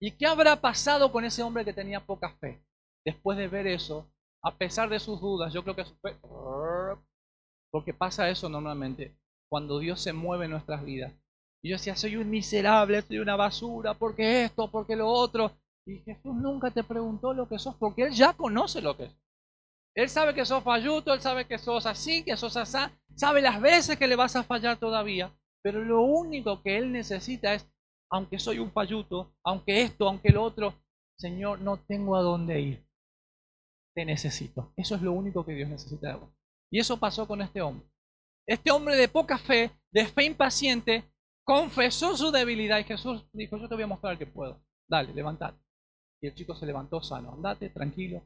¿Y 0.00 0.12
qué 0.12 0.26
habrá 0.26 0.60
pasado 0.60 1.12
con 1.12 1.24
ese 1.24 1.42
hombre 1.42 1.64
que 1.64 1.72
tenía 1.72 2.04
poca 2.04 2.36
fe? 2.40 2.64
Después 3.04 3.36
de 3.36 3.48
ver 3.48 3.66
eso, 3.66 4.10
a 4.42 4.56
pesar 4.56 4.88
de 4.88 5.00
sus 5.00 5.20
dudas, 5.20 5.52
yo 5.52 5.62
creo 5.62 5.76
que 5.76 5.84
su 5.84 5.94
fe 5.96 6.16
porque 7.70 7.94
pasa 7.94 8.28
eso 8.28 8.48
normalmente 8.48 9.16
cuando 9.48 9.78
Dios 9.78 10.00
se 10.00 10.12
mueve 10.12 10.44
en 10.44 10.52
nuestras 10.52 10.84
vidas. 10.84 11.12
Y 11.62 11.70
yo 11.70 11.76
decía, 11.76 11.96
soy 11.96 12.16
un 12.16 12.30
miserable, 12.30 13.02
soy 13.02 13.18
una 13.18 13.36
basura, 13.36 13.94
porque 13.94 14.44
esto, 14.44 14.70
porque 14.70 14.96
lo 14.96 15.08
otro. 15.08 15.52
Y 15.86 15.98
Jesús 16.00 16.34
nunca 16.34 16.70
te 16.70 16.84
preguntó 16.84 17.32
lo 17.32 17.48
que 17.48 17.58
sos, 17.58 17.74
porque 17.76 18.02
Él 18.04 18.12
ya 18.12 18.32
conoce 18.32 18.80
lo 18.80 18.96
que 18.96 19.04
es. 19.04 19.16
Él 19.94 20.08
sabe 20.08 20.34
que 20.34 20.44
sos 20.44 20.62
falluto, 20.62 21.12
Él 21.12 21.20
sabe 21.20 21.46
que 21.46 21.58
sos 21.58 21.86
así, 21.86 22.22
que 22.22 22.36
sos 22.36 22.56
así, 22.56 22.78
sabe 23.16 23.42
las 23.42 23.60
veces 23.60 23.96
que 23.96 24.06
le 24.06 24.16
vas 24.16 24.36
a 24.36 24.44
fallar 24.44 24.78
todavía. 24.78 25.32
Pero 25.62 25.82
lo 25.84 26.02
único 26.02 26.62
que 26.62 26.76
Él 26.76 26.92
necesita 26.92 27.54
es, 27.54 27.66
aunque 28.10 28.38
soy 28.38 28.58
un 28.58 28.72
falluto, 28.72 29.34
aunque 29.44 29.82
esto, 29.82 30.08
aunque 30.08 30.30
lo 30.30 30.42
otro, 30.42 30.74
Señor, 31.18 31.60
no 31.60 31.78
tengo 31.78 32.16
a 32.16 32.22
dónde 32.22 32.60
ir. 32.60 32.86
Te 33.94 34.04
necesito. 34.04 34.72
Eso 34.76 34.94
es 34.94 35.02
lo 35.02 35.12
único 35.12 35.44
que 35.44 35.52
Dios 35.52 35.68
necesita 35.68 36.08
de 36.08 36.14
vos. 36.14 36.30
Y 36.70 36.78
eso 36.78 36.96
pasó 36.98 37.26
con 37.26 37.42
este 37.42 37.60
hombre. 37.60 37.86
Este 38.46 38.70
hombre 38.70 38.96
de 38.96 39.08
poca 39.08 39.38
fe, 39.38 39.70
de 39.92 40.06
fe 40.06 40.24
impaciente, 40.24 41.04
confesó 41.44 42.16
su 42.16 42.30
debilidad 42.30 42.78
y 42.78 42.84
Jesús 42.84 43.24
dijo, 43.32 43.58
yo 43.58 43.68
te 43.68 43.74
voy 43.74 43.84
a 43.84 43.88
mostrar 43.88 44.16
que 44.16 44.26
puedo. 44.26 44.62
Dale, 44.88 45.12
levantate. 45.12 45.58
Y 46.22 46.26
el 46.26 46.34
chico 46.34 46.54
se 46.54 46.66
levantó 46.66 47.02
sano. 47.02 47.32
Andate, 47.32 47.70
tranquilo. 47.70 48.22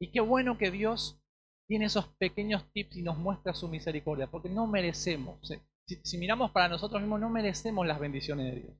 Y 0.00 0.10
qué 0.10 0.20
bueno 0.20 0.58
que 0.58 0.70
Dios 0.70 1.20
tiene 1.66 1.86
esos 1.86 2.06
pequeños 2.18 2.64
tips 2.72 2.96
y 2.96 3.02
nos 3.02 3.18
muestra 3.18 3.54
su 3.54 3.68
misericordia, 3.68 4.30
porque 4.30 4.48
no 4.48 4.66
merecemos. 4.66 5.38
Si, 5.86 5.96
si 6.02 6.18
miramos 6.18 6.50
para 6.50 6.68
nosotros 6.68 7.00
mismos, 7.00 7.20
no 7.20 7.28
merecemos 7.28 7.86
las 7.86 8.00
bendiciones 8.00 8.54
de 8.54 8.60
Dios. 8.60 8.76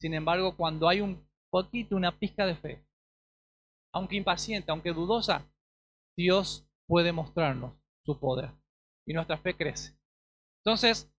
Sin 0.00 0.14
embargo, 0.14 0.56
cuando 0.56 0.88
hay 0.88 1.00
un 1.00 1.28
poquito, 1.50 1.96
una 1.96 2.18
pizca 2.18 2.46
de 2.46 2.56
fe, 2.56 2.86
aunque 3.92 4.16
impaciente, 4.16 4.70
aunque 4.70 4.92
dudosa, 4.92 5.46
Dios 6.16 6.66
puede 6.86 7.12
mostrarnos 7.12 7.74
su 8.04 8.18
poder 8.18 8.50
y 9.06 9.12
nuestra 9.12 9.38
fe 9.38 9.54
crece. 9.54 9.96
Entonces, 10.64 11.12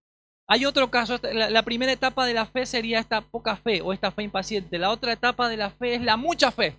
hay 0.48 0.66
otro 0.66 0.92
caso, 0.92 1.20
la, 1.34 1.64
primera 1.64 1.92
etapa 1.92 2.26
de 2.26 2.34
la 2.34 2.46
fe 2.46 2.66
sería 2.66 3.00
esta 3.00 3.22
poca 3.22 3.56
fe 3.56 3.82
o 3.82 3.94
esta 3.94 4.12
fe 4.12 4.24
impaciente. 4.24 4.78
La 4.78 4.92
otra 4.92 5.14
etapa 5.14 5.48
de 5.48 5.58
la 5.58 5.72
fe 5.72 5.96
es 5.96 6.02
la 6.02 6.18
mucha 6.18 6.52
fe. 6.52 6.78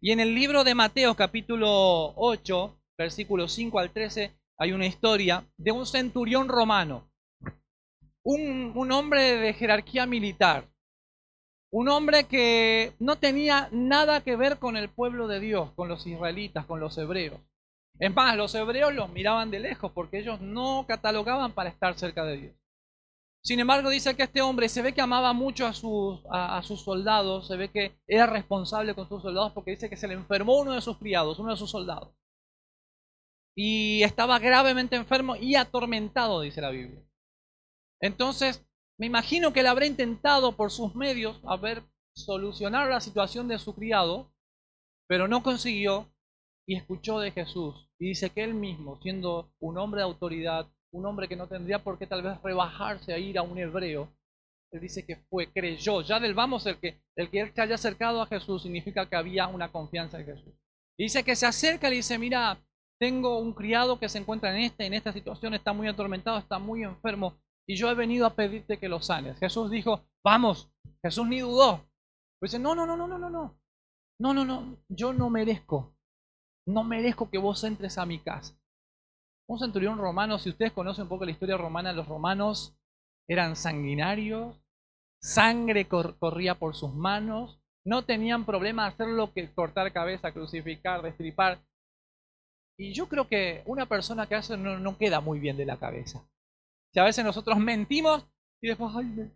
Y 0.00 0.12
en 0.12 0.20
el 0.20 0.34
libro 0.34 0.64
de 0.64 0.74
Mateo 0.74 1.14
capítulo 1.14 2.14
8, 2.16 2.80
versículos 2.98 3.52
5 3.52 3.78
al 3.78 3.92
13, 3.92 4.36
hay 4.58 4.72
una 4.72 4.86
historia 4.86 5.46
de 5.58 5.72
un 5.72 5.86
centurión 5.86 6.48
romano. 6.48 7.10
un, 8.22 8.72
un 8.74 8.90
hombre 8.90 9.36
de 9.36 9.54
jerarquía 9.54 10.06
militar, 10.06 10.68
un 11.70 11.88
hombre 11.88 12.24
que 12.24 12.94
no 12.98 13.18
tenía 13.18 13.68
nada 13.70 14.22
que 14.22 14.34
ver 14.34 14.58
con 14.58 14.76
el 14.76 14.88
pueblo 14.88 15.28
de 15.28 15.40
Dios, 15.40 15.72
con 15.72 15.88
los 15.88 16.06
israelitas, 16.06 16.66
con 16.66 16.80
los 16.80 16.96
hebreos. 16.98 17.40
Es 17.98 18.14
más, 18.14 18.36
los 18.36 18.54
hebreos 18.54 18.94
los 18.94 19.10
miraban 19.10 19.50
de 19.50 19.60
lejos 19.60 19.90
porque 19.92 20.18
ellos 20.18 20.40
no 20.40 20.84
catalogaban 20.86 21.52
para 21.52 21.70
estar 21.70 21.98
cerca 21.98 22.24
de 22.24 22.36
Dios. 22.36 22.56
Sin 23.42 23.60
embargo, 23.60 23.90
dice 23.90 24.16
que 24.16 24.24
este 24.24 24.42
hombre 24.42 24.68
se 24.68 24.82
ve 24.82 24.92
que 24.92 25.00
amaba 25.00 25.32
mucho 25.32 25.66
a 25.66 25.72
sus, 25.72 26.20
soldados, 26.82 27.46
se 27.46 27.56
ve 27.56 27.70
que 27.70 27.96
era 28.08 28.26
responsable 28.26 28.94
con 28.94 29.08
sus 29.08 29.22
soldados 29.22 29.52
porque 29.52 29.70
dice 29.70 29.88
que 29.88 29.96
se 29.96 30.08
le 30.08 30.14
enfermó 30.14 30.58
uno 30.58 30.72
de 30.72 30.80
sus 30.80 30.98
criados, 30.98 31.38
uno 31.38 31.52
de 31.52 31.56
sus 31.56 31.70
soldados. 31.70 32.12
Y 33.54 34.02
estaba 34.02 34.40
gravemente 34.40 34.96
enfermo 34.96 35.36
y 35.36 35.54
atormentado, 35.54 36.40
dice 36.40 36.60
la 36.60 36.70
Biblia. 36.70 37.00
Entonces, 38.00 38.66
me 38.98 39.06
imagino 39.06 39.52
que 39.52 39.60
él 39.60 39.68
habrá 39.68 39.86
intentado 39.86 40.56
por 40.56 40.72
sus 40.72 40.96
medios 40.96 41.40
haber 41.46 41.84
solucionar 42.14 42.90
la 42.90 43.00
situación 43.00 43.46
de 43.46 43.60
su 43.60 43.74
criado, 43.74 44.32
pero 45.06 45.28
no 45.28 45.44
consiguió 45.44 46.12
y 46.66 46.76
escuchó 46.76 47.20
de 47.20 47.30
Jesús. 47.30 47.85
Y 47.98 48.08
dice 48.08 48.30
que 48.30 48.44
él 48.44 48.54
mismo, 48.54 49.00
siendo 49.02 49.50
un 49.60 49.78
hombre 49.78 50.00
de 50.00 50.04
autoridad, 50.04 50.66
un 50.92 51.06
hombre 51.06 51.28
que 51.28 51.36
no 51.36 51.46
tendría 51.46 51.82
por 51.82 51.98
qué 51.98 52.06
tal 52.06 52.22
vez 52.22 52.40
rebajarse 52.42 53.12
a 53.12 53.18
ir 53.18 53.38
a 53.38 53.42
un 53.42 53.58
hebreo, 53.58 54.08
él 54.72 54.80
dice 54.80 55.04
que 55.04 55.16
fue, 55.30 55.50
creyó. 55.50 56.02
Ya 56.02 56.20
del 56.20 56.34
vamos, 56.34 56.66
el 56.66 56.78
que, 56.78 57.00
el 57.16 57.30
que 57.30 57.40
él 57.40 57.52
se 57.54 57.62
haya 57.62 57.76
acercado 57.76 58.20
a 58.20 58.26
Jesús 58.26 58.62
significa 58.62 59.08
que 59.08 59.16
había 59.16 59.46
una 59.46 59.70
confianza 59.70 60.18
en 60.18 60.26
Jesús. 60.26 60.52
Y 60.98 61.04
dice 61.04 61.24
que 61.24 61.36
se 61.36 61.46
acerca 61.46 61.86
y 61.86 61.90
le 61.90 61.96
dice, 61.96 62.18
mira, 62.18 62.58
tengo 62.98 63.38
un 63.38 63.52
criado 63.52 63.98
que 63.98 64.08
se 64.08 64.18
encuentra 64.18 64.50
en 64.50 64.64
esta, 64.64 64.84
en 64.84 64.94
esta 64.94 65.12
situación, 65.12 65.54
está 65.54 65.72
muy 65.72 65.88
atormentado, 65.88 66.38
está 66.38 66.58
muy 66.58 66.82
enfermo, 66.82 67.38
y 67.66 67.76
yo 67.76 67.90
he 67.90 67.94
venido 67.94 68.26
a 68.26 68.34
pedirte 68.34 68.78
que 68.78 68.88
lo 68.88 69.00
sanes. 69.00 69.38
Jesús 69.38 69.70
dijo, 69.70 70.06
vamos, 70.24 70.70
Jesús 71.02 71.26
ni 71.26 71.40
dudó. 71.40 71.88
dice, 72.40 72.58
no, 72.58 72.74
no, 72.74 72.86
no, 72.86 72.96
no, 72.96 73.06
no, 73.06 73.18
no, 73.18 73.30
no, 73.30 73.58
no, 74.18 74.34
no, 74.34 74.44
no, 74.44 74.76
yo 74.88 75.12
no 75.12 75.28
merezco 75.30 75.95
no 76.66 76.84
merezco 76.84 77.30
que 77.30 77.38
vos 77.38 77.62
entres 77.64 77.96
a 77.98 78.06
mi 78.06 78.18
casa. 78.18 78.58
Un 79.48 79.58
centurión 79.58 79.98
romano, 79.98 80.38
si 80.38 80.50
ustedes 80.50 80.72
conocen 80.72 81.04
un 81.04 81.08
poco 81.08 81.24
la 81.24 81.30
historia 81.30 81.56
romana, 81.56 81.92
los 81.92 82.08
romanos 82.08 82.76
eran 83.28 83.56
sanguinarios, 83.56 84.56
sangre 85.20 85.86
corría 85.86 86.56
por 86.56 86.74
sus 86.74 86.92
manos, 86.92 87.60
no 87.84 88.04
tenían 88.04 88.44
problema 88.44 88.86
hacer 88.86 89.06
lo 89.06 89.32
que 89.32 89.52
cortar 89.54 89.92
cabeza, 89.92 90.32
crucificar, 90.32 91.02
destripar. 91.02 91.64
Y 92.76 92.92
yo 92.92 93.08
creo 93.08 93.28
que 93.28 93.62
una 93.66 93.86
persona 93.86 94.26
que 94.26 94.34
hace 94.34 94.56
no, 94.56 94.78
no 94.78 94.98
queda 94.98 95.20
muy 95.20 95.38
bien 95.38 95.56
de 95.56 95.66
la 95.66 95.78
cabeza. 95.78 96.28
Si 96.92 96.98
a 96.98 97.04
veces 97.04 97.24
nosotros 97.24 97.58
mentimos, 97.58 98.26
y 98.60 98.68
después, 98.68 98.92
ay, 98.96 99.30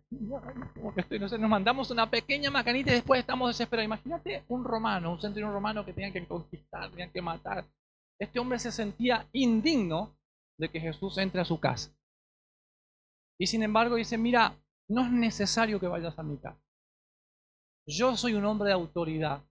como 0.73 0.93
que 0.93 1.01
estoy, 1.01 1.19
no 1.19 1.29
sé, 1.29 1.37
nos 1.37 1.49
mandamos 1.49 1.91
una 1.91 2.09
pequeña 2.09 2.49
macanita 2.49 2.91
y 2.91 2.95
después 2.95 3.19
estamos 3.19 3.49
desesperados. 3.49 3.85
Imagínate 3.85 4.43
un 4.47 4.63
romano, 4.63 5.11
un 5.11 5.21
centurión 5.21 5.53
romano 5.53 5.85
que 5.85 5.93
tenían 5.93 6.11
que 6.11 6.25
conquistar, 6.25 6.89
tenían 6.89 7.11
que 7.11 7.21
matar. 7.21 7.65
Este 8.19 8.39
hombre 8.39 8.57
se 8.59 8.71
sentía 8.71 9.27
indigno 9.31 10.17
de 10.57 10.69
que 10.69 10.79
Jesús 10.79 11.17
entre 11.17 11.41
a 11.41 11.45
su 11.45 11.59
casa. 11.59 11.91
Y 13.39 13.47
sin 13.47 13.63
embargo 13.63 13.95
dice, 13.95 14.17
mira, 14.17 14.55
no 14.89 15.05
es 15.05 15.11
necesario 15.11 15.79
que 15.79 15.87
vayas 15.87 16.17
a 16.17 16.23
mi 16.23 16.37
casa. 16.37 16.61
Yo 17.87 18.15
soy 18.17 18.33
un 18.33 18.45
hombre 18.45 18.67
de 18.67 18.73
autoridad 18.73 19.43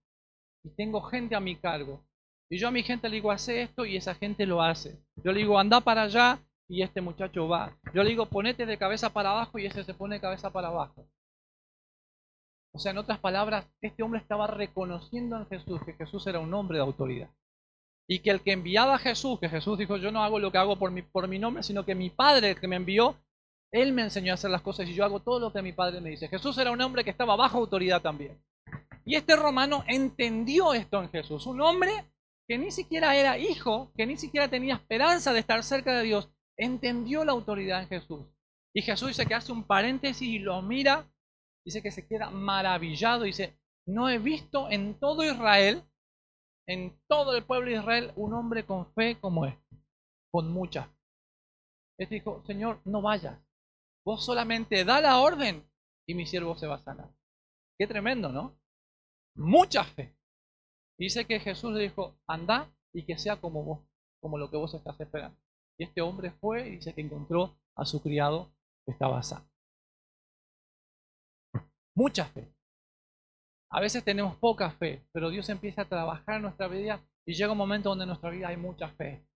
y 0.64 0.70
tengo 0.70 1.00
gente 1.02 1.35
a 1.35 1.40
mi 1.40 1.56
cargo. 1.56 2.04
Y 2.48 2.59
yo 2.59 2.68
a 2.68 2.72
mi 2.72 2.83
gente 2.83 3.09
le 3.09 3.16
digo, 3.16 3.30
hace 3.30 3.62
esto 3.62 3.85
y 3.85 3.96
esa 3.96 4.14
gente 4.14 4.46
lo 4.46 4.62
hace. 4.62 5.00
Yo 5.16 5.33
le 5.33 5.40
digo, 5.40 5.59
anda 5.59 5.80
para 5.80 6.02
allá 6.02 6.40
y 6.70 6.83
este 6.83 7.00
muchacho 7.00 7.48
va. 7.48 7.76
Yo 7.92 8.04
le 8.04 8.11
digo, 8.11 8.26
ponete 8.26 8.64
de 8.64 8.78
cabeza 8.78 9.12
para 9.12 9.33
abajo 9.33 9.59
y 9.59 9.66
ese 9.66 9.83
se 9.83 9.92
pone 9.92 10.14
de 10.14 10.20
cabeza 10.20 10.52
para 10.52 10.68
abajo. 10.68 11.04
O 12.72 12.78
sea, 12.78 12.92
en 12.92 12.98
otras 12.98 13.18
palabras, 13.18 13.66
este 13.80 14.04
hombre 14.04 14.20
estaba 14.20 14.46
reconociendo 14.46 15.37
en 15.37 15.46
Jesús 15.48 15.80
que 15.85 15.94
Jesús 15.94 16.24
era 16.28 16.38
un 16.38 16.54
hombre 16.54 16.78
de 16.78 16.85
autoridad. 16.85 17.28
Y 18.09 18.20
que 18.20 18.30
el 18.30 18.40
que 18.42 18.52
enviaba 18.52 18.94
a 18.94 18.98
Jesús, 18.98 19.40
que 19.40 19.48
Jesús 19.48 19.78
dijo, 19.78 19.96
yo 19.96 20.12
no 20.12 20.22
hago 20.22 20.38
lo 20.38 20.52
que 20.52 20.59
hago 20.59 20.78
por 20.78 20.92
mi, 20.92 21.02
por 21.02 21.26
mi 21.26 21.40
nombre, 21.40 21.64
sino 21.64 21.85
que 21.85 21.96
mi 21.96 22.09
Padre, 22.09 22.54
que 22.54 22.68
me 22.68 22.76
envió, 22.76 23.16
Él 23.72 23.92
me 23.92 24.02
enseñó 24.02 24.33
a 24.33 24.35
hacer 24.35 24.52
las 24.52 24.62
cosas 24.62 24.88
y 24.88 24.94
yo 24.94 25.04
hago 25.04 25.18
todo 25.18 25.40
lo 25.40 25.52
que 25.52 25.62
mi 25.62 25.72
Padre 25.72 26.00
me 26.00 26.11
dice. 26.11 26.28
Jesús 26.28 26.56
era 26.59 26.70
un 26.70 26.80
hombre 26.80 27.02
que 27.02 27.11
estaba 27.11 27.35
bajo 27.35 27.59
autoridad 27.59 28.00
también. 28.00 28.40
Y 29.04 29.16
este 29.16 29.35
romano 29.35 29.83
entendió 29.88 30.72
esto 30.72 31.02
en 31.02 31.11
Jesús. 31.11 31.46
Un 31.46 31.61
hombre 31.62 31.90
que 32.46 32.59
ni 32.59 32.70
siquiera 32.70 33.16
era 33.16 33.38
hijo, 33.38 33.90
que 33.96 34.06
ni 34.06 34.16
siquiera 34.16 34.46
tenía 34.46 34.74
esperanza 34.74 35.33
de 35.33 35.40
estar 35.40 35.64
cerca 35.64 35.96
de 35.98 36.04
Dios, 36.04 36.30
entendió 36.56 37.24
la 37.24 37.32
autoridad 37.32 37.82
en 37.82 37.88
Jesús. 37.88 38.26
Y 38.74 38.82
Jesús 38.82 39.08
dice 39.08 39.26
que 39.26 39.34
hace 39.34 39.52
un 39.52 39.64
paréntesis 39.64 40.28
y 40.28 40.38
lo 40.38 40.62
mira, 40.62 41.10
dice 41.64 41.82
que 41.82 41.90
se 41.90 42.06
queda 42.06 42.30
maravillado, 42.30 43.24
dice, 43.24 43.58
no 43.86 44.08
he 44.08 44.18
visto 44.18 44.70
en 44.70 44.98
todo 44.98 45.24
Israel, 45.24 45.82
en 46.68 46.96
todo 47.08 47.36
el 47.36 47.44
pueblo 47.44 47.70
de 47.70 47.78
Israel, 47.78 48.12
un 48.16 48.34
hombre 48.34 48.64
con 48.64 48.92
fe 48.94 49.18
como 49.20 49.46
este, 49.46 49.76
con 50.30 50.52
mucha. 50.52 50.94
Este 51.98 52.16
dijo, 52.16 52.44
Señor, 52.46 52.80
no 52.84 53.02
vayas, 53.02 53.38
vos 54.04 54.24
solamente 54.24 54.84
da 54.84 55.00
la 55.00 55.18
orden 55.18 55.68
y 56.06 56.14
mi 56.14 56.26
siervo 56.26 56.56
se 56.56 56.66
va 56.66 56.76
a 56.76 56.84
sanar. 56.84 57.10
Qué 57.78 57.86
tremendo, 57.86 58.30
¿no? 58.30 58.58
Mucha 59.36 59.84
fe. 59.84 60.16
Dice 60.98 61.24
que 61.26 61.40
Jesús 61.40 61.72
le 61.72 61.82
dijo, 61.82 62.18
anda 62.26 62.70
y 62.92 63.04
que 63.04 63.18
sea 63.18 63.40
como 63.40 63.64
vos, 63.64 63.80
como 64.20 64.38
lo 64.38 64.50
que 64.50 64.56
vos 64.56 64.74
estás 64.74 65.00
esperando. 65.00 65.38
Y 65.80 65.84
este 65.84 66.02
hombre 66.02 66.30
fue 66.30 66.68
y 66.68 66.70
dice 66.72 66.92
que 66.92 67.00
encontró 67.00 67.56
a 67.74 67.86
su 67.86 68.02
criado 68.02 68.52
que 68.84 68.92
estaba 68.92 69.22
sano. 69.22 69.48
Mucha 71.96 72.26
fe. 72.26 72.54
A 73.72 73.80
veces 73.80 74.04
tenemos 74.04 74.36
poca 74.36 74.72
fe, 74.72 75.02
pero 75.10 75.30
Dios 75.30 75.48
empieza 75.48 75.80
a 75.80 75.88
trabajar 75.88 76.36
en 76.36 76.42
nuestra 76.42 76.68
vida 76.68 77.00
y 77.26 77.32
llega 77.32 77.52
un 77.52 77.56
momento 77.56 77.88
donde 77.88 78.02
en 78.02 78.08
nuestra 78.08 78.28
vida 78.28 78.48
hay 78.48 78.58
mucha 78.58 78.88
fe. 78.88 79.26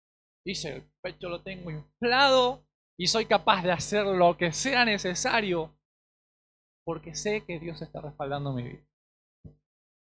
Dice, 0.45 0.77
el 0.77 0.83
pecho 1.01 1.31
lo 1.31 1.41
tengo 1.41 1.71
inflado 1.71 2.67
y 2.99 3.07
soy 3.07 3.25
capaz 3.25 3.63
de 3.63 3.73
hacer 3.73 4.05
lo 4.05 4.37
que 4.37 4.53
sea 4.53 4.85
necesario 4.85 5.75
porque 6.85 7.15
sé 7.15 7.43
que 7.47 7.59
Dios 7.59 7.81
está 7.81 8.03
respaldando 8.03 8.53
mi 8.53 8.65
vida. 8.65 8.87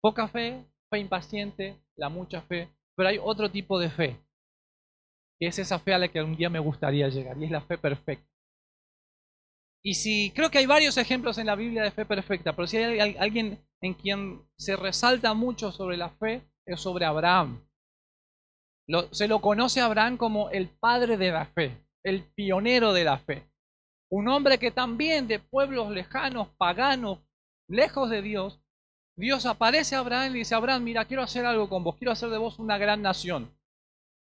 Poca 0.02 0.28
fe, 0.28 0.62
fe 0.90 0.98
impaciente, 0.98 1.82
la 1.96 2.10
mucha 2.10 2.42
fe, 2.42 2.68
pero 2.94 3.08
hay 3.08 3.16
otro 3.16 3.50
tipo 3.50 3.78
de 3.78 3.88
fe 3.88 4.27
que 5.38 5.46
es 5.46 5.58
esa 5.58 5.78
fe 5.78 5.94
a 5.94 5.98
la 5.98 6.08
que 6.08 6.22
un 6.22 6.36
día 6.36 6.50
me 6.50 6.58
gustaría 6.58 7.08
llegar, 7.08 7.36
y 7.38 7.44
es 7.44 7.50
la 7.50 7.60
fe 7.60 7.78
perfecta. 7.78 8.28
Y 9.82 9.94
si 9.94 10.32
creo 10.32 10.50
que 10.50 10.58
hay 10.58 10.66
varios 10.66 10.96
ejemplos 10.96 11.38
en 11.38 11.46
la 11.46 11.54
Biblia 11.54 11.82
de 11.82 11.92
fe 11.92 12.04
perfecta, 12.04 12.54
pero 12.54 12.66
si 12.66 12.76
hay 12.76 13.16
alguien 13.18 13.58
en 13.80 13.94
quien 13.94 14.42
se 14.56 14.76
resalta 14.76 15.34
mucho 15.34 15.70
sobre 15.70 15.96
la 15.96 16.10
fe, 16.10 16.42
es 16.66 16.80
sobre 16.80 17.04
Abraham. 17.04 17.64
se 19.12 19.28
lo 19.28 19.40
conoce 19.40 19.80
a 19.80 19.86
Abraham 19.86 20.16
como 20.16 20.50
el 20.50 20.68
padre 20.68 21.16
de 21.16 21.30
la 21.30 21.46
fe, 21.46 21.78
el 22.04 22.24
pionero 22.34 22.92
de 22.92 23.04
la 23.04 23.18
fe. 23.18 23.48
Un 24.10 24.28
hombre 24.28 24.58
que 24.58 24.70
también 24.70 25.28
de 25.28 25.38
pueblos 25.38 25.90
lejanos, 25.90 26.48
paganos, 26.56 27.20
lejos 27.68 28.10
de 28.10 28.22
Dios, 28.22 28.60
Dios 29.16 29.46
aparece 29.46 29.94
a 29.94 29.98
Abraham 30.00 30.34
y 30.34 30.38
dice, 30.38 30.54
Abraham, 30.54 30.84
mira, 30.84 31.04
quiero 31.04 31.22
hacer 31.22 31.44
algo 31.44 31.68
con 31.68 31.84
vos, 31.84 31.96
quiero 31.96 32.12
hacer 32.12 32.30
de 32.30 32.38
vos 32.38 32.58
una 32.58 32.78
gran 32.78 33.02
nación. 33.02 33.57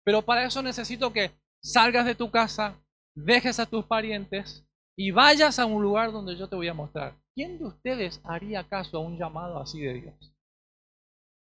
Pero 0.03 0.21
para 0.21 0.45
eso 0.45 0.61
necesito 0.61 1.13
que 1.13 1.31
salgas 1.61 2.05
de 2.05 2.15
tu 2.15 2.29
casa, 2.29 2.81
dejes 3.15 3.59
a 3.59 3.65
tus 3.65 3.85
parientes 3.85 4.65
y 4.97 5.11
vayas 5.11 5.59
a 5.59 5.65
un 5.65 5.81
lugar 5.81 6.11
donde 6.11 6.35
yo 6.35 6.47
te 6.47 6.55
voy 6.55 6.67
a 6.67 6.73
mostrar. 6.73 7.15
¿Quién 7.33 7.57
de 7.57 7.65
ustedes 7.65 8.21
haría 8.23 8.67
caso 8.67 8.97
a 8.97 9.01
un 9.01 9.17
llamado 9.17 9.59
así 9.59 9.81
de 9.81 9.93
Dios? 9.93 10.35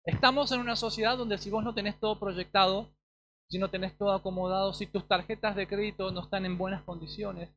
Estamos 0.04 0.50
en 0.52 0.60
una 0.60 0.76
sociedad 0.76 1.16
donde 1.16 1.38
si 1.38 1.50
vos 1.50 1.62
no 1.62 1.74
tenés 1.74 1.98
todo 1.98 2.18
proyectado, 2.18 2.88
si 3.48 3.58
no 3.58 3.70
tenés 3.70 3.96
todo 3.96 4.12
acomodado, 4.12 4.74
si 4.74 4.86
tus 4.86 5.06
tarjetas 5.06 5.56
de 5.56 5.66
crédito 5.66 6.10
no 6.10 6.22
están 6.22 6.44
en 6.44 6.58
buenas 6.58 6.82
condiciones, 6.82 7.50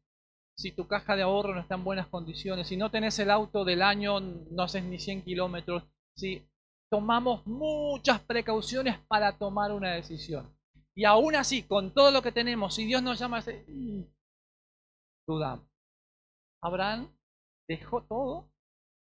si 0.56 0.72
tu 0.72 0.88
caja 0.88 1.16
de 1.16 1.24
ahorro 1.24 1.56
no 1.56 1.62
está 1.62 1.76
en 1.76 1.84
buenas 1.84 2.08
condiciones, 2.08 2.68
si 2.68 2.78
no 2.78 2.92
tenés 2.92 3.18
el 3.20 3.32
auto 3.32 3.66
del 3.66 3.82
año, 3.82 4.20
no 4.20 4.64
haces 4.64 4.84
ni 4.84 5.00
100 5.00 5.24
kilómetros, 5.24 5.84
si 6.16 6.48
tomamos 6.92 7.46
muchas 7.48 8.22
precauciones 8.22 9.00
para 9.08 9.38
tomar 9.38 9.72
una 9.72 9.92
decisión. 9.94 10.56
Y 10.96 11.06
aún 11.06 11.36
así, 11.36 11.64
con 11.64 11.94
todo 11.94 12.12
lo 12.12 12.22
que 12.22 12.32
tenemos, 12.32 12.76
si 12.76 12.86
Dios 12.86 13.02
nos 13.02 13.20
llama, 13.20 13.42
mm, 13.42 14.04
dudamos. 15.28 15.68
Abraham 16.62 17.12
dejó 17.68 18.04
todo. 18.04 18.50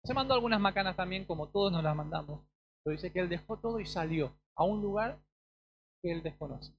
Se 0.04 0.14
mandó 0.14 0.34
algunas 0.34 0.60
macanas 0.60 0.96
también, 0.96 1.26
como 1.26 1.50
todos 1.50 1.72
nos 1.72 1.84
las 1.84 1.96
mandamos. 1.96 2.42
Pero 2.84 2.96
dice 2.96 3.12
que 3.12 3.20
él 3.20 3.30
dejó 3.30 3.58
todo 3.58 3.80
y 3.80 3.86
salió 3.86 4.36
a 4.56 4.64
un 4.64 4.82
lugar 4.82 5.20
que 6.02 6.12
él 6.12 6.24
desconoce. 6.24 6.74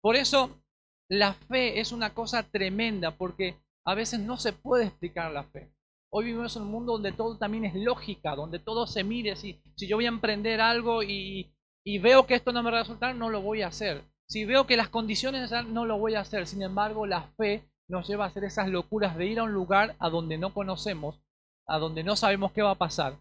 Por 0.00 0.16
eso, 0.16 0.62
la 1.08 1.34
fe 1.34 1.80
es 1.80 1.92
una 1.92 2.14
cosa 2.14 2.42
tremenda, 2.42 3.16
porque 3.16 3.60
a 3.84 3.94
veces 3.94 4.20
no 4.20 4.36
se 4.36 4.52
puede 4.52 4.86
explicar 4.86 5.32
la 5.32 5.44
fe. 5.44 5.72
Hoy 6.10 6.26
vivimos 6.26 6.56
en 6.56 6.62
un 6.62 6.70
mundo 6.70 6.92
donde 6.92 7.12
todo 7.12 7.36
también 7.36 7.66
es 7.66 7.74
lógica, 7.74 8.34
donde 8.34 8.58
todo 8.58 8.86
se 8.86 9.04
mire. 9.04 9.36
Si, 9.36 9.60
si 9.76 9.86
yo 9.86 9.96
voy 9.96 10.06
a 10.06 10.10
emprender 10.10 10.60
algo 10.60 11.02
y, 11.02 11.54
y 11.88 11.96
veo 11.96 12.26
que 12.26 12.34
esto 12.34 12.52
no 12.52 12.62
me 12.62 12.70
va 12.70 12.80
a 12.80 12.82
resultar, 12.82 13.14
no 13.14 13.30
lo 13.30 13.40
voy 13.40 13.62
a 13.62 13.68
hacer. 13.68 14.04
Si 14.28 14.44
veo 14.44 14.66
que 14.66 14.76
las 14.76 14.90
condiciones 14.90 15.50
no 15.68 15.86
lo 15.86 15.96
voy 15.96 16.16
a 16.16 16.20
hacer. 16.20 16.46
Sin 16.46 16.60
embargo, 16.60 17.06
la 17.06 17.22
fe 17.38 17.66
nos 17.88 18.06
lleva 18.06 18.26
a 18.26 18.28
hacer 18.28 18.44
esas 18.44 18.68
locuras 18.68 19.16
de 19.16 19.24
ir 19.24 19.38
a 19.38 19.44
un 19.44 19.54
lugar 19.54 19.96
a 19.98 20.10
donde 20.10 20.36
no 20.36 20.52
conocemos, 20.52 21.18
a 21.66 21.78
donde 21.78 22.04
no 22.04 22.14
sabemos 22.14 22.52
qué 22.52 22.60
va 22.60 22.72
a 22.72 22.78
pasar, 22.78 23.16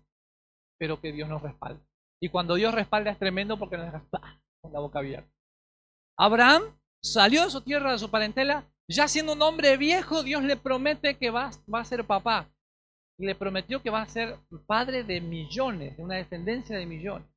pero 0.77 0.99
que 0.99 1.13
Dios 1.13 1.29
nos 1.29 1.41
respalda. 1.41 1.79
Y 2.21 2.27
cuando 2.27 2.55
Dios 2.55 2.73
respalda 2.73 3.09
es 3.09 3.17
tremendo 3.17 3.55
porque 3.55 3.77
nos 3.77 3.85
deja 3.85 4.03
con 4.59 4.73
la 4.73 4.81
boca 4.81 4.99
abierta. 4.99 5.31
Abraham 6.17 6.63
salió 7.01 7.45
de 7.45 7.51
su 7.51 7.61
tierra, 7.61 7.93
de 7.93 7.99
su 7.99 8.11
parentela, 8.11 8.65
ya 8.89 9.07
siendo 9.07 9.31
un 9.31 9.41
hombre 9.43 9.77
viejo, 9.77 10.23
Dios 10.23 10.43
le 10.43 10.57
promete 10.57 11.17
que 11.17 11.29
va, 11.29 11.51
va 11.73 11.79
a 11.79 11.85
ser 11.85 12.03
papá. 12.03 12.49
Y 13.17 13.27
le 13.27 13.33
prometió 13.33 13.81
que 13.81 13.91
va 13.91 14.01
a 14.01 14.09
ser 14.09 14.37
padre 14.65 15.05
de 15.05 15.21
millones, 15.21 15.95
de 15.95 16.03
una 16.03 16.15
descendencia 16.15 16.77
de 16.77 16.85
millones. 16.85 17.36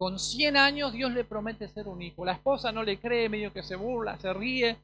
Con 0.00 0.18
100 0.18 0.56
años 0.56 0.94
Dios 0.94 1.12
le 1.12 1.24
promete 1.24 1.68
ser 1.68 1.86
un 1.86 2.00
hijo. 2.00 2.24
La 2.24 2.32
esposa 2.32 2.72
no 2.72 2.82
le 2.82 2.98
cree, 2.98 3.28
medio 3.28 3.52
que 3.52 3.62
se 3.62 3.76
burla, 3.76 4.18
se 4.18 4.32
ríe, 4.32 4.78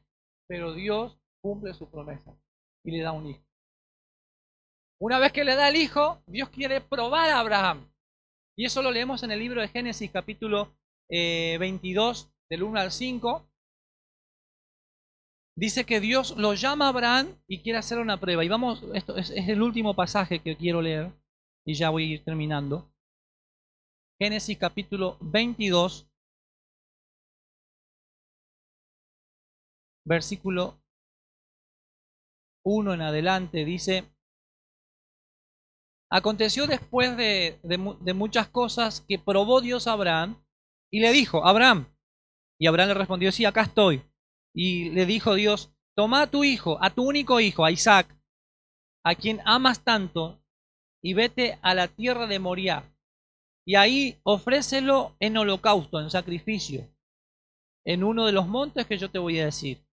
pero 0.47 0.75
Dios 0.75 1.17
cumple 1.41 1.73
su 1.73 1.89
promesa 1.89 2.37
y 2.83 2.91
le 2.91 3.01
da 3.01 3.13
un 3.13 3.25
hijo. 3.25 3.43
Una 5.01 5.17
vez 5.17 5.31
que 5.31 5.43
le 5.43 5.55
da 5.55 5.69
el 5.69 5.75
hijo, 5.75 6.21
Dios 6.27 6.49
quiere 6.49 6.81
probar 6.81 7.31
a 7.31 7.39
Abraham. 7.39 7.91
Y 8.55 8.65
eso 8.65 8.83
lo 8.83 8.91
leemos 8.91 9.23
en 9.23 9.31
el 9.31 9.39
libro 9.39 9.59
de 9.59 9.69
Génesis 9.69 10.11
capítulo 10.11 10.77
22, 11.09 12.23
eh, 12.23 12.33
del 12.51 12.61
1 12.61 12.79
al 12.79 12.91
5. 12.91 13.49
Dice 15.55 15.83
que 15.85 15.99
Dios 15.99 16.37
lo 16.37 16.53
llama 16.53 16.85
a 16.85 16.89
Abraham 16.89 17.41
y 17.47 17.63
quiere 17.63 17.79
hacer 17.79 17.97
una 17.97 18.19
prueba. 18.19 18.45
Y 18.45 18.49
vamos, 18.49 18.83
esto 18.93 19.17
es, 19.17 19.31
es 19.31 19.49
el 19.49 19.63
último 19.63 19.95
pasaje 19.95 20.43
que 20.43 20.55
quiero 20.55 20.79
leer 20.79 21.11
y 21.65 21.73
ya 21.73 21.89
voy 21.89 22.03
a 22.03 22.13
ir 22.13 22.23
terminando. 22.23 22.93
Génesis 24.19 24.57
capítulo 24.57 25.17
22, 25.21 26.09
versículo 30.05 30.81
1 32.65 32.93
en 32.95 33.01
adelante, 33.01 33.63
dice, 33.63 34.11
Aconteció 36.09 36.65
después 36.65 37.15
de, 37.15 37.59
muchas 38.15 38.47
cosas 38.47 39.01
que 39.07 39.19
probó 39.19 39.61
Dios 39.61 39.87
a 39.87 39.93
Abraham 39.93 40.43
y 40.91 41.01
le 41.01 41.11
dijo, 41.11 41.45
Abraham, 41.45 41.85
y 42.59 42.65
Abraham 42.65 42.89
le 42.89 42.93
respondió, 42.95 43.31
sí, 43.31 43.45
acá 43.45 43.63
estoy. 43.63 44.01
Y 44.55 44.89
le 44.91 45.05
dijo 45.05 45.35
Dios, 45.35 45.71
toma 45.95 46.23
a 46.23 46.27
tu 46.31 46.43
hijo, 46.43 46.81
a 46.81 46.89
tu 46.89 47.07
único 47.07 47.39
hijo, 47.39 47.65
a 47.65 47.71
Isaac, 47.71 48.17
a 49.05 49.13
quien 49.13 49.41
amas 49.45 49.83
tanto, 49.83 50.41
y 51.03 51.13
vete 51.13 51.59
a 51.61 51.75
la 51.75 51.87
tierra 51.87 52.25
de 52.25 52.39
Moriah. 52.39 52.96
Y 53.67 53.75
ahí 53.75 54.17
ofrécelo 54.23 55.17
en 55.19 55.35
holocausto, 55.35 55.99
en 55.99 56.09
sacrificio, 56.09 56.89
en 57.85 58.05
uno 58.05 58.25
de 58.25 58.31
los 58.31 58.47
montes 58.47 58.85
que 58.85 58.97
yo 58.97 59.11
te 59.11 59.19
voy 59.19 59.41
a 59.41 59.45
decir. 59.45 59.85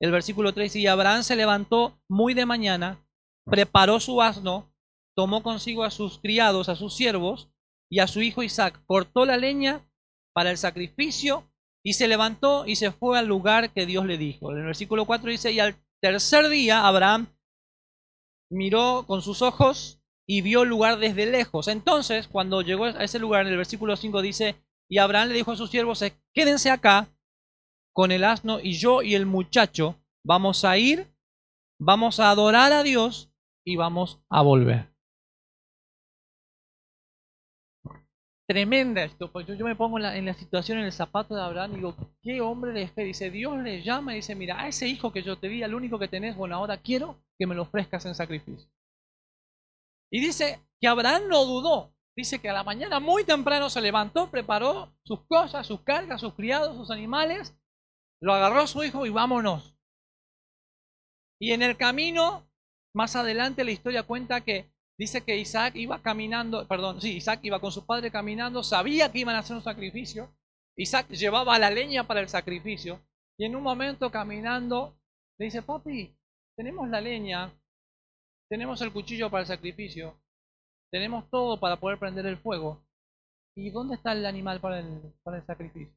El 0.00 0.12
versículo 0.12 0.54
3 0.54 0.72
dice, 0.72 0.78
y 0.78 0.86
Abraham 0.86 1.24
se 1.24 1.34
levantó 1.34 2.00
muy 2.08 2.34
de 2.34 2.46
mañana, 2.46 3.04
preparó 3.44 3.98
su 3.98 4.22
asno, 4.22 4.72
tomó 5.16 5.42
consigo 5.42 5.82
a 5.82 5.90
sus 5.90 6.20
criados, 6.20 6.68
a 6.68 6.76
sus 6.76 6.94
siervos 6.94 7.50
y 7.90 7.98
a 7.98 8.06
su 8.06 8.22
hijo 8.22 8.44
Isaac, 8.44 8.80
cortó 8.86 9.26
la 9.26 9.36
leña 9.36 9.84
para 10.32 10.52
el 10.52 10.56
sacrificio 10.56 11.50
y 11.84 11.94
se 11.94 12.06
levantó 12.06 12.64
y 12.64 12.76
se 12.76 12.92
fue 12.92 13.18
al 13.18 13.26
lugar 13.26 13.72
que 13.72 13.86
Dios 13.86 14.06
le 14.06 14.18
dijo. 14.18 14.52
En 14.52 14.58
el 14.58 14.66
versículo 14.66 15.04
4 15.04 15.32
dice, 15.32 15.50
y 15.50 15.58
al 15.58 15.74
tercer 16.00 16.48
día 16.48 16.86
Abraham 16.86 17.26
miró 18.50 19.04
con 19.04 19.20
sus 19.20 19.42
ojos 19.42 19.95
y 20.26 20.42
vio 20.42 20.62
el 20.62 20.68
lugar 20.68 20.98
desde 20.98 21.26
lejos. 21.26 21.68
Entonces, 21.68 22.28
cuando 22.28 22.62
llegó 22.62 22.84
a 22.86 23.04
ese 23.04 23.18
lugar, 23.18 23.46
en 23.46 23.52
el 23.52 23.56
versículo 23.56 23.96
5 23.96 24.22
dice, 24.22 24.56
y 24.88 24.98
Abraham 24.98 25.28
le 25.28 25.34
dijo 25.34 25.52
a 25.52 25.56
sus 25.56 25.70
siervos, 25.70 26.04
quédense 26.32 26.70
acá 26.70 27.08
con 27.92 28.12
el 28.12 28.24
asno 28.24 28.60
y 28.60 28.72
yo 28.74 29.02
y 29.02 29.14
el 29.14 29.26
muchacho 29.26 29.96
vamos 30.24 30.64
a 30.64 30.76
ir, 30.78 31.08
vamos 31.78 32.20
a 32.20 32.30
adorar 32.30 32.72
a 32.72 32.82
Dios 32.82 33.30
y 33.64 33.76
vamos 33.76 34.20
a 34.28 34.42
volver. 34.42 34.96
tremenda 38.46 39.02
esto, 39.02 39.30
pues 39.30 39.46
yo, 39.46 39.56
me 39.64 39.74
pongo 39.74 39.98
en 39.98 40.24
la, 40.24 40.34
situación, 40.34 40.78
en 40.78 40.84
el 40.84 40.92
zapato 40.92 41.34
de 41.34 41.42
Abraham 41.42 41.72
y 41.72 41.76
digo, 41.76 41.96
qué 42.22 42.40
hombre 42.40 42.72
de 42.72 42.88
fe. 42.88 43.02
Dice, 43.04 43.30
Dios 43.30 43.58
le 43.58 43.82
llama 43.82 44.12
y 44.12 44.16
dice, 44.16 44.34
mira, 44.34 44.60
a 44.60 44.68
ese 44.68 44.86
hijo 44.86 45.12
que 45.12 45.22
yo 45.22 45.36
te 45.36 45.48
di, 45.48 45.62
al 45.62 45.74
único 45.74 45.98
que 45.98 46.08
tenés, 46.08 46.36
bueno, 46.36 46.54
ahora 46.54 46.76
quiero 46.78 47.16
que 47.38 47.46
me 47.46 47.54
lo 47.54 47.62
ofrezcas 47.62 48.06
en 48.06 48.14
sacrificio. 48.14 48.68
Y 50.10 50.20
dice 50.20 50.60
que 50.80 50.88
Abraham 50.88 51.28
no 51.28 51.44
dudó. 51.44 51.94
Dice 52.16 52.38
que 52.38 52.48
a 52.48 52.54
la 52.54 52.64
mañana 52.64 52.98
muy 52.98 53.24
temprano 53.24 53.68
se 53.68 53.80
levantó, 53.80 54.30
preparó 54.30 54.94
sus 55.04 55.26
cosas, 55.26 55.66
sus 55.66 55.82
cargas, 55.82 56.20
sus 56.20 56.34
criados, 56.34 56.76
sus 56.76 56.90
animales, 56.90 57.54
lo 58.20 58.32
agarró 58.32 58.60
a 58.60 58.66
su 58.66 58.82
hijo 58.82 59.04
y 59.04 59.10
vámonos. 59.10 59.76
Y 61.38 61.52
en 61.52 61.62
el 61.62 61.76
camino, 61.76 62.48
más 62.94 63.16
adelante 63.16 63.64
la 63.64 63.72
historia 63.72 64.04
cuenta 64.04 64.40
que 64.40 64.72
Dice 64.98 65.22
que 65.22 65.36
Isaac 65.36 65.76
iba 65.76 66.00
caminando, 66.00 66.66
perdón, 66.66 67.02
sí, 67.02 67.16
Isaac 67.16 67.40
iba 67.42 67.60
con 67.60 67.70
su 67.70 67.84
padre 67.84 68.10
caminando, 68.10 68.62
sabía 68.62 69.12
que 69.12 69.18
iban 69.18 69.36
a 69.36 69.40
hacer 69.40 69.56
un 69.56 69.62
sacrificio. 69.62 70.34
Isaac 70.74 71.08
llevaba 71.10 71.58
la 71.58 71.70
leña 71.70 72.06
para 72.06 72.20
el 72.20 72.28
sacrificio. 72.28 73.02
Y 73.36 73.44
en 73.44 73.56
un 73.56 73.62
momento 73.62 74.10
caminando, 74.10 74.98
le 75.38 75.46
dice, 75.46 75.60
papi, 75.60 76.16
tenemos 76.56 76.88
la 76.88 77.02
leña, 77.02 77.52
tenemos 78.48 78.80
el 78.82 78.92
cuchillo 78.92 79.30
para 79.30 79.42
el 79.42 79.46
sacrificio, 79.46 80.20
tenemos 80.90 81.28
todo 81.30 81.58
para 81.58 81.78
poder 81.78 81.98
prender 81.98 82.26
el 82.26 82.38
fuego. 82.38 82.84
¿Y 83.56 83.70
dónde 83.70 83.94
está 83.96 84.12
el 84.12 84.26
animal 84.26 84.60
para 84.60 84.80
el, 84.80 85.14
para 85.22 85.38
el 85.38 85.46
sacrificio? 85.46 85.94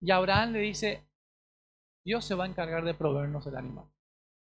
Y 0.00 0.10
Abraham 0.10 0.52
le 0.52 0.60
dice, 0.60 1.06
Dios 2.04 2.24
se 2.24 2.34
va 2.34 2.44
a 2.44 2.48
encargar 2.48 2.84
de 2.84 2.94
proveernos 2.94 3.46
el 3.46 3.56
animal. 3.56 3.86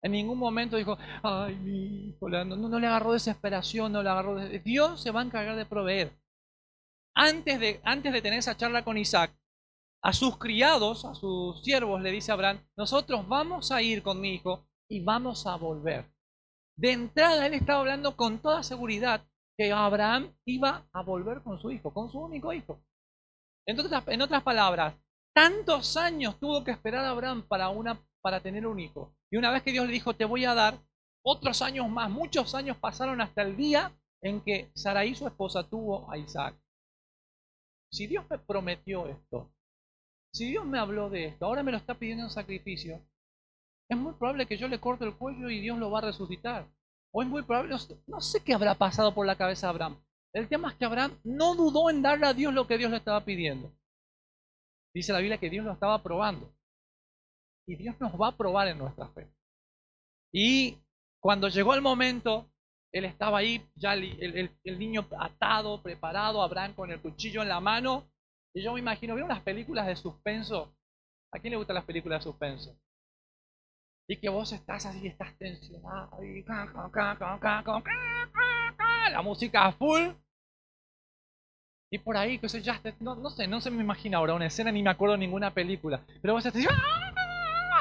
En 0.04 0.12
ningún 0.12 0.38
momento 0.38 0.76
dijo, 0.76 0.97
ay, 1.24 1.56
mi 1.56 2.10
hijo, 2.10 2.28
no, 2.28 2.80
le 2.80 2.88
agarró 2.88 3.14
desesperación, 3.14 3.93
no 3.93 4.04
le 4.04 4.10
agarró... 4.10 4.36
Dios 4.60 5.01
se 5.01 5.12
va 5.12 5.22
a 5.22 5.24
encargar 5.24 5.56
de 5.56 5.66
proveer. 5.66 6.12
Antes 7.16 7.60
de, 7.60 7.80
antes 7.86 8.12
de 8.12 8.22
tener 8.22 8.39
esa 8.39 8.58
charla 8.58 8.84
con 8.84 8.97
Isaac, 8.97 9.34
a 10.01 10.12
sus 10.12 10.38
criados, 10.38 11.06
a 11.06 11.16
sus 11.16 11.64
siervos, 11.64 12.01
le 12.01 12.12
dice 12.12 12.34
Abraham, 12.34 12.60
nosotros 12.76 13.26
vamos 13.30 13.72
a 13.72 13.82
ir 13.82 14.04
con 14.04 14.20
mi 14.20 14.34
hijo 14.34 14.68
y 14.89 15.01
vamos 15.01 15.47
a 15.47 15.56
volver. 15.56 16.12
De 16.76 16.91
entrada, 16.91 17.45
él 17.45 17.53
estaba 17.53 17.82
hablando 17.82 18.15
con 18.15 18.39
toda 18.39 18.63
seguridad 18.63 19.26
que 19.57 19.71
Abraham 19.71 20.36
iba 20.45 20.88
a 20.91 21.03
volver 21.03 21.43
con 21.43 21.59
su 21.59 21.71
hijo, 21.71 21.93
con 21.93 22.11
su 22.11 22.19
único 22.19 22.51
hijo. 22.53 22.84
Entonces, 23.67 23.97
en 24.07 24.21
otras 24.21 24.43
palabras, 24.43 24.95
tantos 25.34 25.97
años 25.97 26.39
tuvo 26.39 26.63
que 26.63 26.71
esperar 26.71 27.05
Abraham 27.05 27.47
para, 27.47 27.69
una, 27.69 28.03
para 28.21 28.41
tener 28.41 28.65
un 28.65 28.80
hijo. 28.80 29.15
Y 29.32 29.38
una 29.38 29.51
vez 29.51 29.63
que 29.63 29.71
Dios 29.71 29.86
le 29.86 29.93
dijo, 29.93 30.15
te 30.15 30.26
voy 30.26 30.45
a 30.45 30.53
dar, 30.53 30.80
otros 31.26 31.61
años 31.61 31.88
más, 31.89 32.09
muchos 32.09 32.53
años 32.53 32.78
pasaron 32.78 33.21
hasta 33.21 33.43
el 33.43 33.55
día 33.55 33.97
en 34.21 34.41
que 34.41 34.71
Saraí, 34.76 35.15
su 35.15 35.26
esposa, 35.26 35.63
tuvo 35.63 36.11
a 36.11 36.17
Isaac. 36.17 36.55
Si 37.91 38.07
Dios 38.07 38.26
me 38.30 38.39
prometió 38.39 39.07
esto, 39.07 39.53
si 40.34 40.49
Dios 40.49 40.65
me 40.65 40.80
habló 40.80 41.09
de 41.09 41.26
esto, 41.26 41.45
ahora 41.45 41.63
me 41.63 41.71
lo 41.71 41.78
está 41.78 41.93
pidiendo 41.95 42.24
en 42.24 42.30
sacrificio, 42.30 42.99
es 43.90 43.98
muy 43.98 44.14
probable 44.14 44.46
que 44.46 44.58
yo 44.58 44.68
le 44.68 44.80
corte 44.80 45.06
el 45.06 45.16
cuello 45.16 45.50
y 45.50 45.60
Dios 45.60 45.78
lo 45.78 45.92
va 45.92 46.00
a 46.00 46.04
resucitar. 46.04 46.68
O 47.12 47.22
es 47.22 47.28
muy 47.28 47.44
probable, 47.44 47.76
no 48.08 48.22
sé 48.22 48.44
qué 48.44 48.54
habrá 48.54 48.76
pasado 48.76 49.14
por 49.14 49.26
la 49.26 49.36
cabeza 49.36 49.68
de 49.68 49.72
Abraham. 49.72 50.04
El 50.34 50.48
tema 50.48 50.72
es 50.72 50.76
que 50.76 50.86
Abraham 50.86 51.20
no 51.24 51.54
dudó 51.54 51.90
en 51.90 52.02
darle 52.02 52.26
a 52.26 52.34
Dios 52.34 52.54
lo 52.54 52.66
que 52.66 52.78
Dios 52.78 52.90
le 52.90 52.98
estaba 52.98 53.24
pidiendo. 53.24 53.72
Dice 54.94 55.14
la 55.14 55.20
Biblia 55.20 55.38
que 55.38 55.50
Dios 55.50 55.66
lo 55.66 55.74
estaba 55.74 56.02
probando 56.02 56.56
y 57.68 57.76
Dios 57.76 57.96
nos 58.00 58.14
va 58.20 58.30
a 58.30 58.38
probar 58.38 58.68
en 58.68 58.78
nuestra 58.78 59.08
fe. 59.10 59.32
Y 60.32 60.78
cuando 61.20 61.48
llegó 61.48 61.74
el 61.74 61.82
momento, 61.82 62.50
él 62.92 63.06
estaba 63.06 63.40
ahí, 63.40 63.66
ya 63.76 63.94
el, 63.94 64.52
niño 64.64 65.08
atado, 65.20 65.82
preparado, 65.82 66.42
Abraham 66.42 66.74
con 66.74 66.92
el 66.92 67.02
cuchillo 67.02 67.42
en 67.42 67.50
la 67.50 67.60
mano. 67.60 68.10
Y 68.54 68.64
yo 68.64 68.74
me 68.74 68.80
imagino, 68.80 69.16
¿vieron 69.16 69.30
las 69.30 69.42
películas 69.42 69.88
de 69.88 69.96
suspenso? 69.96 70.76
¿A 71.32 71.40
quién 71.40 71.52
le 71.52 71.58
gustan 71.58 71.76
las 71.76 71.86
películas 71.86 72.20
de 72.20 72.24
suspenso? 72.24 72.78
Y 74.08 74.18
que 74.18 74.30
vos 74.30 74.51
estás 74.51 74.86
así, 74.86 75.08
estás 75.08 75.38
tensionado, 75.38 76.20
la 79.12 79.22
música 79.22 79.66
a 79.66 79.72
full. 79.72 80.01
Y 81.91 81.99
por 81.99 82.18
ahí, 82.18 82.39
que 82.39 82.47
ya, 82.62 82.82
no, 82.99 83.16
no 83.16 83.30
sé, 83.30 83.47
no 83.47 83.62
se 83.62 83.70
me 83.70 83.84
imagina 83.84 84.18
ahora 84.18 84.34
una 84.34 84.47
escena, 84.47 84.72
ni 84.72 84.82
me 84.82 84.89
acuerdo 84.89 85.16
ninguna 85.16 85.54
película. 85.54 86.04
Pero 86.22 86.34
vos 86.34 86.45
estás 86.45 86.66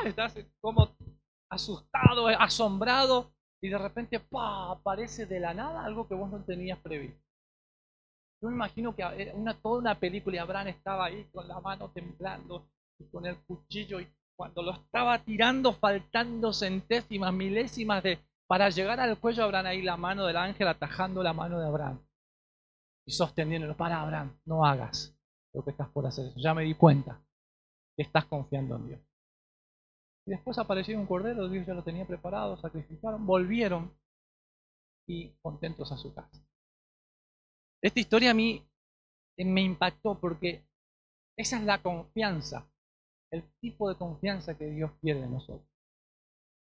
estás 0.04 0.36
como 0.60 0.94
asustado, 1.48 2.28
asombrado, 2.28 3.32
y 3.62 3.68
de 3.68 3.78
repente 3.78 4.20
¡pa! 4.20 4.72
aparece 4.72 5.26
de 5.26 5.40
la 5.40 5.54
nada 5.54 5.84
algo 5.84 6.08
que 6.08 6.14
vos 6.14 6.30
no 6.30 6.44
tenías 6.44 6.78
previsto. 6.80 7.20
Yo 8.42 8.48
me 8.48 8.54
imagino 8.54 8.94
que 8.94 9.02
era 9.02 9.34
una, 9.34 9.54
toda 9.54 9.78
una 9.78 9.98
película 9.98 10.36
y 10.36 10.38
Abraham 10.40 10.68
estaba 10.68 11.06
ahí 11.06 11.24
con 11.32 11.46
la 11.46 11.60
mano 11.60 11.90
temblando 11.90 12.68
y 12.98 13.04
con 13.06 13.24
el 13.24 13.36
cuchillo 13.44 14.00
y 14.00 14.08
cuando 14.42 14.62
lo 14.64 14.72
estaba 14.72 15.22
tirando 15.22 15.72
faltando 15.72 16.52
centésimas, 16.52 17.32
milésimas 17.32 18.02
de 18.02 18.18
para 18.48 18.70
llegar 18.70 18.98
al 18.98 19.16
cuello 19.20 19.44
Abraham 19.44 19.66
ahí 19.66 19.82
la 19.82 19.96
mano 19.96 20.26
del 20.26 20.36
ángel 20.36 20.66
atajando 20.66 21.22
la 21.22 21.32
mano 21.32 21.60
de 21.60 21.66
Abraham 21.68 22.04
y 23.06 23.12
sosteniéndolo, 23.12 23.76
para 23.76 24.02
Abraham, 24.02 24.36
no 24.44 24.66
hagas 24.66 25.16
lo 25.54 25.62
que 25.64 25.70
estás 25.70 25.88
por 25.90 26.08
hacer. 26.08 26.32
Ya 26.34 26.54
me 26.54 26.64
di 26.64 26.74
cuenta 26.74 27.24
que 27.96 28.02
estás 28.02 28.24
confiando 28.24 28.74
en 28.74 28.88
Dios. 28.88 29.00
Y 30.26 30.32
después 30.32 30.58
apareció 30.58 30.98
un 30.98 31.06
cordero, 31.06 31.48
Dios 31.48 31.64
ya 31.64 31.74
lo 31.74 31.84
tenía 31.84 32.04
preparado, 32.04 32.56
sacrificaron, 32.56 33.24
volvieron 33.24 33.96
y 35.06 35.36
contentos 35.40 35.92
a 35.92 35.96
su 35.96 36.12
casa. 36.12 36.44
Esta 37.80 38.00
historia 38.00 38.32
a 38.32 38.34
mí 38.34 38.60
me 39.38 39.62
impactó 39.62 40.18
porque 40.18 40.66
esa 41.36 41.58
es 41.58 41.62
la 41.62 41.80
confianza, 41.80 42.71
el 43.32 43.42
tipo 43.60 43.88
de 43.88 43.96
confianza 43.96 44.56
que 44.56 44.66
Dios 44.66 44.92
quiere 45.00 45.22
de 45.22 45.28
nosotros. 45.28 45.66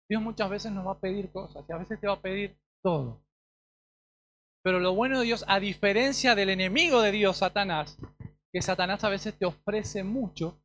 Dios 0.08 0.22
muchas 0.22 0.50
veces 0.50 0.72
nos 0.72 0.86
va 0.86 0.92
a 0.92 1.00
pedir 1.00 1.30
cosas 1.30 1.64
y 1.68 1.72
a 1.72 1.76
veces 1.76 2.00
te 2.00 2.06
va 2.06 2.14
a 2.14 2.20
pedir 2.20 2.58
todo. 2.82 3.22
Pero 4.62 4.80
lo 4.80 4.94
bueno 4.94 5.18
de 5.18 5.26
Dios, 5.26 5.44
a 5.46 5.60
diferencia 5.60 6.34
del 6.34 6.48
enemigo 6.50 7.02
de 7.02 7.12
Dios, 7.12 7.38
Satanás, 7.38 7.98
que 8.50 8.62
Satanás 8.62 9.04
a 9.04 9.10
veces 9.10 9.38
te 9.38 9.44
ofrece 9.44 10.04
mucho 10.04 10.58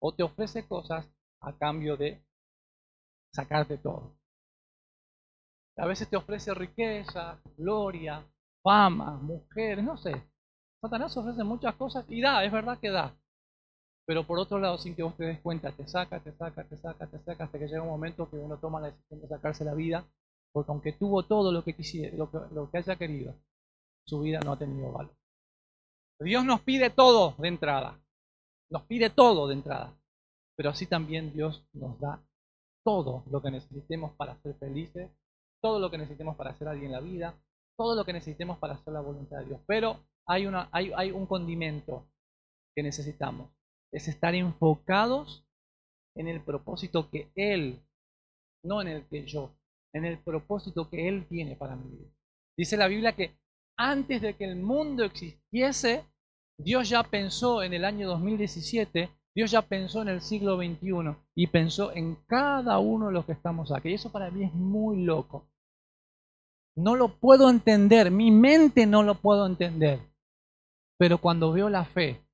o 0.00 0.14
te 0.14 0.22
ofrece 0.22 0.66
cosas 0.66 1.06
a 1.40 1.56
cambio 1.58 1.96
de 1.96 2.24
sacarte 3.34 3.76
todo. 3.76 4.18
A 5.76 5.86
veces 5.86 6.08
te 6.08 6.16
ofrece 6.16 6.54
riqueza, 6.54 7.42
gloria, 7.58 8.24
fama, 8.62 9.18
mujeres, 9.18 9.84
no 9.84 9.98
sé. 9.98 10.12
Satanás 10.80 11.16
ofrece 11.16 11.44
muchas 11.44 11.74
cosas 11.74 12.06
y 12.08 12.22
da, 12.22 12.44
es 12.44 12.52
verdad 12.52 12.78
que 12.78 12.90
da. 12.90 13.14
Pero 14.06 14.26
por 14.26 14.38
otro 14.38 14.58
lado, 14.58 14.78
sin 14.78 14.94
que 14.94 15.02
vos 15.02 15.16
te 15.16 15.24
des 15.24 15.40
cuenta, 15.40 15.72
te 15.72 15.86
saca, 15.88 16.20
te 16.20 16.32
saca, 16.32 16.64
te 16.64 16.76
saca, 16.76 17.06
te 17.06 17.18
saca, 17.20 17.44
hasta 17.44 17.58
que 17.58 17.66
llega 17.66 17.82
un 17.82 17.88
momento 17.88 18.28
que 18.28 18.36
uno 18.36 18.58
toma 18.58 18.80
la 18.80 18.90
decisión 18.90 19.20
de 19.20 19.28
sacarse 19.28 19.64
la 19.64 19.74
vida, 19.74 20.04
porque 20.52 20.70
aunque 20.70 20.92
tuvo 20.92 21.24
todo 21.24 21.50
lo 21.52 21.64
que 21.64 21.74
quisiera, 21.74 22.14
lo 22.16 22.30
que, 22.30 22.38
lo 22.54 22.70
que 22.70 22.78
haya 22.78 22.96
querido, 22.96 23.34
su 24.06 24.20
vida 24.20 24.40
no 24.40 24.52
ha 24.52 24.58
tenido 24.58 24.92
valor. 24.92 25.14
Dios 26.20 26.44
nos 26.44 26.60
pide 26.60 26.90
todo 26.90 27.34
de 27.38 27.48
entrada, 27.48 27.98
nos 28.70 28.82
pide 28.82 29.10
todo 29.10 29.48
de 29.48 29.54
entrada, 29.54 29.96
pero 30.56 30.70
así 30.70 30.86
también 30.86 31.32
Dios 31.32 31.66
nos 31.72 31.98
da 31.98 32.22
todo 32.84 33.24
lo 33.30 33.42
que 33.42 33.50
necesitemos 33.50 34.12
para 34.12 34.40
ser 34.42 34.54
felices, 34.56 35.10
todo 35.60 35.80
lo 35.80 35.90
que 35.90 35.98
necesitemos 35.98 36.36
para 36.36 36.54
ser 36.54 36.68
alguien 36.68 36.86
en 36.86 36.92
la 36.92 37.00
vida, 37.00 37.34
todo 37.76 37.94
lo 37.96 38.04
que 38.04 38.12
necesitemos 38.12 38.58
para 38.58 38.74
hacer 38.74 38.92
la 38.92 39.00
voluntad 39.00 39.38
de 39.38 39.46
Dios. 39.46 39.60
Pero 39.66 39.98
hay, 40.26 40.46
una, 40.46 40.68
hay, 40.70 40.92
hay 40.94 41.10
un 41.10 41.26
condimento 41.26 42.06
que 42.74 42.82
necesitamos, 42.82 43.50
es 43.94 44.08
estar 44.08 44.34
enfocados 44.34 45.46
en 46.16 46.26
el 46.28 46.42
propósito 46.42 47.08
que 47.10 47.30
Él, 47.36 47.80
no 48.64 48.82
en 48.82 48.88
el 48.88 49.06
que 49.06 49.24
yo, 49.24 49.56
en 49.94 50.04
el 50.04 50.18
propósito 50.18 50.90
que 50.90 51.08
Él 51.08 51.26
tiene 51.28 51.54
para 51.54 51.76
mi 51.76 51.96
vida. 51.96 52.10
Dice 52.58 52.76
la 52.76 52.88
Biblia 52.88 53.14
que 53.14 53.38
antes 53.78 54.20
de 54.20 54.34
que 54.34 54.44
el 54.44 54.56
mundo 54.56 55.04
existiese, 55.04 56.04
Dios 56.58 56.88
ya 56.88 57.04
pensó 57.04 57.62
en 57.62 57.72
el 57.72 57.84
año 57.84 58.08
2017, 58.08 59.10
Dios 59.34 59.50
ya 59.50 59.62
pensó 59.62 60.02
en 60.02 60.08
el 60.08 60.20
siglo 60.20 60.56
XXI 60.56 61.16
y 61.36 61.46
pensó 61.46 61.92
en 61.92 62.16
cada 62.26 62.78
uno 62.78 63.08
de 63.08 63.12
los 63.12 63.24
que 63.24 63.32
estamos 63.32 63.72
aquí. 63.72 63.90
Y 63.90 63.94
eso 63.94 64.10
para 64.10 64.30
mí 64.30 64.44
es 64.44 64.54
muy 64.54 65.02
loco. 65.02 65.48
No 66.76 66.96
lo 66.96 67.18
puedo 67.18 67.48
entender, 67.48 68.10
mi 68.10 68.32
mente 68.32 68.86
no 68.86 69.04
lo 69.04 69.16
puedo 69.16 69.46
entender. 69.46 70.00
Pero 70.98 71.18
cuando 71.18 71.52
veo 71.52 71.68
la 71.68 71.84
fe 71.84 72.24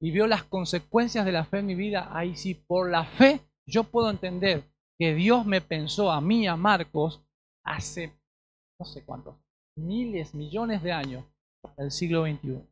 y 0.00 0.10
veo 0.10 0.26
las 0.26 0.44
consecuencias 0.44 1.24
de 1.24 1.32
la 1.32 1.44
fe 1.44 1.58
en 1.58 1.66
mi 1.66 1.74
vida, 1.74 2.08
ahí 2.12 2.34
sí, 2.36 2.54
por 2.54 2.90
la 2.90 3.04
fe, 3.04 3.40
yo 3.66 3.84
puedo 3.84 4.10
entender 4.10 4.64
que 4.98 5.14
Dios 5.14 5.46
me 5.46 5.60
pensó 5.60 6.10
a 6.10 6.20
mí, 6.20 6.46
a 6.46 6.56
Marcos, 6.56 7.22
hace 7.64 8.12
no 8.80 8.86
sé 8.86 9.04
cuántos, 9.04 9.36
miles, 9.76 10.34
millones 10.34 10.82
de 10.82 10.92
años, 10.92 11.24
el 11.76 11.90
siglo 11.90 12.24
XXI. 12.24 12.62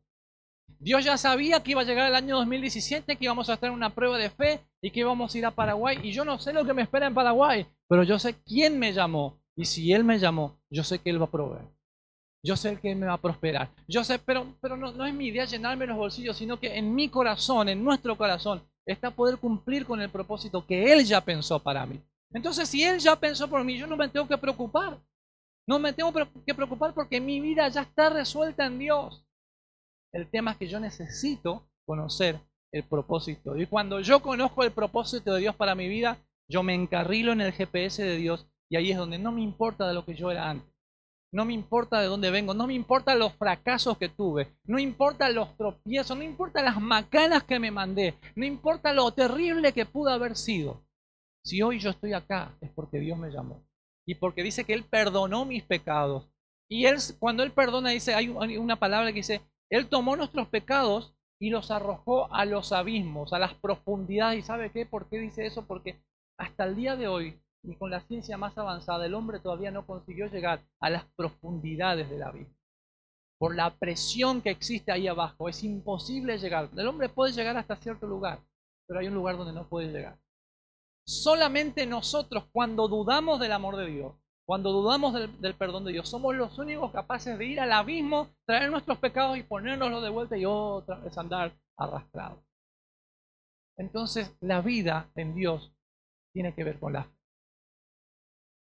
Dios 0.79 1.05
ya 1.05 1.17
sabía 1.17 1.61
que 1.61 1.71
iba 1.71 1.81
a 1.81 1.85
llegar 1.85 2.07
el 2.07 2.15
año 2.15 2.37
2017, 2.37 3.15
que 3.15 3.25
íbamos 3.25 3.49
a 3.49 3.53
estar 3.53 3.69
en 3.69 3.75
una 3.75 3.93
prueba 3.93 4.17
de 4.17 4.29
fe 4.29 4.61
y 4.81 4.89
que 4.91 5.01
íbamos 5.01 5.33
a 5.33 5.37
ir 5.37 5.45
a 5.45 5.51
Paraguay. 5.51 5.99
Y 6.01 6.11
yo 6.11 6.25
no 6.25 6.39
sé 6.39 6.51
lo 6.51 6.65
que 6.65 6.73
me 6.73 6.81
espera 6.81 7.05
en 7.05 7.13
Paraguay, 7.13 7.67
pero 7.87 8.03
yo 8.03 8.17
sé 8.17 8.35
quién 8.43 8.79
me 8.79 8.93
llamó. 8.93 9.39
Y 9.55 9.65
si 9.65 9.93
Él 9.93 10.03
me 10.03 10.19
llamó, 10.19 10.59
yo 10.69 10.83
sé 10.83 10.99
que 10.99 11.09
Él 11.09 11.21
va 11.21 11.25
a 11.25 11.31
proveer. 11.31 11.67
Yo 12.43 12.55
sé 12.55 12.79
que 12.79 12.95
me 12.95 13.05
va 13.05 13.13
a 13.13 13.21
prosperar. 13.21 13.69
Yo 13.87 14.03
sé, 14.03 14.17
pero, 14.19 14.55
pero 14.61 14.77
no, 14.77 14.91
no 14.91 15.05
es 15.05 15.13
mi 15.13 15.27
idea 15.27 15.45
llenarme 15.45 15.85
los 15.85 15.97
bolsillos, 15.97 16.37
sino 16.37 16.59
que 16.59 16.77
en 16.77 16.95
mi 16.95 17.09
corazón, 17.09 17.67
en 17.69 17.83
nuestro 17.83 18.17
corazón, 18.17 18.61
está 18.85 19.11
poder 19.11 19.37
cumplir 19.37 19.85
con 19.85 20.01
el 20.01 20.09
propósito 20.09 20.65
que 20.65 20.93
Él 20.93 21.05
ya 21.05 21.21
pensó 21.21 21.59
para 21.59 21.85
mí. 21.85 22.01
Entonces, 22.31 22.69
si 22.69 22.83
Él 22.83 22.99
ya 22.99 23.15
pensó 23.15 23.49
por 23.49 23.63
mí, 23.63 23.77
yo 23.77 23.87
no 23.87 23.97
me 23.97 24.07
tengo 24.07 24.27
que 24.27 24.37
preocupar. 24.37 24.99
No 25.67 25.79
me 25.79 25.93
tengo 25.93 26.11
que 26.45 26.55
preocupar 26.55 26.93
porque 26.93 27.19
mi 27.19 27.39
vida 27.39 27.67
ya 27.67 27.81
está 27.81 28.09
resuelta 28.09 28.65
en 28.65 28.79
Dios. 28.79 29.25
El 30.11 30.29
tema 30.29 30.51
es 30.51 30.57
que 30.57 30.67
yo 30.67 30.79
necesito 30.79 31.69
conocer 31.85 32.39
el 32.71 32.83
propósito. 32.83 33.57
Y 33.57 33.65
cuando 33.65 33.99
yo 33.99 34.21
conozco 34.21 34.63
el 34.63 34.71
propósito 34.71 35.33
de 35.33 35.41
Dios 35.41 35.55
para 35.55 35.75
mi 35.75 35.87
vida, 35.87 36.17
yo 36.47 36.63
me 36.63 36.73
encarrilo 36.73 37.31
en 37.33 37.41
el 37.41 37.51
GPS 37.51 38.03
de 38.03 38.17
Dios 38.17 38.47
y 38.69 38.77
ahí 38.77 38.91
es 38.91 38.97
donde 38.97 39.19
no 39.19 39.31
me 39.31 39.41
importa 39.41 39.87
de 39.87 39.93
lo 39.93 40.05
que 40.05 40.15
yo 40.15 40.31
era 40.31 40.49
antes. 40.49 40.68
No 41.31 41.45
me 41.45 41.53
importa 41.53 42.01
de 42.01 42.07
dónde 42.07 42.31
vengo, 42.31 42.53
no 42.55 42.65
me 42.65 42.73
importa 42.73 43.13
los 43.13 43.33
fracasos 43.33 43.97
que 43.97 44.09
tuve, 44.09 44.47
no 44.65 44.79
importa 44.79 45.29
los 45.29 45.55
tropiezos, 45.57 46.17
no 46.17 46.23
importa 46.23 46.63
las 46.63 46.81
macanas 46.81 47.43
que 47.43 47.59
me 47.59 47.69
mandé, 47.69 48.15
no 48.35 48.45
importa 48.45 48.93
lo 48.93 49.11
terrible 49.11 49.71
que 49.71 49.85
pudo 49.85 50.09
haber 50.09 50.35
sido. 50.35 50.83
Si 51.43 51.61
hoy 51.61 51.79
yo 51.79 51.91
estoy 51.91 52.13
acá 52.13 52.57
es 52.61 52.71
porque 52.71 52.99
Dios 52.99 53.17
me 53.17 53.29
llamó 53.31 53.63
y 54.07 54.15
porque 54.15 54.41
dice 54.41 54.63
que 54.63 54.73
Él 54.73 54.83
perdonó 54.83 55.45
mis 55.45 55.63
pecados. 55.63 56.27
Y 56.67 56.85
él, 56.85 56.97
cuando 57.19 57.43
Él 57.43 57.51
perdona, 57.51 57.91
dice, 57.91 58.15
hay 58.15 58.29
una 58.29 58.75
palabra 58.77 59.09
que 59.09 59.19
dice, 59.19 59.41
Él 59.69 59.87
tomó 59.87 60.15
nuestros 60.15 60.47
pecados 60.47 61.15
y 61.39 61.51
los 61.51 61.71
arrojó 61.71 62.31
a 62.33 62.45
los 62.45 62.71
abismos, 62.71 63.33
a 63.33 63.39
las 63.39 63.53
profundidades. 63.53 64.39
¿Y 64.39 64.41
sabe 64.43 64.71
qué? 64.71 64.85
¿Por 64.85 65.09
qué 65.09 65.19
dice 65.19 65.45
eso? 65.45 65.65
Porque 65.65 66.01
hasta 66.37 66.65
el 66.65 66.75
día 66.75 66.95
de 66.95 67.07
hoy 67.07 67.39
ni 67.63 67.75
con 67.75 67.91
la 67.91 68.01
ciencia 68.01 68.37
más 68.37 68.57
avanzada, 68.57 69.05
el 69.05 69.13
hombre 69.13 69.39
todavía 69.39 69.71
no 69.71 69.85
consiguió 69.85 70.27
llegar 70.27 70.63
a 70.79 70.89
las 70.89 71.05
profundidades 71.15 72.09
de 72.09 72.17
la 72.17 72.31
vida. 72.31 72.49
Por 73.37 73.55
la 73.55 73.77
presión 73.77 74.41
que 74.41 74.49
existe 74.49 74.91
ahí 74.91 75.07
abajo, 75.07 75.47
es 75.47 75.63
imposible 75.63 76.37
llegar. 76.37 76.69
El 76.75 76.87
hombre 76.87 77.09
puede 77.09 77.33
llegar 77.33 77.55
hasta 77.57 77.77
cierto 77.77 78.05
lugar, 78.05 78.39
pero 78.85 78.99
hay 78.99 79.07
un 79.07 79.13
lugar 79.13 79.37
donde 79.37 79.53
no 79.53 79.67
puede 79.67 79.91
llegar. 79.91 80.19
Solamente 81.05 81.85
nosotros, 81.85 82.45
cuando 82.51 82.87
dudamos 82.87 83.39
del 83.39 83.53
amor 83.53 83.77
de 83.77 83.87
Dios, 83.87 84.13
cuando 84.45 84.71
dudamos 84.71 85.13
del, 85.13 85.53
perdón 85.55 85.85
de 85.85 85.91
Dios, 85.91 86.09
somos 86.09 86.35
los 86.35 86.57
únicos 86.57 86.91
capaces 86.91 87.37
de 87.37 87.45
ir 87.45 87.59
al 87.59 87.71
abismo, 87.71 88.29
traer 88.45 88.69
nuestros 88.71 88.97
pecados 88.97 89.37
y 89.37 89.43
ponérnoslos 89.43 90.01
de 90.01 90.09
vuelta 90.09 90.37
y 90.37 90.45
otra 90.45 90.95
vez 90.99 91.17
andar 91.17 91.53
arrastrados. 91.77 92.43
Entonces, 93.77 94.35
la 94.41 94.61
vida 94.61 95.11
en 95.15 95.35
Dios 95.35 95.71
tiene 96.33 96.53
que 96.53 96.63
ver 96.63 96.79
con 96.79 96.93
la 96.93 97.03
fe. 97.03 97.18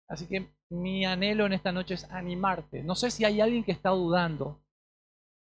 Así 0.09 0.27
que 0.27 0.51
mi 0.71 1.05
anhelo 1.05 1.47
en 1.47 1.53
esta 1.53 1.71
noche 1.71 1.95
es 1.95 2.05
animarte. 2.11 2.83
No 2.83 2.95
sé 2.95 3.11
si 3.11 3.25
hay 3.25 3.41
alguien 3.41 3.63
que 3.63 3.73
está 3.73 3.91
dudando. 3.91 4.61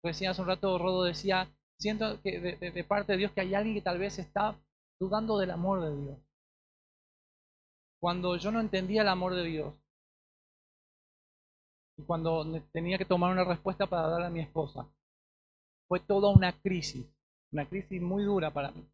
Recién 0.03 0.31
hace 0.31 0.41
un 0.41 0.47
rato 0.47 0.77
Rodo 0.77 1.03
decía, 1.03 1.47
siento 1.79 2.21
que 2.21 2.39
de, 2.39 2.83
parte 2.83 3.13
de 3.13 3.19
Dios 3.19 3.31
que 3.31 3.41
hay 3.41 3.53
alguien 3.53 3.75
que 3.75 3.81
tal 3.81 3.99
vez 3.99 4.19
está 4.19 4.55
dudando 4.99 5.37
del 5.37 5.51
amor 5.51 5.81
de 5.81 5.95
Dios. 5.95 6.19
Cuando 7.99 8.37
yo 8.37 8.51
no 8.51 8.59
entendía 8.59 9.01
el 9.01 9.07
amor 9.07 9.35
de 9.35 9.43
Dios, 9.43 9.73
y 11.97 12.03
cuando 12.03 12.45
tenía 12.73 12.97
que 12.97 13.05
tomar 13.05 13.31
una 13.31 13.45
respuesta 13.45 13.87
para 13.87 14.07
dar 14.07 14.23
a 14.23 14.29
mi 14.29 14.41
esposa, 14.41 14.85
fue 15.87 15.99
toda 15.99 16.29
una 16.29 16.51
crisis, 16.51 17.05
una 17.51 17.67
crisis 17.67 18.01
muy 18.01 18.23
dura 18.23 18.51
para 18.51 18.71
mí. 18.71 18.85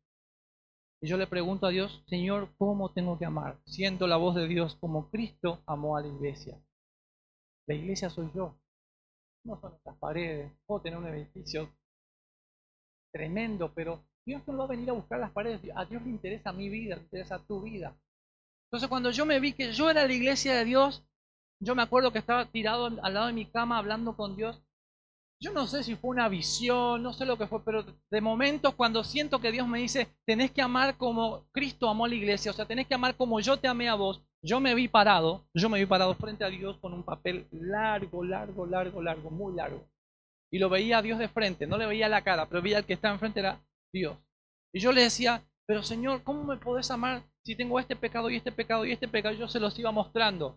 Y 1.04 1.08
yo 1.08 1.18
le 1.18 1.26
pregunto 1.26 1.66
a 1.66 1.72
Dios, 1.72 2.04
Señor, 2.08 2.54
¿cómo 2.60 2.94
tengo 2.94 3.18
que 3.18 3.26
amar? 3.26 3.60
Siento 3.66 4.06
la 4.06 4.18
voz 4.18 4.36
de 4.36 4.48
Dios 4.48 4.78
como 4.80 5.10
Cristo 5.10 5.64
amó 5.66 5.98
a 5.98 6.02
la 6.02 6.08
iglesia. 6.08 6.62
La 7.68 7.74
iglesia 7.74 8.12
soy 8.12 8.30
yo. 8.36 8.56
No 9.44 9.60
son 9.60 9.74
estas 9.74 9.98
paredes. 9.98 10.52
Puedo 10.68 10.82
tener 10.82 11.00
un 11.00 11.08
edificio 11.08 11.76
tremendo, 13.12 13.74
pero 13.74 14.06
Dios 14.24 14.48
no 14.48 14.58
va 14.58 14.66
a 14.66 14.68
venir 14.68 14.92
a 14.92 14.94
buscar 14.94 15.20
las 15.20 15.32
paredes. 15.32 15.60
A 15.76 15.86
Dios 15.86 16.04
le 16.04 16.12
interesa 16.12 16.54
mi 16.54 16.70
vida, 16.70 16.96
le 16.96 17.02
interesa 17.02 17.40
tu 17.48 17.62
vida. 17.62 18.00
Entonces 18.66 18.88
cuando 18.88 19.10
yo 19.10 19.26
me 19.26 19.40
vi 19.40 19.54
que 19.54 19.74
yo 19.74 19.90
era 19.90 20.06
la 20.06 20.14
iglesia 20.14 20.54
de 20.54 20.66
Dios, 20.66 21.04
yo 21.60 21.74
me 21.74 21.82
acuerdo 21.82 22.12
que 22.12 22.20
estaba 22.20 22.46
tirado 22.46 22.86
al 22.86 23.14
lado 23.14 23.28
de 23.28 23.34
mi 23.34 23.46
cama 23.46 23.80
hablando 23.80 24.16
con 24.16 24.36
Dios 24.36 24.62
yo 25.42 25.52
no 25.52 25.66
sé 25.66 25.84
si 25.84 25.96
fue 25.96 26.12
una 26.12 26.30
visión, 26.30 27.02
no 27.02 27.14
sé 27.14 27.26
lo 27.26 27.36
que 27.36 27.48
fue, 27.48 27.66
pero 27.66 27.84
de 28.12 28.22
momento 28.22 28.78
cuando 28.78 29.04
siento 29.04 29.42
que 29.42 29.52
Dios 29.52 29.68
me 29.68 29.80
dice, 29.80 30.08
tenés 30.24 30.52
que 30.52 30.62
amar 30.62 30.98
como 30.98 31.48
Cristo 31.52 31.90
amó 31.90 32.06
a 32.06 32.10
la 32.10 32.16
iglesia, 32.16 32.52
o 32.52 32.54
sea, 32.54 32.68
tenés 32.68 32.86
que 32.86 32.94
amar 32.94 33.16
como 33.16 33.40
yo 33.40 33.58
te 33.58 33.68
amé 33.68 33.90
a 33.90 33.96
vos, 33.96 34.22
yo 34.44 34.60
me 34.60 34.76
vi 34.76 34.88
parado, 34.88 35.44
yo 35.56 35.68
me 35.68 35.80
vi 35.80 35.88
parado 35.88 36.14
frente 36.14 36.44
a 36.44 36.50
Dios 36.50 36.78
con 36.78 36.94
un 36.94 37.04
papel 37.04 37.48
largo, 37.52 38.24
largo, 38.24 38.68
largo, 38.68 39.02
largo, 39.02 39.32
muy 39.32 39.56
largo. 39.56 39.84
Y 40.52 40.60
lo 40.60 40.70
veía 40.70 41.00
a 41.00 41.02
Dios 41.02 41.18
de 41.18 41.28
frente, 41.28 41.66
no 41.66 41.78
le 41.78 41.88
veía 41.88 42.08
la 42.08 42.24
cara, 42.24 42.48
pero 42.48 42.62
veía 42.62 42.78
al 42.78 42.86
que 42.86 42.94
estaba 42.94 43.16
enfrente 43.16 43.40
era 43.40 43.60
Dios. 43.92 44.16
Y 44.72 44.80
yo 44.80 44.92
le 44.92 45.02
decía, 45.02 45.44
pero 45.66 45.82
Señor, 45.82 46.22
¿cómo 46.24 46.44
me 46.44 46.58
podés 46.58 46.92
amar 46.92 47.24
si 47.44 47.56
tengo 47.56 47.80
este 47.80 47.96
pecado 47.96 48.30
y 48.30 48.36
este 48.36 48.52
pecado 48.52 48.86
y 48.86 48.92
este 48.92 49.08
pecado? 49.08 49.34
Yo 49.34 49.48
se 49.48 49.60
los 49.60 49.78
iba 49.80 49.92
mostrando. 49.92 50.56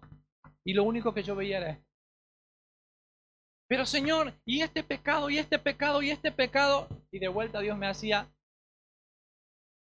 Y 0.62 0.74
lo 0.74 0.84
único 0.84 1.14
que 1.14 1.22
yo 1.22 1.34
veía 1.34 1.58
era 1.58 1.70
esto. 1.70 1.93
Pero 3.74 3.86
Señor, 3.86 4.32
y 4.44 4.62
este 4.62 4.84
pecado, 4.84 5.28
y 5.30 5.38
este 5.38 5.58
pecado, 5.58 6.00
y 6.00 6.10
este 6.10 6.30
pecado. 6.30 6.86
Y 7.10 7.18
de 7.18 7.26
vuelta 7.26 7.58
Dios 7.58 7.76
me 7.76 7.88
hacía, 7.88 8.32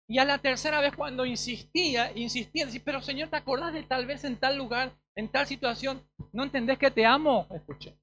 Y 0.08 0.16
a 0.16 0.24
la 0.24 0.38
tercera 0.38 0.80
vez 0.80 0.96
cuando 0.96 1.26
insistía, 1.26 2.10
insistía, 2.16 2.64
decía, 2.64 2.80
pero 2.82 3.02
Señor, 3.02 3.28
¿te 3.28 3.36
acordás 3.36 3.74
de 3.74 3.82
tal 3.82 4.06
vez 4.06 4.24
en 4.24 4.40
tal 4.40 4.56
lugar, 4.56 4.98
en 5.14 5.30
tal 5.30 5.46
situación? 5.46 6.08
¿No 6.32 6.44
entendés 6.44 6.78
que 6.78 6.90
te 6.90 7.04
amo? 7.04 7.46
Escuché. 7.50 8.00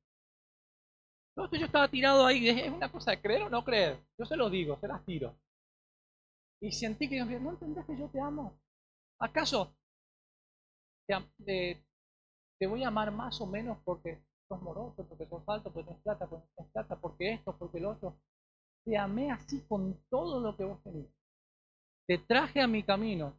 Entonces 1.35 1.61
yo 1.61 1.65
estaba 1.65 1.87
tirado 1.87 2.23
ahí, 2.27 2.47
es 2.47 2.69
una 2.69 2.91
cosa 2.91 3.09
de 3.09 3.21
creer 3.21 3.41
o 3.41 3.49
no 3.49 3.65
creer. 3.65 3.97
Yo 4.19 4.27
se 4.27 4.37
lo 4.37 4.51
digo, 4.51 4.77
se 4.79 4.87
las 4.87 5.03
tiro. 5.03 5.35
Y 6.61 6.71
sentí 6.71 7.09
que 7.09 7.15
Dios 7.15 7.27
me 7.27 7.39
¿no 7.39 7.49
entendés 7.49 7.83
que 7.87 7.97
yo 7.97 8.07
te 8.09 8.19
amo? 8.19 8.61
¿Acaso 9.19 9.75
te, 11.07 11.83
te, 12.59 12.67
voy 12.67 12.83
a 12.83 12.89
amar 12.89 13.11
más 13.11 13.41
o 13.41 13.47
menos 13.47 13.79
porque 13.83 14.23
sos 14.53 14.63
moroso, 14.63 15.05
porque 15.07 15.27
sos 15.27 15.43
alto, 15.47 15.71
porque 15.71 15.87
tenés 15.87 16.03
plata, 16.03 16.27
porque 16.27 16.47
tenés 16.55 16.71
plata, 16.71 16.95
porque 16.99 17.33
esto, 17.33 17.55
porque 17.57 17.77
el 17.77 17.85
otro? 17.85 18.17
Te 18.85 18.97
amé 18.97 19.31
así 19.31 19.61
con 19.61 19.97
todo 20.09 20.39
lo 20.39 20.55
que 20.55 20.63
vos 20.63 20.81
tenías 20.83 21.07
te 22.07 22.17
traje 22.17 22.61
a 22.61 22.67
mi 22.67 22.83
camino 22.83 23.33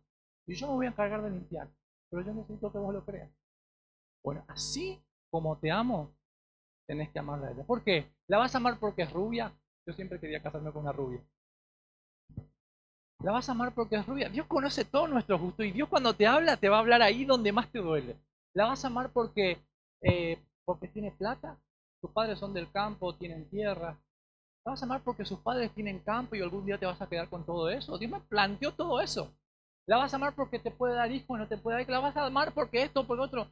y 0.47 0.55
yo 0.55 0.69
me 0.69 0.75
voy 0.75 0.87
a 0.87 0.91
encargar 0.91 1.23
de 1.23 1.31
limpiar, 1.31 1.69
pero 2.11 2.23
yo 2.23 2.33
necesito 2.35 2.71
que 2.71 2.79
vos 2.79 2.93
lo 2.93 3.05
creas. 3.05 3.31
Bueno, 4.23 4.45
así 4.49 5.03
como 5.31 5.59
te 5.59 5.71
amo, 5.71 6.15
tenés 6.87 7.11
que 7.11 7.19
amarla 7.19 7.49
a 7.49 7.51
ella. 7.53 7.65
¿Por 7.65 7.83
qué? 7.83 8.11
¿La 8.27 8.39
vas 8.39 8.55
a 8.55 8.59
amar 8.59 8.79
porque 8.79 9.03
es 9.03 9.13
rubia? 9.13 9.53
Yo 9.87 9.93
siempre 9.95 10.21
quería 10.21 10.43
casarme 10.43 10.73
con 10.73 10.83
una 10.83 10.93
rubia. 10.93 11.21
La 13.21 13.33
vas 13.33 13.49
a 13.49 13.53
amar 13.53 13.75
porque 13.75 13.97
es 13.97 14.07
rubia. 14.07 14.29
Dios 14.29 14.47
conoce 14.47 14.85
todo 14.85 15.09
nuestro 15.09 15.39
gusto 15.39 15.63
y 15.63 15.73
Dios 15.73 15.89
cuando 15.89 16.15
te 16.15 16.27
habla 16.27 16.57
te 16.57 16.69
va 16.69 16.77
a 16.77 16.81
hablar 16.81 17.03
ahí 17.03 17.25
donde 17.25 17.53
más 17.53 17.71
te 17.71 17.79
duele. 17.79 18.17
La 18.55 18.67
vas 18.67 18.85
a 18.85 18.89
amar 18.89 19.13
porque, 19.13 19.59
eh, 20.03 20.39
porque 20.65 20.89
tiene 20.89 21.13
plata. 21.13 21.59
Tus 22.01 22.11
padres 22.11 22.39
son 22.39 22.53
del 22.53 22.71
campo, 22.71 23.15
tienen 23.17 23.49
tierra, 23.49 23.99
¿La 24.65 24.73
vas 24.73 24.83
a 24.83 24.87
amar 24.87 25.03
porque 25.05 25.27
sus 25.27 25.41
padres 25.41 25.75
tienen 25.75 25.99
campo 25.99 26.35
y 26.35 26.41
algún 26.41 26.65
día 26.65 26.79
te 26.79 26.87
vas 26.87 27.01
a 27.01 27.07
quedar 27.07 27.29
con 27.29 27.45
todo 27.45 27.69
eso? 27.69 27.99
Dios 27.99 28.11
me 28.11 28.21
planteó 28.21 28.73
todo 28.73 29.01
eso. 29.03 29.37
¿La 29.87 29.99
vas 29.99 30.15
a 30.15 30.17
amar 30.17 30.35
porque 30.35 30.59
te 30.59 30.71
puede 30.71 30.95
dar 30.95 31.13
hijos, 31.13 31.39
no 31.39 31.47
te 31.47 31.59
puede 31.59 31.79
dar? 31.79 31.91
¿La 31.91 32.01
vas 32.01 32.17
a 32.17 32.25
amar 32.25 32.55
porque 32.55 32.83
esto, 32.83 33.07
por 33.07 33.21
otro? 33.21 33.51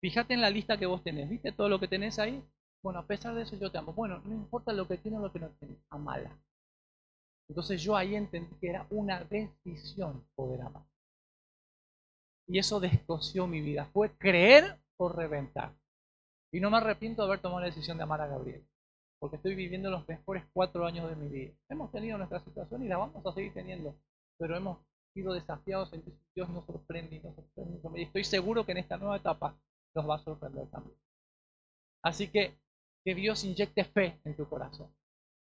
Fíjate 0.00 0.34
en 0.34 0.40
la 0.40 0.50
lista 0.50 0.76
que 0.76 0.86
vos 0.86 1.04
tenés. 1.04 1.30
¿Viste 1.30 1.52
todo 1.52 1.68
lo 1.68 1.78
que 1.78 1.86
tenés 1.86 2.18
ahí? 2.18 2.44
Bueno, 2.82 2.98
a 2.98 3.06
pesar 3.06 3.36
de 3.36 3.42
eso 3.42 3.56
yo 3.56 3.70
te 3.70 3.78
amo. 3.78 3.92
Bueno, 3.92 4.20
no 4.24 4.34
importa 4.34 4.72
lo 4.72 4.88
que 4.88 4.98
tienes 4.98 5.20
o 5.20 5.22
lo 5.22 5.32
que 5.32 5.38
no 5.38 5.48
tienes. 5.60 5.78
Amala. 5.90 6.36
Entonces 7.48 7.80
yo 7.80 7.96
ahí 7.96 8.16
entendí 8.16 8.56
que 8.56 8.70
era 8.70 8.84
una 8.90 9.22
decisión 9.22 10.26
poder 10.34 10.62
amar. 10.62 10.84
Y 12.48 12.58
eso 12.58 12.80
descoció 12.80 13.46
mi 13.46 13.60
vida. 13.60 13.84
Fue 13.92 14.10
creer 14.18 14.80
o 14.96 15.08
reventar. 15.08 15.72
Y 16.56 16.60
no 16.60 16.70
me 16.70 16.78
arrepiento 16.78 17.20
de 17.20 17.28
haber 17.28 17.40
tomado 17.40 17.60
la 17.60 17.66
decisión 17.66 17.98
de 17.98 18.04
amar 18.04 18.22
a 18.22 18.28
Gabriel 18.28 18.66
porque 19.18 19.36
estoy 19.36 19.54
viviendo 19.54 19.90
los 19.90 20.08
mejores 20.08 20.42
cuatro 20.54 20.86
años 20.86 21.06
de 21.10 21.16
mi 21.16 21.28
vida. 21.28 21.52
Hemos 21.68 21.92
tenido 21.92 22.16
nuestra 22.16 22.40
situación 22.40 22.82
y 22.82 22.88
la 22.88 22.96
vamos 22.96 23.26
a 23.26 23.32
seguir 23.34 23.52
teniendo, 23.52 23.94
pero 24.38 24.56
hemos 24.56 24.78
sido 25.12 25.34
desafiados 25.34 25.92
en 25.92 26.00
que 26.00 26.12
Dios 26.34 26.48
nos 26.48 26.64
sorprende 26.64 27.16
y 27.16 27.20
nos 27.20 27.34
sorprende. 27.34 28.00
Y 28.00 28.04
estoy 28.04 28.24
seguro 28.24 28.64
que 28.64 28.72
en 28.72 28.78
esta 28.78 28.96
nueva 28.96 29.18
etapa 29.18 29.54
nos 29.94 30.08
va 30.08 30.14
a 30.14 30.24
sorprender 30.24 30.66
también. 30.70 30.96
Así 32.02 32.28
que 32.28 32.54
que 33.04 33.14
Dios 33.14 33.44
inyecte 33.44 33.84
fe 33.84 34.18
en 34.24 34.34
tu 34.34 34.48
corazón. 34.48 34.90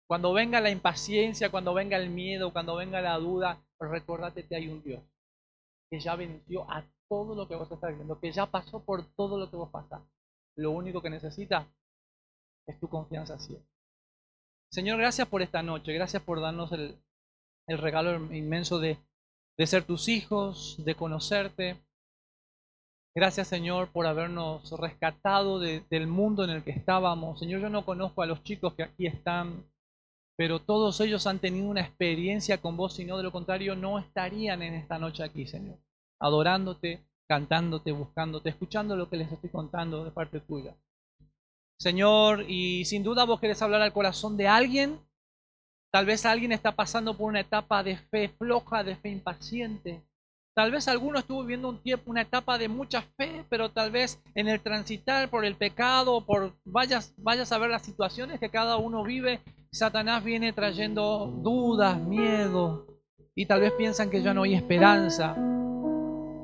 Cuando 0.08 0.34
venga 0.34 0.62
la 0.62 0.70
impaciencia, 0.70 1.49
cuando 1.49 1.74
venga 1.74 1.97
el 1.97 2.12
miedo, 2.12 2.54
cuando 2.54 2.76
venga 2.76 3.02
la 3.02 3.18
duda, 3.18 3.60
recordate 3.80 4.47
que 4.47 4.56
hay 4.56 4.68
un 4.68 4.84
Dios 4.84 5.02
que 5.89 5.99
ya 5.99 6.16
venció 6.16 6.70
a 6.70 6.86
todo 7.10 7.36
lo 7.36 7.47
que 7.47 7.56
vos 7.56 7.72
estás 7.72 7.89
viviendo, 7.89 8.20
que 8.20 8.32
ya 8.32 8.45
pasó 8.45 8.86
por 8.86 9.04
todo 9.16 9.39
lo 9.39 9.49
que 9.49 9.58
vos 9.58 9.70
pasás. 9.72 10.02
Lo 10.56 10.72
único 10.72 11.02
que 11.02 11.10
necesita 11.10 11.68
es 12.68 12.80
tu 12.80 12.88
confianza 12.89 13.39
ciega. 13.39 13.64
Señor, 14.72 14.99
gracias 14.99 15.28
por 15.28 15.41
esta 15.41 15.62
noche, 15.62 15.93
gracias 15.93 16.24
por 16.24 16.39
darnos 16.39 16.72
el, 16.72 16.97
regalo 17.68 18.34
inmenso 18.34 18.80
de, 18.80 18.97
ser 19.66 19.84
tus 19.84 20.08
hijos, 20.08 20.82
de 20.84 20.95
conocerte. 20.95 21.78
Gracias, 23.14 23.49
Señor, 23.49 23.89
por 23.91 24.08
habernos 24.08 24.72
rescatado 24.80 25.60
del 25.60 26.08
mundo 26.08 26.45
en 26.45 26.52
el 26.52 26.64
que 26.64 26.72
estábamos. 26.72 27.39
Señor, 27.39 27.62
yo 27.62 27.70
no 27.70 27.84
conozco 27.84 28.22
a 28.22 28.26
los 28.26 28.43
chicos 28.43 28.74
que 28.74 28.84
aquí 28.84 29.08
están, 29.08 29.70
pero 30.38 30.60
todos 30.60 31.02
ellos 31.02 31.28
han 31.28 31.39
tenido 31.39 31.68
una 31.68 31.82
experiencia 31.82 32.60
con 32.60 32.78
vos, 32.78 32.93
si 32.93 33.04
no, 33.04 33.18
de 33.18 33.24
lo 33.24 33.34
contrario, 33.34 33.76
no 33.76 33.99
estarían 33.99 34.62
en 34.62 34.74
esta 34.74 34.97
noche 34.97 35.24
aquí, 35.24 35.45
Señor, 35.45 35.78
adorándote, 36.20 37.06
cantándote, 37.32 37.94
buscándote, 37.94 38.50
escuchando 38.50 38.94
lo 38.98 39.10
que 39.10 39.16
les 39.16 39.32
estoy 39.32 39.50
contando 39.50 40.04
de 40.04 40.12
parte 40.12 40.42
tuya. 40.42 40.76
Señor, 41.80 42.44
y 42.46 42.84
sin 42.84 43.04
duda 43.04 43.24
vos 43.24 43.40
querés 43.40 43.62
hablar 43.62 43.82
al 43.82 43.94
corazón 43.94 44.36
de 44.36 44.50
alguien. 44.50 45.00
Tal 45.94 46.06
vez 46.06 46.26
alguien 46.26 46.52
está 46.52 46.74
pasando 46.74 47.16
por 47.16 47.30
una 47.30 47.40
etapa 47.40 47.84
de 47.84 47.96
fe 47.96 48.28
floja, 48.38 48.84
de 48.84 48.98
fe 48.98 49.12
impaciente. 49.12 50.04
Tal 50.54 50.72
vez 50.72 50.90
alguno 50.90 51.20
estuvo 51.20 51.40
viviendo 51.44 51.70
un 51.70 51.82
tiempo, 51.82 52.12
una 52.12 52.24
etapa 52.24 52.58
de 52.58 52.68
mucha 52.68 53.02
fe, 53.16 53.46
pero 53.50 53.72
tal 53.72 53.92
vez 53.92 54.22
en 54.36 54.50
el 54.50 54.60
transitar 54.60 55.30
por 55.30 55.46
el 55.46 55.56
pecado, 55.56 56.26
por 56.26 56.52
vayas, 56.66 57.14
vayas 57.16 57.54
a 57.54 57.58
ver 57.60 57.70
las 57.70 57.84
situaciones 57.84 58.42
que 58.42 58.50
cada 58.50 58.76
uno 58.76 59.06
vive, 59.06 59.40
Satanás 59.72 60.22
viene 60.22 60.52
trayendo 60.52 61.28
dudas, 61.28 61.98
miedo, 61.98 62.88
y 63.34 63.46
tal 63.46 63.62
vez 63.62 63.72
piensan 63.72 64.10
que 64.10 64.22
ya 64.22 64.34
no 64.34 64.44
hay 64.44 64.54
esperanza. 64.54 65.61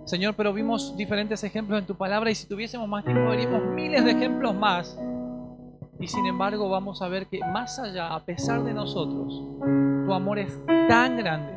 Señor, 0.08 0.36
pero 0.36 0.54
vimos 0.54 0.96
diferentes 0.96 1.44
ejemplos 1.44 1.80
en 1.80 1.86
tu 1.86 1.96
palabra 1.96 2.32
y 2.32 2.36
si 2.36 2.48
tuviésemos 2.48 2.88
más 2.88 3.04
tiempo 3.04 3.30
veríamos 3.30 3.62
miles 3.76 4.06
de 4.06 4.12
ejemplos 4.12 4.56
más 4.56 4.98
y 6.00 6.08
sin 6.08 6.26
embargo 6.28 6.70
vamos 6.70 7.02
a 7.02 7.10
ver 7.10 7.28
que 7.28 7.42
más 7.52 7.78
allá, 7.78 8.14
a 8.14 8.24
pesar 8.24 8.64
de 8.64 8.74
nosotros, 8.74 9.44
tu 10.06 10.14
amor 10.14 10.40
es 10.40 10.58
tan 10.88 11.18
grande 11.18 11.54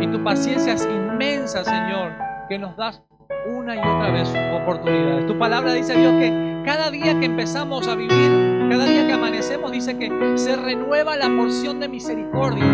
y 0.00 0.06
tu 0.12 0.22
paciencia 0.22 0.74
es 0.74 0.84
inmensa, 0.84 1.64
Señor, 1.64 2.12
que 2.48 2.56
nos 2.56 2.76
das 2.76 3.02
una 3.48 3.74
y 3.74 3.78
otra 3.78 4.12
vez 4.12 4.32
oportunidades. 4.62 5.26
Tu 5.26 5.36
palabra 5.36 5.72
dice, 5.72 5.96
Dios, 5.96 6.12
que 6.12 6.62
cada 6.64 6.90
día 6.92 7.18
que 7.18 7.26
empezamos 7.26 7.88
a 7.88 7.96
vivir, 7.96 8.68
cada 8.70 8.86
día 8.86 9.06
que 9.06 9.12
amanecemos, 9.12 9.72
dice 9.72 9.98
que 9.98 10.38
se 10.38 10.54
renueva 10.54 11.16
la 11.16 11.28
porción 11.28 11.80
de 11.80 11.88
misericordia, 11.88 12.64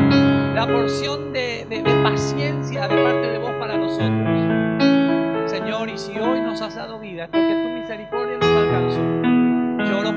la 0.54 0.66
porción 0.66 1.32
de, 1.32 1.66
paciencia 2.02 2.88
de 2.88 3.02
parte 3.02 3.28
de 3.30 3.38
vos 3.38 3.52
para 3.58 3.76
nosotros. 3.76 4.49
Y 5.92 5.98
si 5.98 6.18
hoy 6.18 6.40
nos 6.40 6.60
has 6.62 6.76
dado 6.76 7.00
vida, 7.00 7.26
porque 7.26 7.52
tu 7.52 7.68
misericordia 7.80 8.38
nos 8.38 8.46
alcanzó 8.46 9.30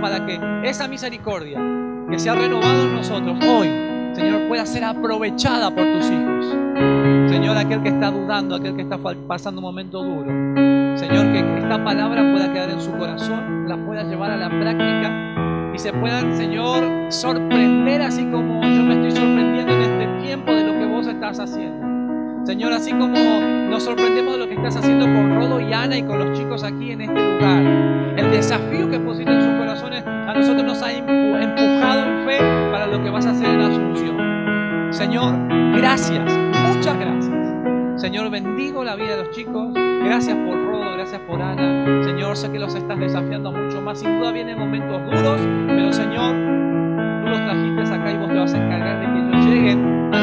para 0.04 0.26
que 0.26 0.38
esa 0.64 0.88
misericordia 0.90 1.58
que 2.10 2.20
se 2.20 2.30
ha 2.30 2.36
renovado 2.36 2.84
en 2.84 2.96
nosotros 2.96 3.38
hoy, 3.46 3.70
Señor, 4.14 4.50
pueda 4.50 4.66
ser 4.66 4.84
aprovechada 4.84 5.74
por 5.74 5.86
tus 5.86 6.12
hijos. 6.12 6.46
Señor, 7.30 7.58
aquel 7.58 7.82
que 7.82 7.88
está 7.88 8.12
dudando, 8.12 8.56
aquel 8.56 8.76
que 8.76 8.82
está 8.82 8.98
pasando 9.28 9.62
un 9.62 9.66
momento 9.66 10.04
duro. 10.04 10.28
Señor, 10.98 11.32
que 11.32 11.40
esta 11.58 11.82
palabra 11.82 12.22
pueda 12.34 12.52
quedar 12.52 12.70
en 12.70 12.82
su 12.82 12.92
corazón, 12.98 13.68
la 13.70 13.78
pueda 13.78 14.04
llevar 14.04 14.32
a 14.32 14.36
la 14.36 14.50
práctica 14.50 15.72
y 15.74 15.80
se 15.80 15.94
puedan, 15.94 16.36
Señor, 16.36 16.84
sorprender 17.10 18.02
así 18.02 18.26
como 18.26 18.62
yo 18.62 18.84
me 18.84 18.96
estoy 18.96 19.12
sorprendiendo 19.12 19.74
en 19.74 19.82
este 19.82 20.26
tiempo 20.26 20.52
de 20.52 20.64
lo 20.66 20.74
que 20.74 20.86
vos 20.86 21.08
estás 21.08 21.40
haciendo. 21.40 21.83
Señor, 22.46 22.74
así 22.74 22.92
como 22.92 23.18
nos 23.70 23.84
sorprendemos 23.84 24.34
de 24.34 24.40
lo 24.40 24.48
que 24.48 24.56
estás 24.56 24.76
haciendo 24.76 25.06
con 25.06 25.34
Rodo 25.34 25.62
y 25.62 25.72
Ana 25.72 25.98
y 25.98 26.04
con 26.04 26.20
los 26.20 26.38
chicos 26.38 26.64
aquí 26.64 26.92
en 26.92 27.02
este 27.02 27.14
lugar, 27.14 27.62
el 28.18 28.32
desafío 28.32 28.90
que 28.90 29.00
pusiste 29.00 29.32
en 29.32 29.42
sus 29.42 29.54
corazones 29.54 30.04
a 30.06 30.34
nosotros 30.34 30.64
nos 30.64 30.82
ha 30.82 30.92
empujado 30.92 32.04
en 32.04 32.26
fe 32.26 32.38
para 32.70 32.88
lo 32.88 33.02
que 33.02 33.10
vas 33.10 33.26
a 33.26 33.32
hacer 33.32 33.48
en 33.48 33.60
la 33.60 33.68
Asunción. 33.68 34.94
Señor, 34.94 35.36
gracias, 35.78 36.38
muchas 36.76 37.00
gracias. 37.00 38.02
Señor, 38.02 38.30
bendigo 38.30 38.84
la 38.84 38.96
vida 38.96 39.16
de 39.16 39.24
los 39.24 39.32
chicos. 39.32 39.74
Gracias 39.74 40.36
por 40.36 40.56
Rodo, 40.66 40.92
gracias 40.96 41.22
por 41.22 41.42
Ana. 41.42 42.04
Señor, 42.04 42.36
sé 42.36 42.52
que 42.52 42.60
los 42.60 42.76
estás 42.76 43.00
desafiando 43.00 43.54
mucho 43.54 43.82
más. 43.82 44.00
Sin 44.00 44.20
duda 44.20 44.34
vienen 44.34 44.60
momentos 44.60 45.02
duros, 45.06 45.40
pero 45.68 45.94
Señor, 45.94 46.36
tú 47.24 47.30
los 47.30 47.40
trajiste 47.40 47.82
acá 47.84 48.12
y 48.12 48.18
vos 48.18 48.28
te 48.28 48.38
vas 48.38 48.54
a 48.54 48.58
encargar 48.58 49.00
de 49.00 49.06
que 49.06 49.20
ellos 49.20 49.46
lleguen 49.46 50.14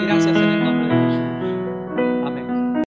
gracias 0.00 0.36
en 0.36 0.50
el 0.50 0.61